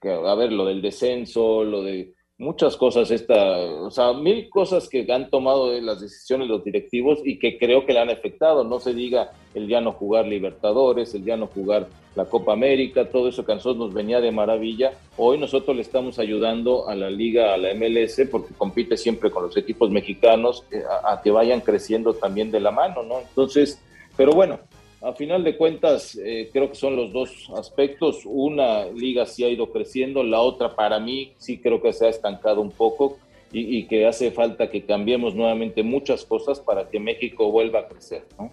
a 0.02 0.34
ver, 0.34 0.52
lo 0.52 0.66
del 0.66 0.82
descenso, 0.82 1.64
lo 1.64 1.82
de 1.82 2.12
muchas 2.38 2.76
cosas, 2.76 3.10
esta, 3.10 3.58
o 3.58 3.90
sea, 3.90 4.12
mil 4.12 4.50
cosas 4.50 4.88
que 4.88 5.06
han 5.10 5.30
tomado 5.30 5.72
las 5.80 6.00
decisiones 6.00 6.48
los 6.48 6.62
directivos 6.64 7.20
y 7.24 7.38
que 7.38 7.58
creo 7.58 7.86
que 7.86 7.94
le 7.94 8.00
han 8.00 8.10
afectado. 8.10 8.64
No 8.64 8.78
se 8.78 8.92
diga 8.92 9.32
el 9.54 9.68
ya 9.68 9.80
no 9.80 9.92
jugar 9.92 10.26
Libertadores, 10.26 11.14
el 11.14 11.24
ya 11.24 11.36
no 11.36 11.46
jugar 11.46 11.88
la 12.14 12.26
Copa 12.26 12.52
América, 12.52 13.10
todo 13.10 13.28
eso 13.28 13.44
que 13.44 13.52
a 13.52 13.56
nosotros 13.56 13.78
nos 13.78 13.94
venía 13.94 14.20
de 14.20 14.32
maravilla. 14.32 14.92
Hoy 15.16 15.38
nosotros 15.38 15.76
le 15.76 15.82
estamos 15.82 16.18
ayudando 16.18 16.88
a 16.88 16.94
la 16.94 17.10
liga, 17.10 17.54
a 17.54 17.56
la 17.56 17.74
MLS, 17.74 18.22
porque 18.30 18.54
compite 18.54 18.96
siempre 18.96 19.30
con 19.30 19.44
los 19.44 19.56
equipos 19.56 19.90
mexicanos, 19.90 20.64
eh, 20.70 20.82
a 21.04 21.20
que 21.22 21.30
vayan 21.30 21.60
creciendo 21.60 22.14
también 22.14 22.50
de 22.50 22.60
la 22.60 22.70
mano, 22.70 23.02
¿no? 23.02 23.20
Entonces, 23.20 23.80
pero 24.16 24.32
bueno, 24.32 24.60
a 25.06 25.12
final 25.12 25.44
de 25.44 25.56
cuentas, 25.56 26.16
eh, 26.16 26.50
creo 26.52 26.68
que 26.68 26.74
son 26.74 26.96
los 26.96 27.12
dos 27.12 27.48
aspectos. 27.54 28.22
Una 28.24 28.86
liga 28.86 29.24
sí 29.24 29.44
ha 29.44 29.48
ido 29.48 29.70
creciendo, 29.70 30.24
la 30.24 30.40
otra 30.40 30.74
para 30.74 30.98
mí 30.98 31.32
sí 31.38 31.60
creo 31.60 31.80
que 31.80 31.92
se 31.92 32.06
ha 32.06 32.08
estancado 32.08 32.60
un 32.60 32.72
poco 32.72 33.18
y, 33.52 33.86
que 33.86 34.06
hace 34.06 34.32
falta 34.32 34.68
que 34.68 34.84
cambiemos 34.84 35.34
nuevamente 35.34 35.84
muchas 35.84 36.24
cosas 36.24 36.58
para 36.58 36.88
que 36.90 36.98
México 36.98 37.50
vuelva 37.52 37.80
a 37.80 37.88
crecer. 37.88 38.26
¿no? 38.36 38.50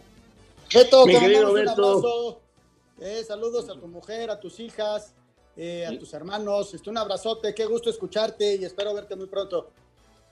Beto, 0.71 1.07
Mi 1.07 1.19
querido 1.19 1.51
Beto. 1.51 2.39
Eh, 3.01 3.23
saludos 3.25 3.67
a 3.69 3.73
tu 3.73 3.87
mujer, 3.87 4.29
a 4.29 4.39
tus 4.39 4.59
hijas, 4.59 5.15
eh, 5.57 5.87
a 5.87 5.97
tus 5.97 6.13
hermanos. 6.13 6.73
Este, 6.73 6.89
un 6.89 6.99
abrazote, 6.99 7.55
qué 7.55 7.65
gusto 7.65 7.89
escucharte 7.89 8.57
y 8.57 8.63
espero 8.63 8.93
verte 8.93 9.15
muy 9.15 9.25
pronto. 9.25 9.71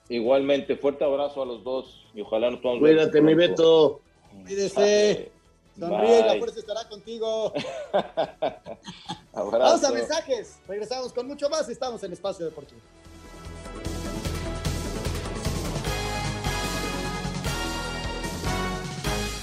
Igualmente, 0.07 0.78
fuerte 0.78 1.03
abrazo 1.03 1.41
a 1.41 1.45
los 1.47 1.63
dos 1.63 2.05
y 2.13 2.22
ojalá 2.22 2.51
nos 2.51 2.59
podamos 2.59 2.82
Cuídate, 2.82 3.22
mi 3.22 3.34
Beto. 3.34 4.01
Cuídese. 4.45 5.41
Sonríe 5.82 6.20
y 6.20 6.24
la 6.24 6.38
fuerza 6.38 6.60
estará 6.60 6.88
contigo. 6.88 7.54
Vamos 9.34 9.84
a 9.84 9.92
mensajes. 9.92 10.58
Regresamos 10.68 11.12
con 11.12 11.28
mucho 11.28 11.50
más. 11.50 11.68
Estamos 11.70 12.04
en 12.04 12.14
Espacio 12.14 12.46
Deportivo. 12.46 12.82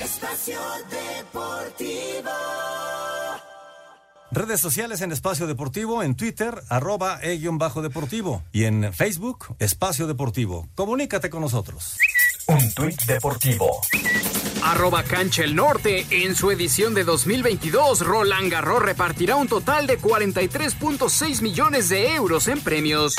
Espacio 0.01 0.61
Deportivo. 0.91 2.31
Redes 4.31 4.61
sociales 4.61 5.01
en 5.01 5.11
Espacio 5.11 5.47
Deportivo, 5.47 6.03
en 6.03 6.15
Twitter, 6.15 6.63
arroba 6.69 7.19
e-deportivo 7.23 8.45
y 8.53 8.65
en 8.65 8.93
Facebook, 8.93 9.57
Espacio 9.59 10.07
Deportivo. 10.07 10.69
Comunícate 10.77 11.31
con 11.31 11.41
nosotros. 11.41 11.97
Un 12.47 12.73
tuit 12.75 13.03
deportivo 13.05 13.81
Arroba 14.63 15.03
Cancha 15.03 15.45
el 15.45 15.55
Norte. 15.55 16.07
En 16.11 16.35
su 16.35 16.51
edición 16.51 16.95
de 16.95 17.05
2022, 17.05 18.01
Roland 18.01 18.51
Garros 18.51 18.83
repartirá 18.83 19.37
un 19.37 19.49
total 19.49 19.87
de 19.87 19.99
43.6 19.99 21.43
millones 21.43 21.89
de 21.89 22.15
euros 22.15 22.49
en 22.49 22.61
premios. 22.61 23.17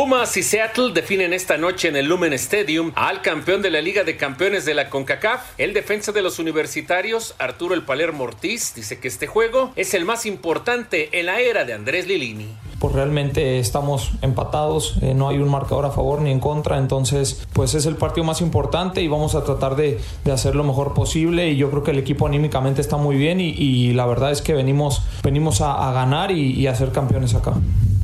Pumas 0.00 0.34
y 0.38 0.42
Seattle 0.42 0.92
definen 0.94 1.34
esta 1.34 1.58
noche 1.58 1.88
en 1.88 1.94
el 1.94 2.06
Lumen 2.06 2.32
Stadium 2.32 2.90
al 2.94 3.20
campeón 3.20 3.60
de 3.60 3.68
la 3.68 3.82
Liga 3.82 4.02
de 4.02 4.16
Campeones 4.16 4.64
de 4.64 4.72
la 4.72 4.88
CONCACAF. 4.88 5.42
El 5.58 5.74
defensa 5.74 6.10
de 6.10 6.22
los 6.22 6.38
universitarios, 6.38 7.34
Arturo 7.38 7.74
El 7.74 7.82
Palermo 7.82 8.24
Ortiz, 8.24 8.72
dice 8.74 8.98
que 8.98 9.08
este 9.08 9.26
juego 9.26 9.72
es 9.76 9.92
el 9.92 10.06
más 10.06 10.24
importante 10.24 11.10
en 11.20 11.26
la 11.26 11.40
era 11.40 11.66
de 11.66 11.74
Andrés 11.74 12.06
Lilini 12.06 12.48
pues 12.78 12.94
realmente 12.94 13.58
estamos 13.58 14.12
empatados, 14.22 14.96
eh, 15.02 15.12
no 15.12 15.28
hay 15.28 15.36
un 15.36 15.50
marcador 15.50 15.84
a 15.84 15.90
favor 15.90 16.22
ni 16.22 16.30
en 16.30 16.40
contra, 16.40 16.78
entonces 16.78 17.46
pues 17.52 17.74
es 17.74 17.84
el 17.84 17.96
partido 17.96 18.24
más 18.24 18.40
importante 18.40 19.02
y 19.02 19.08
vamos 19.08 19.34
a 19.34 19.44
tratar 19.44 19.76
de, 19.76 20.00
hacer 20.32 20.54
lo 20.54 20.64
mejor 20.64 20.94
posible 20.94 21.50
y 21.50 21.58
yo 21.58 21.70
creo 21.70 21.82
que 21.82 21.90
el 21.90 21.98
equipo 21.98 22.26
anímicamente 22.26 22.80
está 22.80 22.96
muy 22.96 23.16
bien 23.16 23.38
y, 23.38 23.92
la 23.92 24.06
verdad 24.06 24.30
es 24.30 24.40
que 24.40 24.54
venimos, 24.54 25.02
venimos 25.22 25.60
a, 25.60 25.92
ganar 25.92 26.30
y, 26.30 26.52
y 26.52 26.68
a 26.68 26.74
ser 26.74 26.90
campeones 26.90 27.34
acá. 27.34 27.52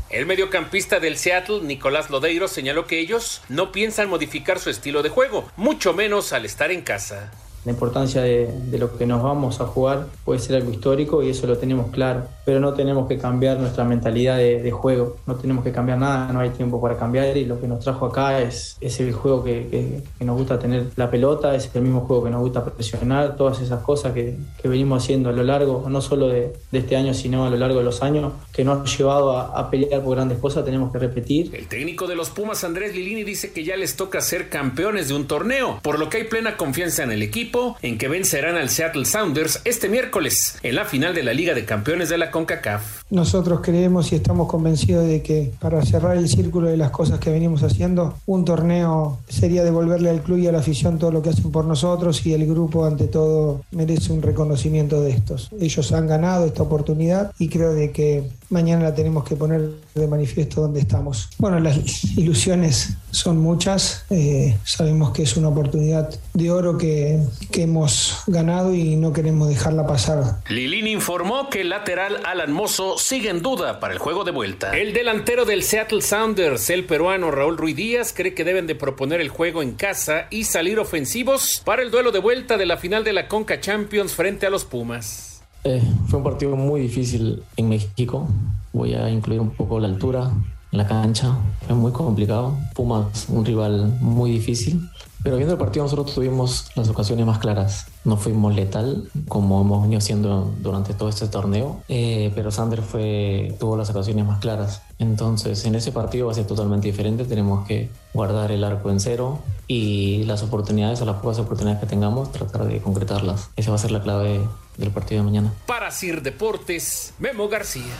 El 0.08 0.24
mediocampista 0.24 1.00
del 1.00 1.16
Seattle, 1.16 1.62
Nicolás 1.62 2.10
Lodeiro, 2.10 2.46
señaló 2.46 2.86
que 2.86 3.00
ellos 3.00 3.42
no 3.48 3.72
piensan 3.72 4.08
modificar 4.08 4.60
su 4.60 4.70
estilo 4.70 5.02
de 5.02 5.08
juego, 5.08 5.50
mucho 5.56 5.94
menos 5.94 6.32
al 6.32 6.44
estar 6.44 6.70
en 6.70 6.82
casa. 6.82 7.32
La 7.66 7.72
importancia 7.72 8.22
de, 8.22 8.78
lo 8.78 8.96
que 8.96 9.06
nos 9.06 9.24
vamos 9.24 9.60
a 9.60 9.66
jugar 9.66 10.06
puede 10.24 10.38
ser 10.38 10.54
algo 10.54 10.70
histórico 10.70 11.20
y 11.24 11.30
eso 11.30 11.48
lo 11.48 11.58
tenemos 11.58 11.90
claro, 11.90 12.22
pero 12.44 12.60
no 12.60 12.74
tenemos 12.74 13.08
que 13.08 13.18
cambiar 13.18 13.58
nuestra 13.58 13.82
mentalidad 13.82 14.36
de, 14.36 14.70
juego, 14.70 15.16
no 15.26 15.34
tenemos 15.34 15.64
que 15.64 15.72
cambiar 15.72 15.98
nada, 15.98 16.32
no 16.32 16.38
hay 16.38 16.50
tiempo 16.50 16.80
para 16.80 16.96
cambiar 16.96 17.36
y 17.36 17.44
lo 17.44 17.60
que 17.60 17.66
nos 17.66 17.80
trajo 17.80 18.06
acá 18.06 18.40
es, 18.40 18.76
es 18.80 19.00
el 19.00 19.12
juego 19.12 19.42
que, 19.42 20.00
nos 20.20 20.36
gusta 20.36 20.60
tener 20.60 20.90
la 20.94 21.10
pelota, 21.10 21.56
es 21.56 21.68
el 21.74 21.82
mismo 21.82 22.02
juego 22.02 22.22
que 22.22 22.30
nos 22.30 22.40
gusta 22.40 22.64
presionar, 22.64 23.34
todas 23.34 23.60
esas 23.60 23.82
cosas 23.82 24.12
que, 24.12 24.36
venimos 24.62 25.02
haciendo 25.02 25.30
a 25.30 25.32
lo 25.32 25.42
largo, 25.42 25.86
no 25.88 26.00
solo 26.00 26.28
de, 26.28 26.52
este 26.70 26.96
año, 26.96 27.14
sino 27.14 27.46
a 27.46 27.50
lo 27.50 27.56
largo 27.56 27.78
de 27.78 27.84
los 27.84 28.00
años, 28.00 28.32
que 28.52 28.62
nos 28.62 28.78
han 28.78 28.86
llevado 28.86 29.36
a, 29.36 29.58
a 29.58 29.70
pelear 29.70 30.02
por 30.02 30.14
grandes 30.14 30.38
cosas, 30.38 30.64
tenemos 30.64 30.92
que 30.92 31.00
repetir. 31.00 31.52
El 31.52 31.66
técnico 31.66 32.06
de 32.06 32.14
los 32.14 32.30
Pumas, 32.30 32.62
Andrés 32.62 32.94
Lilini, 32.94 33.24
dice 33.24 33.52
que 33.52 33.64
ya 33.64 33.74
les 33.74 33.96
toca 33.96 34.20
ser 34.20 34.50
campeones 34.50 35.08
de 35.08 35.14
un 35.14 35.26
torneo, 35.26 35.80
por 35.82 35.98
lo 35.98 36.08
que 36.08 36.18
hay 36.18 36.24
plena 36.24 36.56
confianza 36.56 37.02
en 37.02 37.10
el 37.10 37.22
equipo 37.22 37.55
en 37.82 37.98
que 37.98 38.08
vencerán 38.08 38.56
al 38.56 38.68
Seattle 38.68 39.04
Sounders 39.04 39.60
este 39.64 39.88
miércoles 39.88 40.58
en 40.62 40.74
la 40.74 40.84
final 40.84 41.14
de 41.14 41.22
la 41.22 41.32
Liga 41.32 41.54
de 41.54 41.64
Campeones 41.64 42.08
de 42.08 42.18
la 42.18 42.30
CONCACAF. 42.30 43.02
Nosotros 43.10 43.60
creemos 43.62 44.12
y 44.12 44.16
estamos 44.16 44.48
convencidos 44.48 45.06
de 45.06 45.22
que 45.22 45.52
para 45.60 45.84
cerrar 45.84 46.16
el 46.16 46.28
círculo 46.28 46.68
de 46.68 46.76
las 46.76 46.90
cosas 46.90 47.20
que 47.20 47.30
venimos 47.30 47.62
haciendo, 47.62 48.18
un 48.26 48.44
torneo 48.44 49.18
sería 49.28 49.64
devolverle 49.64 50.10
al 50.10 50.22
club 50.22 50.38
y 50.38 50.46
a 50.46 50.52
la 50.52 50.58
afición 50.58 50.98
todo 50.98 51.10
lo 51.10 51.22
que 51.22 51.30
hacen 51.30 51.50
por 51.50 51.64
nosotros 51.64 52.24
y 52.26 52.34
el 52.34 52.46
grupo 52.46 52.84
ante 52.84 53.06
todo 53.06 53.62
merece 53.70 54.12
un 54.12 54.22
reconocimiento 54.22 55.00
de 55.00 55.10
estos. 55.10 55.50
Ellos 55.60 55.92
han 55.92 56.06
ganado 56.06 56.46
esta 56.46 56.62
oportunidad 56.62 57.32
y 57.38 57.48
creo 57.48 57.72
de 57.72 57.92
que 57.92 58.24
mañana 58.50 58.84
la 58.84 58.94
tenemos 58.94 59.24
que 59.24 59.36
poner 59.36 59.70
de 59.94 60.06
manifiesto 60.06 60.62
donde 60.62 60.80
estamos. 60.80 61.28
Bueno, 61.38 61.60
las 61.60 62.04
ilusiones 62.16 62.96
son 63.10 63.38
muchas, 63.38 64.04
eh, 64.10 64.56
sabemos 64.64 65.12
que 65.12 65.22
es 65.22 65.36
una 65.36 65.48
oportunidad 65.48 66.14
de 66.34 66.50
oro 66.50 66.76
que, 66.78 67.20
hemos 67.56 68.22
ganado 68.26 68.74
y 68.74 68.96
no 68.96 69.14
queremos 69.14 69.48
dejarla 69.48 69.86
pasar. 69.86 70.42
Lilín 70.50 70.86
informó 70.86 71.48
que 71.48 71.62
el 71.62 71.70
lateral 71.70 72.20
Alan 72.26 72.52
Mozo 72.52 72.98
sigue 72.98 73.30
en 73.30 73.40
duda 73.40 73.80
para 73.80 73.94
el 73.94 73.98
juego 73.98 74.24
de 74.24 74.30
vuelta. 74.30 74.76
El 74.76 74.92
delantero 74.92 75.46
del 75.46 75.62
Seattle 75.62 76.02
Sounders, 76.02 76.68
el 76.68 76.84
peruano 76.84 77.30
Raúl 77.30 77.56
Ruiz 77.56 77.74
Díaz, 77.74 78.12
cree 78.14 78.34
que 78.34 78.44
deben 78.44 78.66
de 78.66 78.74
proponer 78.74 79.22
el 79.22 79.30
juego 79.30 79.62
en 79.62 79.72
casa 79.72 80.26
y 80.28 80.44
salir 80.44 80.78
ofensivos 80.78 81.62
para 81.64 81.80
el 81.80 81.90
duelo 81.90 82.12
de 82.12 82.18
vuelta 82.18 82.58
de 82.58 82.66
la 82.66 82.76
final 82.76 83.04
de 83.04 83.14
la 83.14 83.26
Conca 83.26 83.58
Champions 83.58 84.12
frente 84.12 84.46
a 84.46 84.50
los 84.50 84.66
Pumas. 84.66 85.35
Eh, 85.64 85.82
fue 86.06 86.18
un 86.18 86.24
partido 86.24 86.56
muy 86.56 86.80
difícil 86.80 87.42
en 87.56 87.68
México. 87.68 88.28
Voy 88.72 88.94
a 88.94 89.10
incluir 89.10 89.40
un 89.40 89.50
poco 89.50 89.80
la 89.80 89.88
altura, 89.88 90.30
la 90.70 90.86
cancha. 90.86 91.36
Fue 91.66 91.74
muy 91.74 91.92
complicado. 91.92 92.56
Pumas, 92.74 93.26
un 93.28 93.44
rival 93.44 93.98
muy 94.00 94.30
difícil. 94.30 94.88
Pero 95.26 95.38
viendo 95.38 95.54
el 95.54 95.58
partido 95.58 95.84
nosotros 95.84 96.14
tuvimos 96.14 96.70
las 96.76 96.88
ocasiones 96.88 97.26
más 97.26 97.38
claras. 97.38 97.88
No 98.04 98.16
fuimos 98.16 98.54
letal 98.54 99.08
como 99.26 99.60
hemos 99.60 99.82
venido 99.82 100.00
siendo 100.00 100.54
durante 100.62 100.94
todo 100.94 101.08
este 101.08 101.26
torneo, 101.26 101.80
eh, 101.88 102.30
pero 102.36 102.52
Sander 102.52 102.80
fue, 102.80 103.52
tuvo 103.58 103.76
las 103.76 103.90
ocasiones 103.90 104.24
más 104.24 104.38
claras. 104.38 104.82
Entonces 105.00 105.64
en 105.64 105.74
ese 105.74 105.90
partido 105.90 106.26
va 106.26 106.32
a 106.32 106.36
ser 106.36 106.46
totalmente 106.46 106.86
diferente. 106.86 107.24
Tenemos 107.24 107.66
que 107.66 107.90
guardar 108.14 108.52
el 108.52 108.62
arco 108.62 108.88
en 108.88 109.00
cero 109.00 109.40
y 109.66 110.22
las 110.26 110.44
oportunidades, 110.44 111.02
o 111.02 111.04
las 111.04 111.16
pocas 111.16 111.40
oportunidades 111.40 111.80
que 111.80 111.88
tengamos, 111.88 112.30
tratar 112.30 112.64
de 112.68 112.80
concretarlas. 112.80 113.50
Esa 113.56 113.70
va 113.70 113.74
a 113.74 113.80
ser 113.80 113.90
la 113.90 114.02
clave 114.02 114.40
del 114.76 114.90
partido 114.90 115.22
de 115.22 115.24
mañana. 115.26 115.54
Para 115.66 115.90
Sir 115.90 116.22
Deportes, 116.22 117.14
Memo 117.18 117.48
García. 117.48 117.94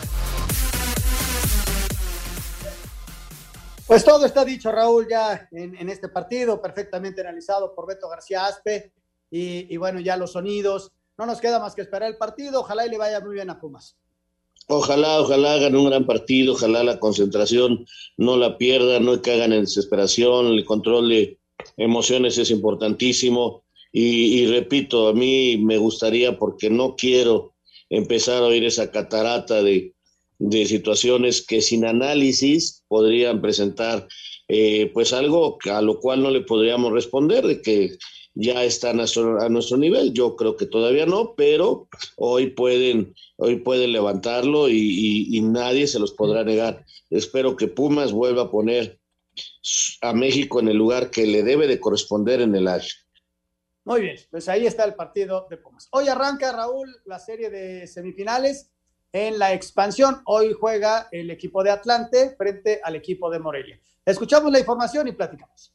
Pues 3.87 4.05
todo 4.05 4.27
está 4.27 4.45
dicho, 4.45 4.73
Raúl, 4.73 5.07
ya 5.09 5.49
en, 5.53 5.77
en, 5.77 5.89
este 5.89 6.09
partido, 6.09 6.61
perfectamente 6.61 7.21
analizado 7.21 7.73
por 7.75 7.87
Beto 7.87 8.09
García 8.09 8.47
Aspe. 8.47 8.93
Y, 9.31 9.73
y, 9.73 9.77
bueno, 9.77 10.01
ya 10.01 10.17
los 10.17 10.33
sonidos. 10.33 10.93
No 11.17 11.25
nos 11.25 11.41
queda 11.41 11.61
más 11.61 11.75
que 11.75 11.83
esperar 11.83 12.11
el 12.11 12.17
partido. 12.17 12.61
Ojalá 12.61 12.85
y 12.87 12.91
le 12.91 12.99
vaya 12.99 13.21
muy 13.21 13.35
bien 13.35 13.49
a 13.49 13.61
Pumas. 13.61 13.97
Ojalá, 14.69 15.21
ojalá 15.21 15.55
hagan 15.55 15.77
un 15.77 15.87
gran 15.87 16.05
partido. 16.05 16.55
Ojalá 16.55 16.83
la 16.83 16.99
concentración 16.99 17.87
no 18.17 18.37
la 18.37 18.59
pierdan, 18.59 19.05
no 19.05 19.23
caigan 19.23 19.53
en 19.53 19.63
desesperación. 19.63 20.47
El 20.47 20.65
control 20.65 21.09
de 21.09 21.39
emociones 21.77 22.39
es 22.39 22.51
importantísimo. 22.51 23.63
Y, 23.99 24.47
repito, 24.49 25.09
a 25.09 25.15
mí 25.15 25.57
me 25.57 25.79
gustaría, 25.79 26.39
porque 26.39 26.69
no 26.69 26.97
quiero 26.97 27.55
empezar 27.89 28.43
a 28.43 28.47
oír 28.47 28.65
esa 28.65 28.91
catarata 28.91 29.63
de 29.63 29.95
de 30.39 30.67
situaciones 30.67 31.45
que 31.45 31.61
sin 31.63 31.85
análisis 31.85 32.83
podrían 32.89 33.41
presentar 33.41 34.07
eh, 34.49 34.91
pues 34.93 35.13
algo 35.13 35.59
a 35.71 35.81
lo 35.81 35.99
cual 35.99 36.23
no 36.23 36.31
le 36.31 36.43
podríamos 36.43 36.93
responder 36.93 37.47
de 37.47 37.63
que 37.63 37.97
ya 38.35 38.65
están 38.65 39.01
a, 39.01 39.05
a, 39.41 39.49
nuestro 39.49 39.79
nivel. 39.79 40.13
Yo 40.13 40.37
creo 40.37 40.57
que 40.57 40.67
todavía 40.67 41.07
no, 41.07 41.35
pero 41.37 41.89
hoy 42.17 42.51
pueden, 42.51 43.15
hoy 43.37 43.57
pueden 43.57 43.93
levantarlo 43.93 44.69
y, 44.69 45.41
nadie 45.43 45.87
se 45.87 45.99
los 45.99 46.13
podrá 46.13 46.45
negar. 46.45 46.85
Espero 47.09 47.57
que 47.57 47.67
Pumas 47.67 48.13
vuelva 48.13 48.43
a 48.43 48.51
poner 48.51 48.99
a 50.03 50.13
México 50.13 50.61
en 50.61 50.69
el 50.69 50.77
lugar 50.77 51.11
que 51.11 51.27
le 51.27 51.43
debe 51.43 51.67
de 51.67 51.81
corresponder 51.81 52.43
en 52.43 52.55
el 52.55 52.69
H. 52.69 53.06
Muy 53.87 54.01
bien, 54.01 54.17
pues 54.33 54.49
ahí 54.49 54.67
está 54.67 54.83
el 54.83 54.95
partido 54.95 55.47
de 55.49 55.59
Pumas. 55.59 55.87
Hoy 55.93 56.09
arranca, 56.09 56.51
Raúl, 56.51 56.93
la 57.05 57.21
serie 57.21 57.51
de 57.51 57.87
semifinales 57.87 58.73
en 59.13 59.39
la 59.39 59.53
expansión. 59.53 60.23
Hoy 60.25 60.57
juega 60.59 61.07
el 61.13 61.31
equipo 61.31 61.63
de 61.63 61.71
Atlante 61.71 62.35
frente 62.37 62.81
al 62.83 62.97
equipo 62.97 63.31
de 63.31 63.39
Morelia. 63.39 63.79
Escuchamos 64.05 64.51
la 64.51 64.59
información 64.59 65.07
y 65.07 65.13
platicamos. 65.13 65.73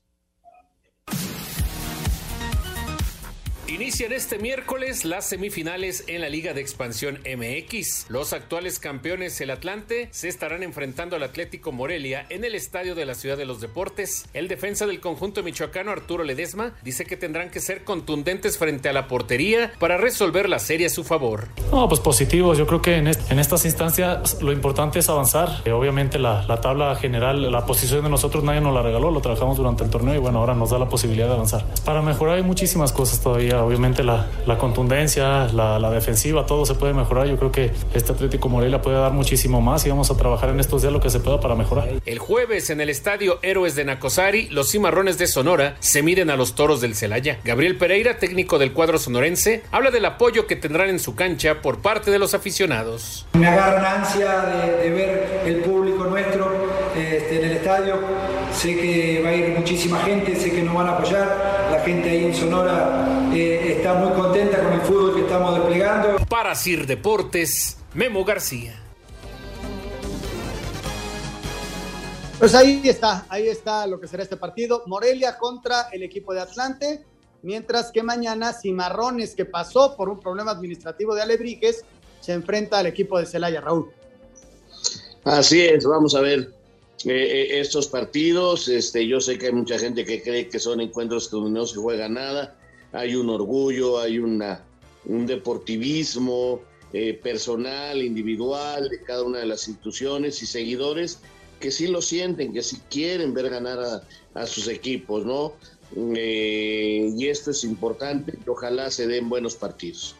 Inician 3.74 4.11
este 4.11 4.38
miércoles 4.38 5.05
las 5.05 5.30
semifinales 5.30 6.03
en 6.07 6.19
la 6.19 6.28
Liga 6.28 6.53
de 6.53 6.59
Expansión 6.59 7.19
MX. 7.24 8.07
Los 8.09 8.34
actuales 8.34 8.80
campeones, 8.80 9.39
el 9.39 9.49
Atlante, 9.49 10.09
se 10.11 10.28
estarán 10.28 10.61
enfrentando 10.61 11.15
al 11.15 11.24
Atlético 11.24 11.72
Morelia 11.72 12.26
en 12.28 12.43
el 12.43 12.53
estadio 12.53 12.95
de 12.95 13.05
la 13.05 13.15
Ciudad 13.15 13.38
de 13.38 13.45
los 13.45 13.61
Deportes. 13.61 14.26
El 14.34 14.49
defensa 14.49 14.88
del 14.88 14.99
conjunto 14.99 15.41
michoacano, 15.41 15.91
Arturo 15.91 16.26
Ledesma, 16.26 16.74
dice 16.84 17.05
que 17.05 17.15
tendrán 17.15 17.49
que 17.49 17.61
ser 17.61 17.86
contundentes 17.86 18.57
frente 18.57 18.89
a 18.89 18.93
la 18.93 19.07
portería 19.07 19.72
para 19.80 19.95
resolver 19.95 20.49
la 20.49 20.59
serie 20.59 20.88
a 20.88 20.89
su 20.89 21.05
favor. 21.05 21.47
No, 21.72 21.88
pues 21.88 22.01
positivos. 22.01 22.57
Yo 22.57 22.67
creo 22.67 22.82
que 22.82 22.97
en, 22.97 23.07
est 23.07 23.32
en 23.32 23.39
estas 23.39 23.63
instancias 23.63 24.41
lo 24.41 24.51
importante 24.51 24.99
es 24.99 25.07
avanzar. 25.07 25.61
Eh, 25.63 25.72
obviamente 25.72 26.19
la, 26.19 26.45
tabla 26.59 26.93
general, 26.97 27.49
la 27.49 27.65
posición 27.65 28.03
de 28.03 28.09
nosotros 28.09 28.43
nadie 28.43 28.59
nos 28.59 28.74
la 28.74 28.82
regaló, 28.82 29.11
lo 29.11 29.22
trabajamos 29.22 29.55
durante 29.55 29.86
el 29.86 29.89
torneo 29.89 30.13
y 30.15 30.17
bueno, 30.17 30.39
ahora 30.39 30.55
nos 30.55 30.72
da 30.72 30.78
la 30.78 30.89
posibilidad 30.89 31.28
de 31.28 31.36
avanzar. 31.36 31.65
Para 31.86 32.01
mejorar 32.01 32.36
hay 32.36 32.43
muchísimas 32.43 32.91
cosas 32.91 33.22
todavía 33.22 33.61
obviamente 33.64 34.03
la, 34.03 34.28
la 34.45 34.57
contundencia, 34.57 35.47
la, 35.53 35.80
la, 35.80 35.89
defensiva, 35.91 36.45
todo 36.45 36.66
se 36.66 36.76
puede 36.76 36.93
mejorar. 36.93 37.28
Yo 37.28 37.38
creo 37.38 37.51
que 37.51 37.72
este 37.93 38.12
Atlético 38.12 38.49
Morelia 38.49 38.82
puede 38.82 38.97
dar 38.97 39.12
muchísimo 39.12 39.62
más 39.62 39.86
y 39.86 39.89
vamos 39.89 40.12
a 40.12 40.18
trabajar 40.18 40.49
en 40.49 40.59
estos 40.59 40.82
días 40.82 40.93
lo 40.93 40.99
que 40.99 41.09
se 41.09 41.20
pueda 41.20 41.39
para 41.39 41.55
mejorar. 41.55 41.89
El 42.05 42.20
jueves 42.20 42.70
en 42.70 42.82
el 42.82 42.89
estadio 42.89 43.39
Héroes 43.41 43.76
de 43.76 43.86
Nacosari, 43.86 44.47
los 44.49 44.72
cimarrones 44.72 45.18
de 45.18 45.28
Sonora 45.28 45.76
se 45.80 46.03
miden 46.03 46.30
a 46.30 46.36
los 46.36 46.55
toros 46.55 46.82
del 46.82 46.95
Celaya. 46.95 47.39
Gabriel 47.43 47.78
Pereira, 47.78 48.18
técnico 48.18 48.59
del 48.59 48.74
cuadro 48.74 48.97
sonorense, 48.97 49.64
habla 49.72 49.91
del 49.91 50.05
apoyo 50.05 50.47
que 50.47 50.55
tendrán 50.55 50.89
en 50.89 50.99
su 50.99 51.16
cancha 51.16 51.62
por 51.62 51.80
parte 51.80 52.12
de 52.12 52.20
los 52.20 52.34
aficionados. 52.34 53.26
Me 53.34 53.47
agarra 53.47 54.01
ansia 54.01 54.41
de, 54.41 54.84
de 54.84 54.89
ver 54.89 55.41
el 55.45 55.55
público 55.57 56.05
nuestro 56.05 56.51
este, 56.95 57.39
en 57.39 57.45
el 57.45 57.57
estadio. 57.57 57.95
Sé 58.62 58.76
que 58.76 59.24
va 59.24 59.30
a 59.30 59.34
ir 59.34 59.57
muchísima 59.57 60.03
gente, 60.03 60.36
sé 60.36 60.51
que 60.51 60.62
nos 60.62 60.76
van 60.76 60.86
a 60.86 60.91
apoyar. 60.91 61.70
La 61.72 61.80
gente 61.80 62.07
ahí 62.12 62.26
en 62.26 62.36
Sonora 62.36 63.32
eh, 63.34 63.78
está 63.78 63.95
muy 63.95 64.12
contenta 64.14 64.62
con 64.62 64.74
el 64.74 64.82
fútbol 64.82 65.16
que 65.16 65.22
estamos 65.22 65.55
desplegando. 65.55 66.24
Para 66.28 66.53
Sir 66.53 66.86
Deportes, 66.86 67.78
Memo 67.95 68.24
García. 68.24 68.80
Pues 72.38 72.53
ahí 72.53 72.84
está, 72.84 73.26
ahí 73.30 73.47
está 73.47 73.88
lo 73.88 73.99
que 73.99 74.07
será 74.07 74.22
este 74.22 74.38
partido. 74.38 74.84
Morelia 74.86 75.39
contra 75.39 75.88
el 75.91 76.03
equipo 76.03 76.32
de 76.32 76.41
Atlante, 76.41 77.03
mientras 77.41 77.91
que 77.91 78.03
mañana 78.03 78.53
Cimarrones, 78.53 79.34
que 79.34 79.45
pasó 79.45 79.97
por 79.97 80.07
un 80.07 80.20
problema 80.20 80.51
administrativo 80.51 81.16
de 81.16 81.24
Alebrijes, 81.24 81.84
se 82.20 82.34
enfrenta 82.34 82.78
al 82.78 82.86
equipo 82.86 83.18
de 83.18 83.26
Celaya, 83.26 83.59
Raúl. 83.59 83.91
Así 85.24 85.62
es, 85.66 85.84
vamos 85.84 86.14
a 86.14 86.22
ver 86.22 86.61
eh, 87.06 87.60
estos 87.60 87.88
partidos. 87.88 88.68
Este, 88.68 89.08
yo 89.08 89.20
sé 89.20 89.38
que 89.38 89.47
hay 89.47 89.54
mucha 89.54 89.78
gente 89.80 90.06
que 90.06 90.22
cree 90.22 90.47
que 90.47 90.60
son 90.60 90.82
encuentros 90.82 91.30
que 91.30 91.38
no 91.38 91.66
se 91.66 91.78
juega 91.78 92.08
nada. 92.10 92.58
Hay 92.91 93.16
un 93.16 93.30
orgullo, 93.30 93.99
hay 93.99 94.20
una, 94.20 94.64
un 95.06 95.26
deportivismo 95.26 96.62
eh, 96.93 97.14
personal, 97.14 98.02
individual 98.02 98.89
de 98.89 99.02
cada 99.04 99.24
una 99.24 99.39
de 99.39 99.45
las 99.45 99.68
instituciones 99.68 100.41
y 100.43 100.45
seguidores 100.45 101.20
que 101.60 101.72
sí 101.72 101.88
lo 101.88 102.02
sienten, 102.02 102.52
que 102.52 102.64
sí 102.64 102.82
quieren 102.89 103.34
ver 103.34 103.49
ganar 103.49 103.80
a, 104.34 104.45
sus 104.45 104.68
equipos, 104.68 105.26
¿no? 105.26 105.54
Eh, 105.95 107.14
y 107.16 107.28
esto 107.28 107.52
es 107.52 107.64
importante, 107.64 108.38
ojalá 108.47 108.89
se 108.89 109.08
den 109.08 109.30
buenos 109.30 109.56
partidos. 109.56 110.16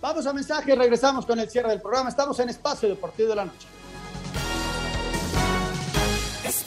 Vamos 0.00 0.26
a 0.26 0.32
mensaje, 0.34 0.74
regresamos 0.74 1.24
con 1.24 1.38
el 1.38 1.48
cierre 1.48 1.70
del 1.70 1.80
programa. 1.80 2.10
Estamos 2.10 2.38
en 2.40 2.50
Espacio 2.50 2.88
Deportivo 2.88 3.30
de 3.30 3.36
la 3.36 3.44
Noche. 3.46 3.73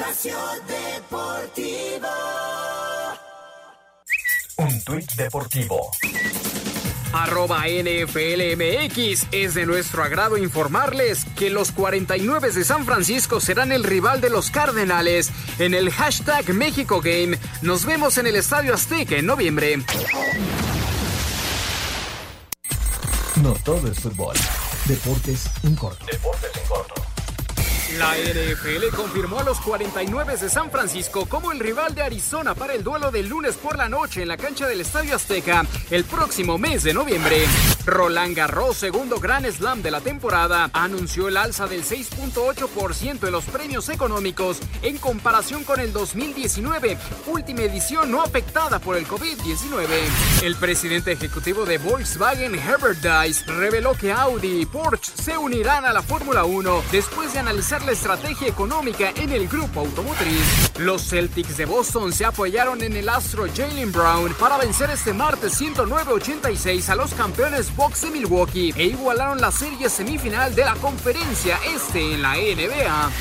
Espacio 0.10 0.38
Deportivo. 0.68 2.08
Un 4.58 4.82
tuit 4.84 5.12
deportivo. 5.14 5.92
Arroba 7.12 7.66
NFLMX. 7.68 9.28
Es 9.32 9.54
de 9.54 9.66
nuestro 9.66 10.04
agrado 10.04 10.38
informarles 10.38 11.26
que 11.36 11.50
los 11.50 11.72
49 11.72 12.52
de 12.52 12.64
San 12.64 12.86
Francisco 12.86 13.42
serán 13.42 13.72
el 13.72 13.84
rival 13.84 14.22
de 14.22 14.30
los 14.30 14.50
Cardenales 14.50 15.32
en 15.60 15.74
el 15.74 15.92
hashtag 15.92 16.54
México 16.54 17.02
Game. 17.02 17.38
Nos 17.62 17.86
vemos 17.86 18.18
en 18.18 18.28
el 18.28 18.38
Estadio 18.38 18.74
Azteca 18.74 19.18
en 19.18 19.26
noviembre. 19.26 19.78
No 23.42 23.54
todo 23.64 23.92
es 23.92 24.00
fútbol. 24.00 24.36
Deportes 24.86 25.50
en 25.64 25.76
corto. 25.76 26.06
Deportes 26.06 26.52
en 26.56 26.68
corto. 26.68 27.07
La 27.96 28.16
NFL 28.18 28.94
confirmó 28.94 29.40
a 29.40 29.44
los 29.44 29.62
49 29.62 30.36
de 30.36 30.50
San 30.50 30.70
Francisco 30.70 31.26
como 31.26 31.54
el 31.54 31.60
rival 31.60 31.96
de 31.96 32.02
Arizona 32.02 32.54
para 32.54 32.74
el 32.74 32.84
duelo 32.84 33.12
del 33.12 33.30
lunes 33.30 33.56
por 33.56 33.78
la 33.78 33.88
noche 33.88 34.24
en 34.24 34.28
la 34.28 34.36
cancha 34.36 34.68
del 34.68 34.82
Estadio 34.82 35.16
Azteca 35.16 35.66
el 35.90 36.04
próximo 36.04 36.58
mes 36.58 36.84
de 36.84 36.94
noviembre. 36.94 37.46
Roland 37.88 38.36
Garros, 38.36 38.76
segundo 38.76 39.18
Grand 39.18 39.50
Slam 39.50 39.82
de 39.82 39.92
la 39.92 40.02
temporada, 40.02 40.70
anunció 40.74 41.30
el 41.30 41.38
alza 41.38 41.68
del 41.68 41.86
6.8% 41.86 43.26
en 43.26 43.32
los 43.32 43.46
premios 43.46 43.88
económicos 43.88 44.60
en 44.82 44.98
comparación 44.98 45.64
con 45.64 45.80
el 45.80 45.94
2019, 45.94 46.98
última 47.28 47.62
edición 47.62 48.12
no 48.12 48.22
afectada 48.22 48.80
por 48.80 48.98
el 48.98 49.08
COVID-19. 49.08 49.88
El 50.44 50.58
presidente 50.58 51.14
ejecutivo 51.14 51.66
de 51.66 51.78
Volkswagen, 51.78 52.56
Herbert 52.56 53.00
Dice, 53.00 53.46
reveló 53.46 53.94
que 53.94 54.12
Audi 54.12 54.62
y 54.62 54.66
Porsche 54.66 55.14
se 55.16 55.38
unirán 55.38 55.86
a 55.86 55.94
la 55.94 56.02
Fórmula 56.02 56.44
1 56.44 56.84
después 56.92 57.32
de 57.32 57.40
analizar 57.40 57.82
la 57.86 57.94
estrategia 57.94 58.50
económica 58.50 59.12
en 59.16 59.32
el 59.32 59.48
grupo 59.48 59.80
automotriz. 59.80 60.78
Los 60.80 61.08
Celtics 61.08 61.56
de 61.56 61.66
Boston 61.66 62.12
se 62.12 62.26
apoyaron 62.26 62.84
en 62.84 62.98
el 62.98 63.08
astro 63.08 63.46
Jalen 63.56 63.94
Brown 63.94 64.34
para 64.38 64.58
vencer 64.58 64.90
este 64.90 65.14
martes 65.14 65.60
109-86 65.62 66.90
a 66.90 66.96
los 66.96 67.14
campeones 67.14 67.72
Bucks 67.78 68.02
de 68.02 68.10
Milwaukee 68.10 68.74
e 68.76 68.86
igualaron 68.88 69.40
la 69.40 69.52
serie 69.52 69.88
semifinal 69.88 70.56
de 70.56 70.66
la 70.66 70.74
conferencia 70.74 71.60
este 71.76 72.16
en 72.16 72.24
la 72.24 72.34
NBA. 72.34 73.12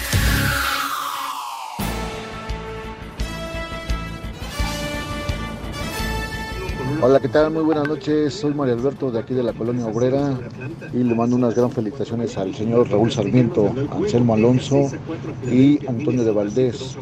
Hola, 7.02 7.20
¿qué 7.20 7.28
tal? 7.28 7.50
Muy 7.50 7.64
buenas 7.64 7.86
noches. 7.86 8.32
Soy 8.32 8.54
Mario 8.54 8.72
Alberto 8.72 9.10
de 9.10 9.18
aquí 9.18 9.34
de 9.34 9.42
la 9.42 9.52
Colonia 9.52 9.84
Obrera 9.84 10.38
y 10.94 11.02
le 11.02 11.14
mando 11.14 11.36
unas 11.36 11.54
gran 11.54 11.70
felicitaciones 11.70 12.38
al 12.38 12.54
señor 12.54 12.88
Raúl 12.88 13.12
Sarmiento, 13.12 13.74
Anselmo 13.90 14.32
Alonso 14.32 14.90
y 15.44 15.86
Antonio 15.86 16.24
de 16.24 16.32
Valdés. 16.32 16.96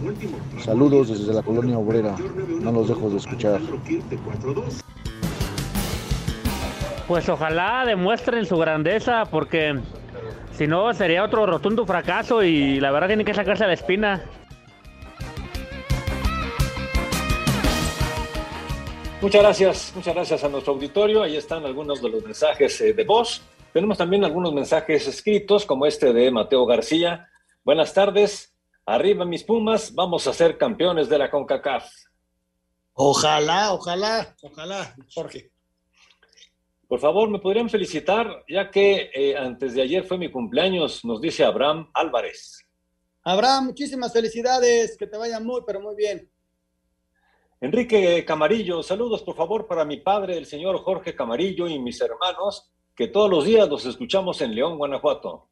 Saludos 0.64 1.09
desde 1.11 1.32
la 1.32 1.42
Colonia 1.42 1.78
Obrera. 1.78 2.16
No 2.61 2.72
los 2.72 2.88
dejo 2.88 3.09
de 3.11 3.18
escuchar. 3.18 3.61
Pues 7.07 7.28
ojalá 7.28 7.84
demuestren 7.86 8.46
su 8.46 8.57
grandeza 8.57 9.26
porque 9.26 9.78
si 10.52 10.66
no 10.66 10.94
sería 10.94 11.22
otro 11.22 11.44
rotundo 11.44 11.84
fracaso 11.84 12.42
y 12.42 12.80
la 12.80 12.90
verdad 12.90 13.09
tiene 13.09 13.24
que 13.24 13.34
sacarse 13.34 13.66
la 13.66 13.74
espina. 13.74 14.24
Muchas 19.20 19.42
gracias, 19.42 19.92
muchas 19.94 20.14
gracias 20.14 20.44
a 20.44 20.48
nuestro 20.48 20.74
auditorio. 20.74 21.22
Ahí 21.22 21.36
están 21.36 21.64
algunos 21.64 22.00
de 22.00 22.09
los 22.09 22.22
mensajes 22.22 22.80
eh, 22.80 22.92
de 22.92 23.05
voz. 23.05 23.42
Tenemos 23.72 23.98
también 23.98 24.24
algunos 24.24 24.52
mensajes 24.52 25.07
escritos, 25.07 25.66
como 25.66 25.86
este 25.86 26.12
de 26.12 26.30
Mateo 26.30 26.64
García. 26.66 27.28
Buenas 27.64 27.92
tardes. 27.92 28.55
Arriba 28.86 29.24
mis 29.24 29.42
Pumas, 29.42 29.94
vamos 29.94 30.26
a 30.26 30.32
ser 30.32 30.59
campeones 30.59 31.09
de 31.09 31.18
la 31.18 31.30
CONCACAF. 31.30 31.90
Ojalá, 32.92 33.72
ojalá, 33.72 34.34
ojalá, 34.42 34.94
Jorge. 35.14 35.53
Por 36.89 37.01
favor, 37.01 37.30
me 37.30 37.39
podrían 37.39 37.70
felicitar, 37.70 38.45
ya 38.49 38.70
que 38.70 39.11
eh, 39.14 39.37
antes 39.37 39.74
de 39.74 39.82
ayer 39.82 40.05
fue 40.05 40.18
mi 40.18 40.30
cumpleaños, 40.30 41.05
nos 41.05 41.20
dice 41.20 41.45
Abraham 41.45 41.91
Álvarez. 41.95 42.66
Abraham, 43.22 43.66
muchísimas 43.66 44.12
felicidades, 44.12 44.97
que 44.99 45.07
te 45.07 45.16
vaya 45.16 45.41
muy, 45.41 45.62
pero 45.66 45.80
muy 45.80 45.97
bien. 45.97 46.30
Enrique 47.61 48.24
Camarillo, 48.26 48.82
saludos 48.82 49.22
por 49.22 49.35
favor 49.35 49.66
para 49.66 49.87
mi 49.87 49.97
padre, 49.97 50.37
el 50.37 50.45
señor 50.45 50.78
Jorge 50.82 51.14
Camarillo 51.14 51.66
y 51.66 51.78
mis 51.78 51.99
hermanos, 52.03 52.70
que 52.95 53.09
todos 53.09 53.30
los 53.30 53.47
días 53.47 53.66
los 53.68 53.87
escuchamos 53.87 54.43
en 54.43 54.55
León, 54.55 54.76
Guanajuato. 54.76 55.49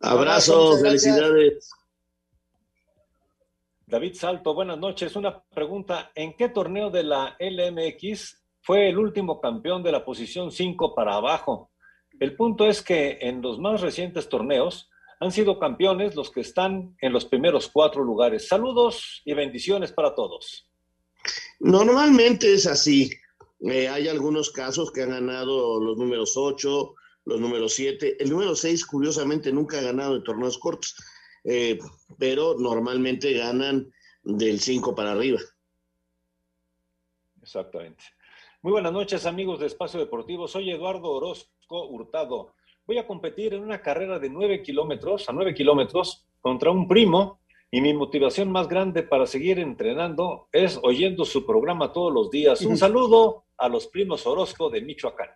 Abrazo, 0.00 0.78
felicidades. 0.78 1.70
David 3.86 4.14
Salto, 4.14 4.54
buenas 4.54 4.78
noches. 4.78 5.16
Una 5.16 5.42
pregunta, 5.42 6.12
¿en 6.14 6.34
qué 6.34 6.48
torneo 6.48 6.90
de 6.90 7.02
la 7.02 7.36
LMX 7.40 8.45
fue 8.66 8.88
el 8.88 8.98
último 8.98 9.40
campeón 9.40 9.84
de 9.84 9.92
la 9.92 10.04
posición 10.04 10.50
5 10.50 10.92
para 10.96 11.14
abajo? 11.14 11.70
El 12.18 12.34
punto 12.34 12.66
es 12.66 12.82
que 12.82 13.16
en 13.20 13.40
los 13.40 13.60
más 13.60 13.80
recientes 13.80 14.28
torneos 14.28 14.90
han 15.20 15.30
sido 15.30 15.60
campeones 15.60 16.16
los 16.16 16.32
que 16.32 16.40
están 16.40 16.96
en 17.00 17.12
los 17.12 17.26
primeros 17.26 17.68
cuatro 17.68 18.02
lugares. 18.02 18.48
Saludos 18.48 19.22
y 19.24 19.34
bendiciones 19.34 19.92
para 19.92 20.16
todos. 20.16 20.68
Normalmente 21.60 22.52
es 22.52 22.66
así. 22.66 23.12
Eh, 23.60 23.86
hay 23.86 24.08
algunos 24.08 24.50
casos 24.50 24.90
que 24.90 25.02
han 25.02 25.10
ganado 25.10 25.80
los 25.80 25.96
números 25.96 26.32
8, 26.36 26.94
los 27.26 27.40
números 27.40 27.72
7. 27.74 28.16
El 28.18 28.30
número 28.30 28.56
6, 28.56 28.84
curiosamente, 28.84 29.52
nunca 29.52 29.78
ha 29.78 29.82
ganado 29.82 30.16
en 30.16 30.24
torneos 30.24 30.58
cortos, 30.58 30.96
eh, 31.44 31.78
pero 32.18 32.56
normalmente 32.58 33.32
ganan 33.32 33.92
del 34.24 34.58
5 34.58 34.92
para 34.92 35.12
arriba. 35.12 35.38
Exactamente. 37.40 38.02
Muy 38.66 38.72
buenas 38.72 38.92
noches, 38.92 39.26
amigos 39.26 39.60
de 39.60 39.66
Espacio 39.66 40.00
Deportivo. 40.00 40.48
Soy 40.48 40.72
Eduardo 40.72 41.12
Orozco 41.12 41.86
Hurtado. 41.86 42.52
Voy 42.84 42.98
a 42.98 43.06
competir 43.06 43.54
en 43.54 43.62
una 43.62 43.80
carrera 43.80 44.18
de 44.18 44.28
9 44.28 44.60
kilómetros, 44.64 45.28
a 45.28 45.32
9 45.32 45.54
kilómetros, 45.54 46.26
contra 46.40 46.72
un 46.72 46.88
primo 46.88 47.38
y 47.70 47.80
mi 47.80 47.94
motivación 47.94 48.50
más 48.50 48.66
grande 48.66 49.04
para 49.04 49.28
seguir 49.28 49.60
entrenando 49.60 50.48
es 50.50 50.80
oyendo 50.82 51.24
su 51.24 51.46
programa 51.46 51.92
todos 51.92 52.12
los 52.12 52.28
días. 52.28 52.60
Un 52.62 52.76
saludo 52.76 53.44
a 53.56 53.68
los 53.68 53.86
primos 53.86 54.26
Orozco 54.26 54.68
de 54.68 54.80
Michoacán. 54.80 55.30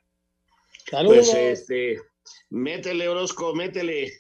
Saludos. 0.91 1.31
Pues 1.31 1.35
este, 1.35 2.01
métele 2.49 3.09
Orozco, 3.09 3.55
métele. 3.55 4.11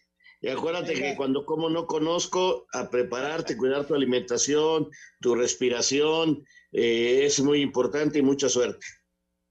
Y 0.41 0.49
acuérdate 0.49 0.95
que 0.95 1.17
cuando 1.17 1.45
como 1.45 1.69
no 1.69 1.89
conozco, 1.89 2.65
a 2.73 2.89
prepararte, 2.89 3.57
cuidar 3.57 3.89
tu 3.89 3.97
alimentación, 3.97 4.89
tu 5.21 5.35
respiración, 5.35 6.47
eh, 6.71 7.23
es 7.25 7.41
muy 7.41 7.61
importante 7.61 8.21
y 8.21 8.23
mucha 8.23 8.49
suerte. 8.49 8.87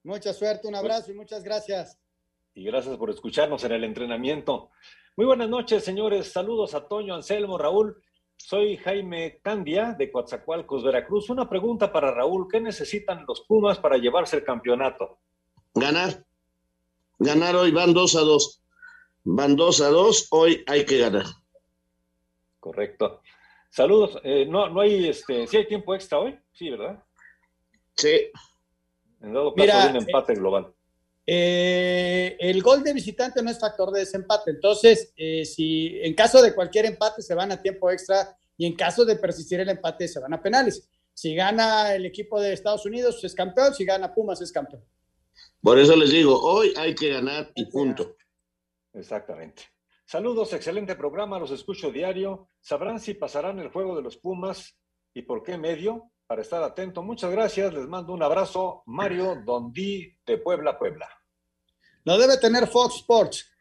Mucha 0.03 0.33
suerte, 0.33 0.67
un 0.67 0.75
abrazo 0.75 1.11
y 1.11 1.15
muchas 1.15 1.43
gracias. 1.43 1.99
Y 2.53 2.63
gracias 2.63 2.97
por 2.97 3.09
escucharnos 3.09 3.63
en 3.63 3.73
el 3.73 3.83
entrenamiento. 3.83 4.71
Muy 5.17 5.25
buenas 5.25 5.49
noches, 5.49 5.83
señores. 5.83 6.31
Saludos 6.31 6.73
a 6.73 6.87
Toño, 6.87 7.13
Anselmo, 7.13 7.57
Raúl. 7.57 8.01
Soy 8.37 8.77
Jaime 8.77 9.41
Candia 9.43 9.95
de 9.97 10.09
Coatzacoalcos, 10.09 10.83
Veracruz. 10.83 11.29
Una 11.29 11.49
pregunta 11.49 11.91
para 11.91 12.11
Raúl. 12.11 12.47
¿Qué 12.49 12.61
necesitan 12.61 13.25
los 13.27 13.41
Pumas 13.41 13.79
para 13.79 13.97
llevarse 13.97 14.37
el 14.37 14.45
campeonato? 14.45 15.19
Ganar. 15.73 16.25
Ganar 17.17 17.57
hoy 17.57 17.71
van 17.71 17.93
dos 17.93 18.15
a 18.15 18.21
dos. 18.21 18.63
Van 19.25 19.57
dos 19.57 19.81
a 19.81 19.89
dos. 19.89 20.27
Hoy 20.31 20.63
hay 20.67 20.85
que 20.85 20.99
ganar. 20.99 21.25
Correcto. 22.61 23.21
Saludos. 23.69 24.19
Eh, 24.23 24.45
no, 24.45 24.69
no 24.69 24.79
hay, 24.79 25.09
este, 25.09 25.45
¿sí 25.45 25.57
hay 25.57 25.67
tiempo 25.67 25.93
extra 25.93 26.19
hoy? 26.19 26.39
Sí, 26.53 26.69
¿verdad? 26.69 27.03
Sí. 27.97 28.31
En 29.21 29.33
dado 29.33 29.53
caso, 29.53 29.61
Mira, 29.61 29.83
hay 29.83 29.89
un 29.89 29.97
empate 29.97 30.35
global. 30.35 30.73
Eh, 31.25 32.37
el 32.39 32.61
gol 32.63 32.83
de 32.83 32.93
visitante 32.93 33.43
no 33.43 33.51
es 33.51 33.59
factor 33.59 33.91
de 33.91 33.99
desempate. 33.99 34.51
Entonces, 34.51 35.13
eh, 35.15 35.45
si 35.45 35.99
en 36.01 36.15
caso 36.15 36.41
de 36.41 36.55
cualquier 36.55 36.85
empate 36.85 37.21
se 37.21 37.35
van 37.35 37.51
a 37.51 37.61
tiempo 37.61 37.91
extra 37.91 38.35
y 38.57 38.65
en 38.65 38.75
caso 38.75 39.05
de 39.05 39.15
persistir 39.15 39.59
el 39.59 39.69
empate 39.69 40.07
se 40.07 40.19
van 40.19 40.33
a 40.33 40.41
penales. 40.41 40.89
Si 41.13 41.35
gana 41.35 41.93
el 41.93 42.05
equipo 42.05 42.39
de 42.41 42.53
Estados 42.53 42.85
Unidos 42.85 43.23
es 43.23 43.35
campeón, 43.35 43.75
si 43.75 43.85
gana 43.85 44.13
Pumas 44.13 44.41
es 44.41 44.51
campeón. 44.51 44.83
Por 45.61 45.77
eso 45.77 45.95
les 45.95 46.11
digo, 46.11 46.41
hoy 46.41 46.73
hay 46.77 46.95
que 46.95 47.09
ganar 47.09 47.51
y 47.55 47.65
punto. 47.65 48.15
Exactamente. 48.93 49.63
Saludos, 50.05 50.53
excelente 50.53 50.95
programa, 50.95 51.37
los 51.37 51.51
escucho 51.51 51.91
diario. 51.91 52.49
¿Sabrán 52.59 52.99
si 52.99 53.13
pasarán 53.13 53.59
el 53.59 53.69
juego 53.69 53.95
de 53.95 54.01
los 54.01 54.17
Pumas 54.17 54.75
y 55.13 55.21
por 55.21 55.43
qué 55.43 55.57
medio? 55.57 56.11
Para 56.29 56.43
estar 56.43 56.61
atento. 56.61 57.01
Muchas 57.01 57.31
gracias, 57.31 57.73
les 57.73 57.87
mando 57.87 58.13
un 58.13 58.21
abrazo. 58.21 58.83
Mario 58.85 59.41
Dondí 59.43 60.15
de 60.27 60.37
Puebla, 60.37 60.77
Puebla. 60.77 61.09
Lo 62.03 62.19
debe 62.19 62.37
tener 62.37 62.67
Fox 62.67 62.97
Sports. 62.97 63.51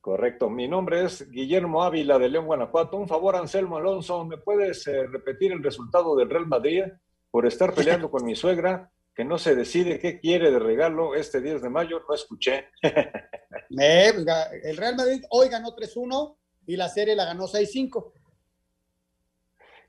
Correcto. 0.00 0.50
Mi 0.50 0.66
nombre 0.66 1.04
es 1.04 1.30
Guillermo 1.30 1.84
Ávila 1.84 2.18
de 2.18 2.28
León, 2.28 2.46
Guanajuato. 2.46 2.96
Un 2.96 3.06
favor, 3.06 3.36
Anselmo 3.36 3.76
Alonso, 3.76 4.24
¿me 4.24 4.38
puedes 4.38 4.84
eh, 4.88 5.06
repetir 5.06 5.52
el 5.52 5.62
resultado 5.62 6.16
del 6.16 6.28
Real 6.28 6.48
Madrid 6.48 6.82
por 7.30 7.46
estar 7.46 7.72
peleando 7.72 8.10
con 8.10 8.24
mi 8.24 8.34
suegra, 8.34 8.90
que 9.14 9.24
no 9.24 9.38
se 9.38 9.54
decide 9.54 10.00
qué 10.00 10.18
quiere 10.18 10.50
de 10.50 10.58
regalo 10.58 11.14
este 11.14 11.40
10 11.40 11.62
de 11.62 11.70
mayo? 11.70 12.02
No 12.08 12.12
escuché. 12.12 12.70
Eh, 13.80 14.12
pues, 14.14 14.26
el 14.64 14.76
Real 14.76 14.96
Madrid 14.96 15.22
hoy 15.30 15.48
ganó 15.48 15.76
3-1 15.76 16.36
y 16.66 16.76
la 16.76 16.88
serie 16.88 17.14
la 17.14 17.26
ganó 17.26 17.46
6-5. 17.46 18.12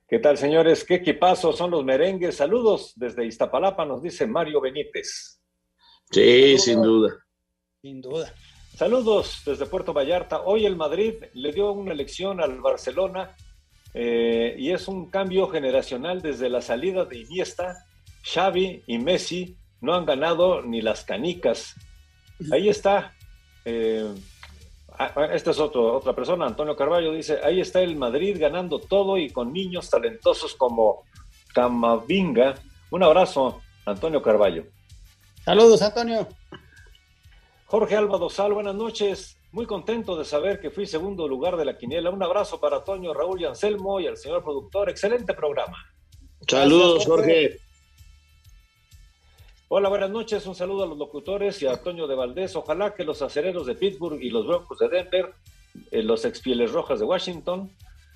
¿Qué 0.09 0.17
tal, 0.17 0.39
señores? 0.39 0.83
¿Qué 0.83 0.95
equipazo 0.95 1.53
son 1.53 1.69
los 1.69 1.85
merengues? 1.85 2.37
Saludos 2.37 2.93
desde 2.95 3.27
Iztapalapa, 3.27 3.85
nos 3.85 4.01
dice 4.01 4.25
Mario 4.25 4.59
Benítez. 4.59 5.39
Sí, 6.09 6.57
sin 6.57 6.81
duda. 6.81 7.15
Sin 7.79 8.01
duda. 8.01 8.33
Saludos 8.75 9.43
desde 9.45 9.67
Puerto 9.67 9.93
Vallarta. 9.93 10.41
Hoy 10.41 10.65
el 10.65 10.75
Madrid 10.75 11.13
le 11.33 11.51
dio 11.53 11.71
una 11.73 11.93
lección 11.93 12.41
al 12.41 12.59
Barcelona 12.59 13.35
eh, 13.93 14.55
y 14.57 14.71
es 14.71 14.87
un 14.87 15.11
cambio 15.11 15.47
generacional 15.47 16.23
desde 16.23 16.49
la 16.49 16.61
salida 16.61 17.05
de 17.05 17.19
Iniesta. 17.19 17.85
Xavi 18.23 18.83
y 18.87 18.97
Messi 18.97 19.57
no 19.79 19.93
han 19.93 20.05
ganado 20.07 20.63
ni 20.63 20.81
las 20.81 21.03
canicas. 21.03 21.75
Ahí 22.51 22.67
está. 22.67 23.13
eh, 23.63 24.11
esta 25.31 25.51
es 25.51 25.59
otro- 25.59 25.95
otra 25.97 26.13
persona, 26.13 26.45
Antonio 26.45 26.75
Carballo, 26.75 27.13
dice, 27.13 27.39
ahí 27.43 27.61
está 27.61 27.81
el 27.81 27.95
Madrid 27.95 28.35
ganando 28.39 28.79
todo 28.79 29.17
y 29.17 29.29
con 29.29 29.53
niños 29.53 29.89
talentosos 29.89 30.55
como 30.55 31.03
Camavinga. 31.53 32.55
Un 32.91 33.03
abrazo, 33.03 33.61
Antonio 33.85 34.21
Carballo. 34.21 34.65
Saludos, 35.45 35.81
Antonio. 35.81 36.27
Jorge 37.65 37.95
Alba 37.95 38.17
Dosal, 38.17 38.53
buenas 38.53 38.75
noches. 38.75 39.37
Muy 39.51 39.65
contento 39.65 40.15
de 40.17 40.25
saber 40.25 40.59
que 40.59 40.69
fui 40.69 40.85
segundo 40.85 41.27
lugar 41.27 41.55
de 41.57 41.65
la 41.65 41.77
quiniela. 41.77 42.09
Un 42.11 42.21
abrazo 42.21 42.59
para 42.59 42.83
Toño, 42.83 43.13
Raúl 43.13 43.41
y 43.41 43.45
Anselmo 43.45 43.99
y 43.99 44.07
al 44.07 44.17
señor 44.17 44.43
productor. 44.43 44.89
Excelente 44.89 45.33
programa. 45.33 45.77
Saludos, 46.47 47.05
Jorge. 47.05 47.57
Hola, 49.71 49.87
buenas 49.87 50.09
noches. 50.09 50.47
Un 50.47 50.55
saludo 50.55 50.83
a 50.83 50.87
los 50.87 50.97
locutores 50.97 51.61
y 51.61 51.67
a 51.67 51.77
Toño 51.77 52.07
de 52.07 52.15
Valdés. 52.15 52.55
Ojalá 52.55 52.95
que 52.95 53.03
los 53.03 53.21
acereros 53.21 53.67
de 53.67 53.75
Pittsburgh 53.75 54.19
y 54.19 54.31
los 54.31 54.47
Broncos 54.47 54.79
de 54.79 54.89
Denver, 54.89 55.31
eh, 55.91 56.01
los 56.01 56.25
expieles 56.25 56.71
rojas 56.71 56.97
de 56.99 57.05
Washington, 57.05 57.71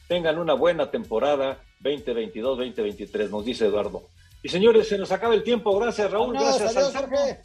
tengan 0.08 0.39
una 0.39 0.56
buena 0.56 0.89
temporada 0.89 1.64
2022-2023, 1.82 3.30
nos 3.30 3.45
dice 3.45 3.68
Eduardo. 3.68 4.01
Y 4.41 4.49
señores, 4.49 4.88
se 4.88 4.97
nos 4.97 5.12
acaba 5.12 5.36
el 5.36 5.43
tiempo. 5.43 5.78
Gracias, 5.78 6.10
Raúl. 6.10 6.34
Gracias, 6.34 6.76
adiós. 6.76 6.95
Jorge. 6.95 7.41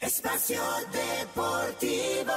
Espacio 0.00 0.62
Deportivo. 0.90 2.32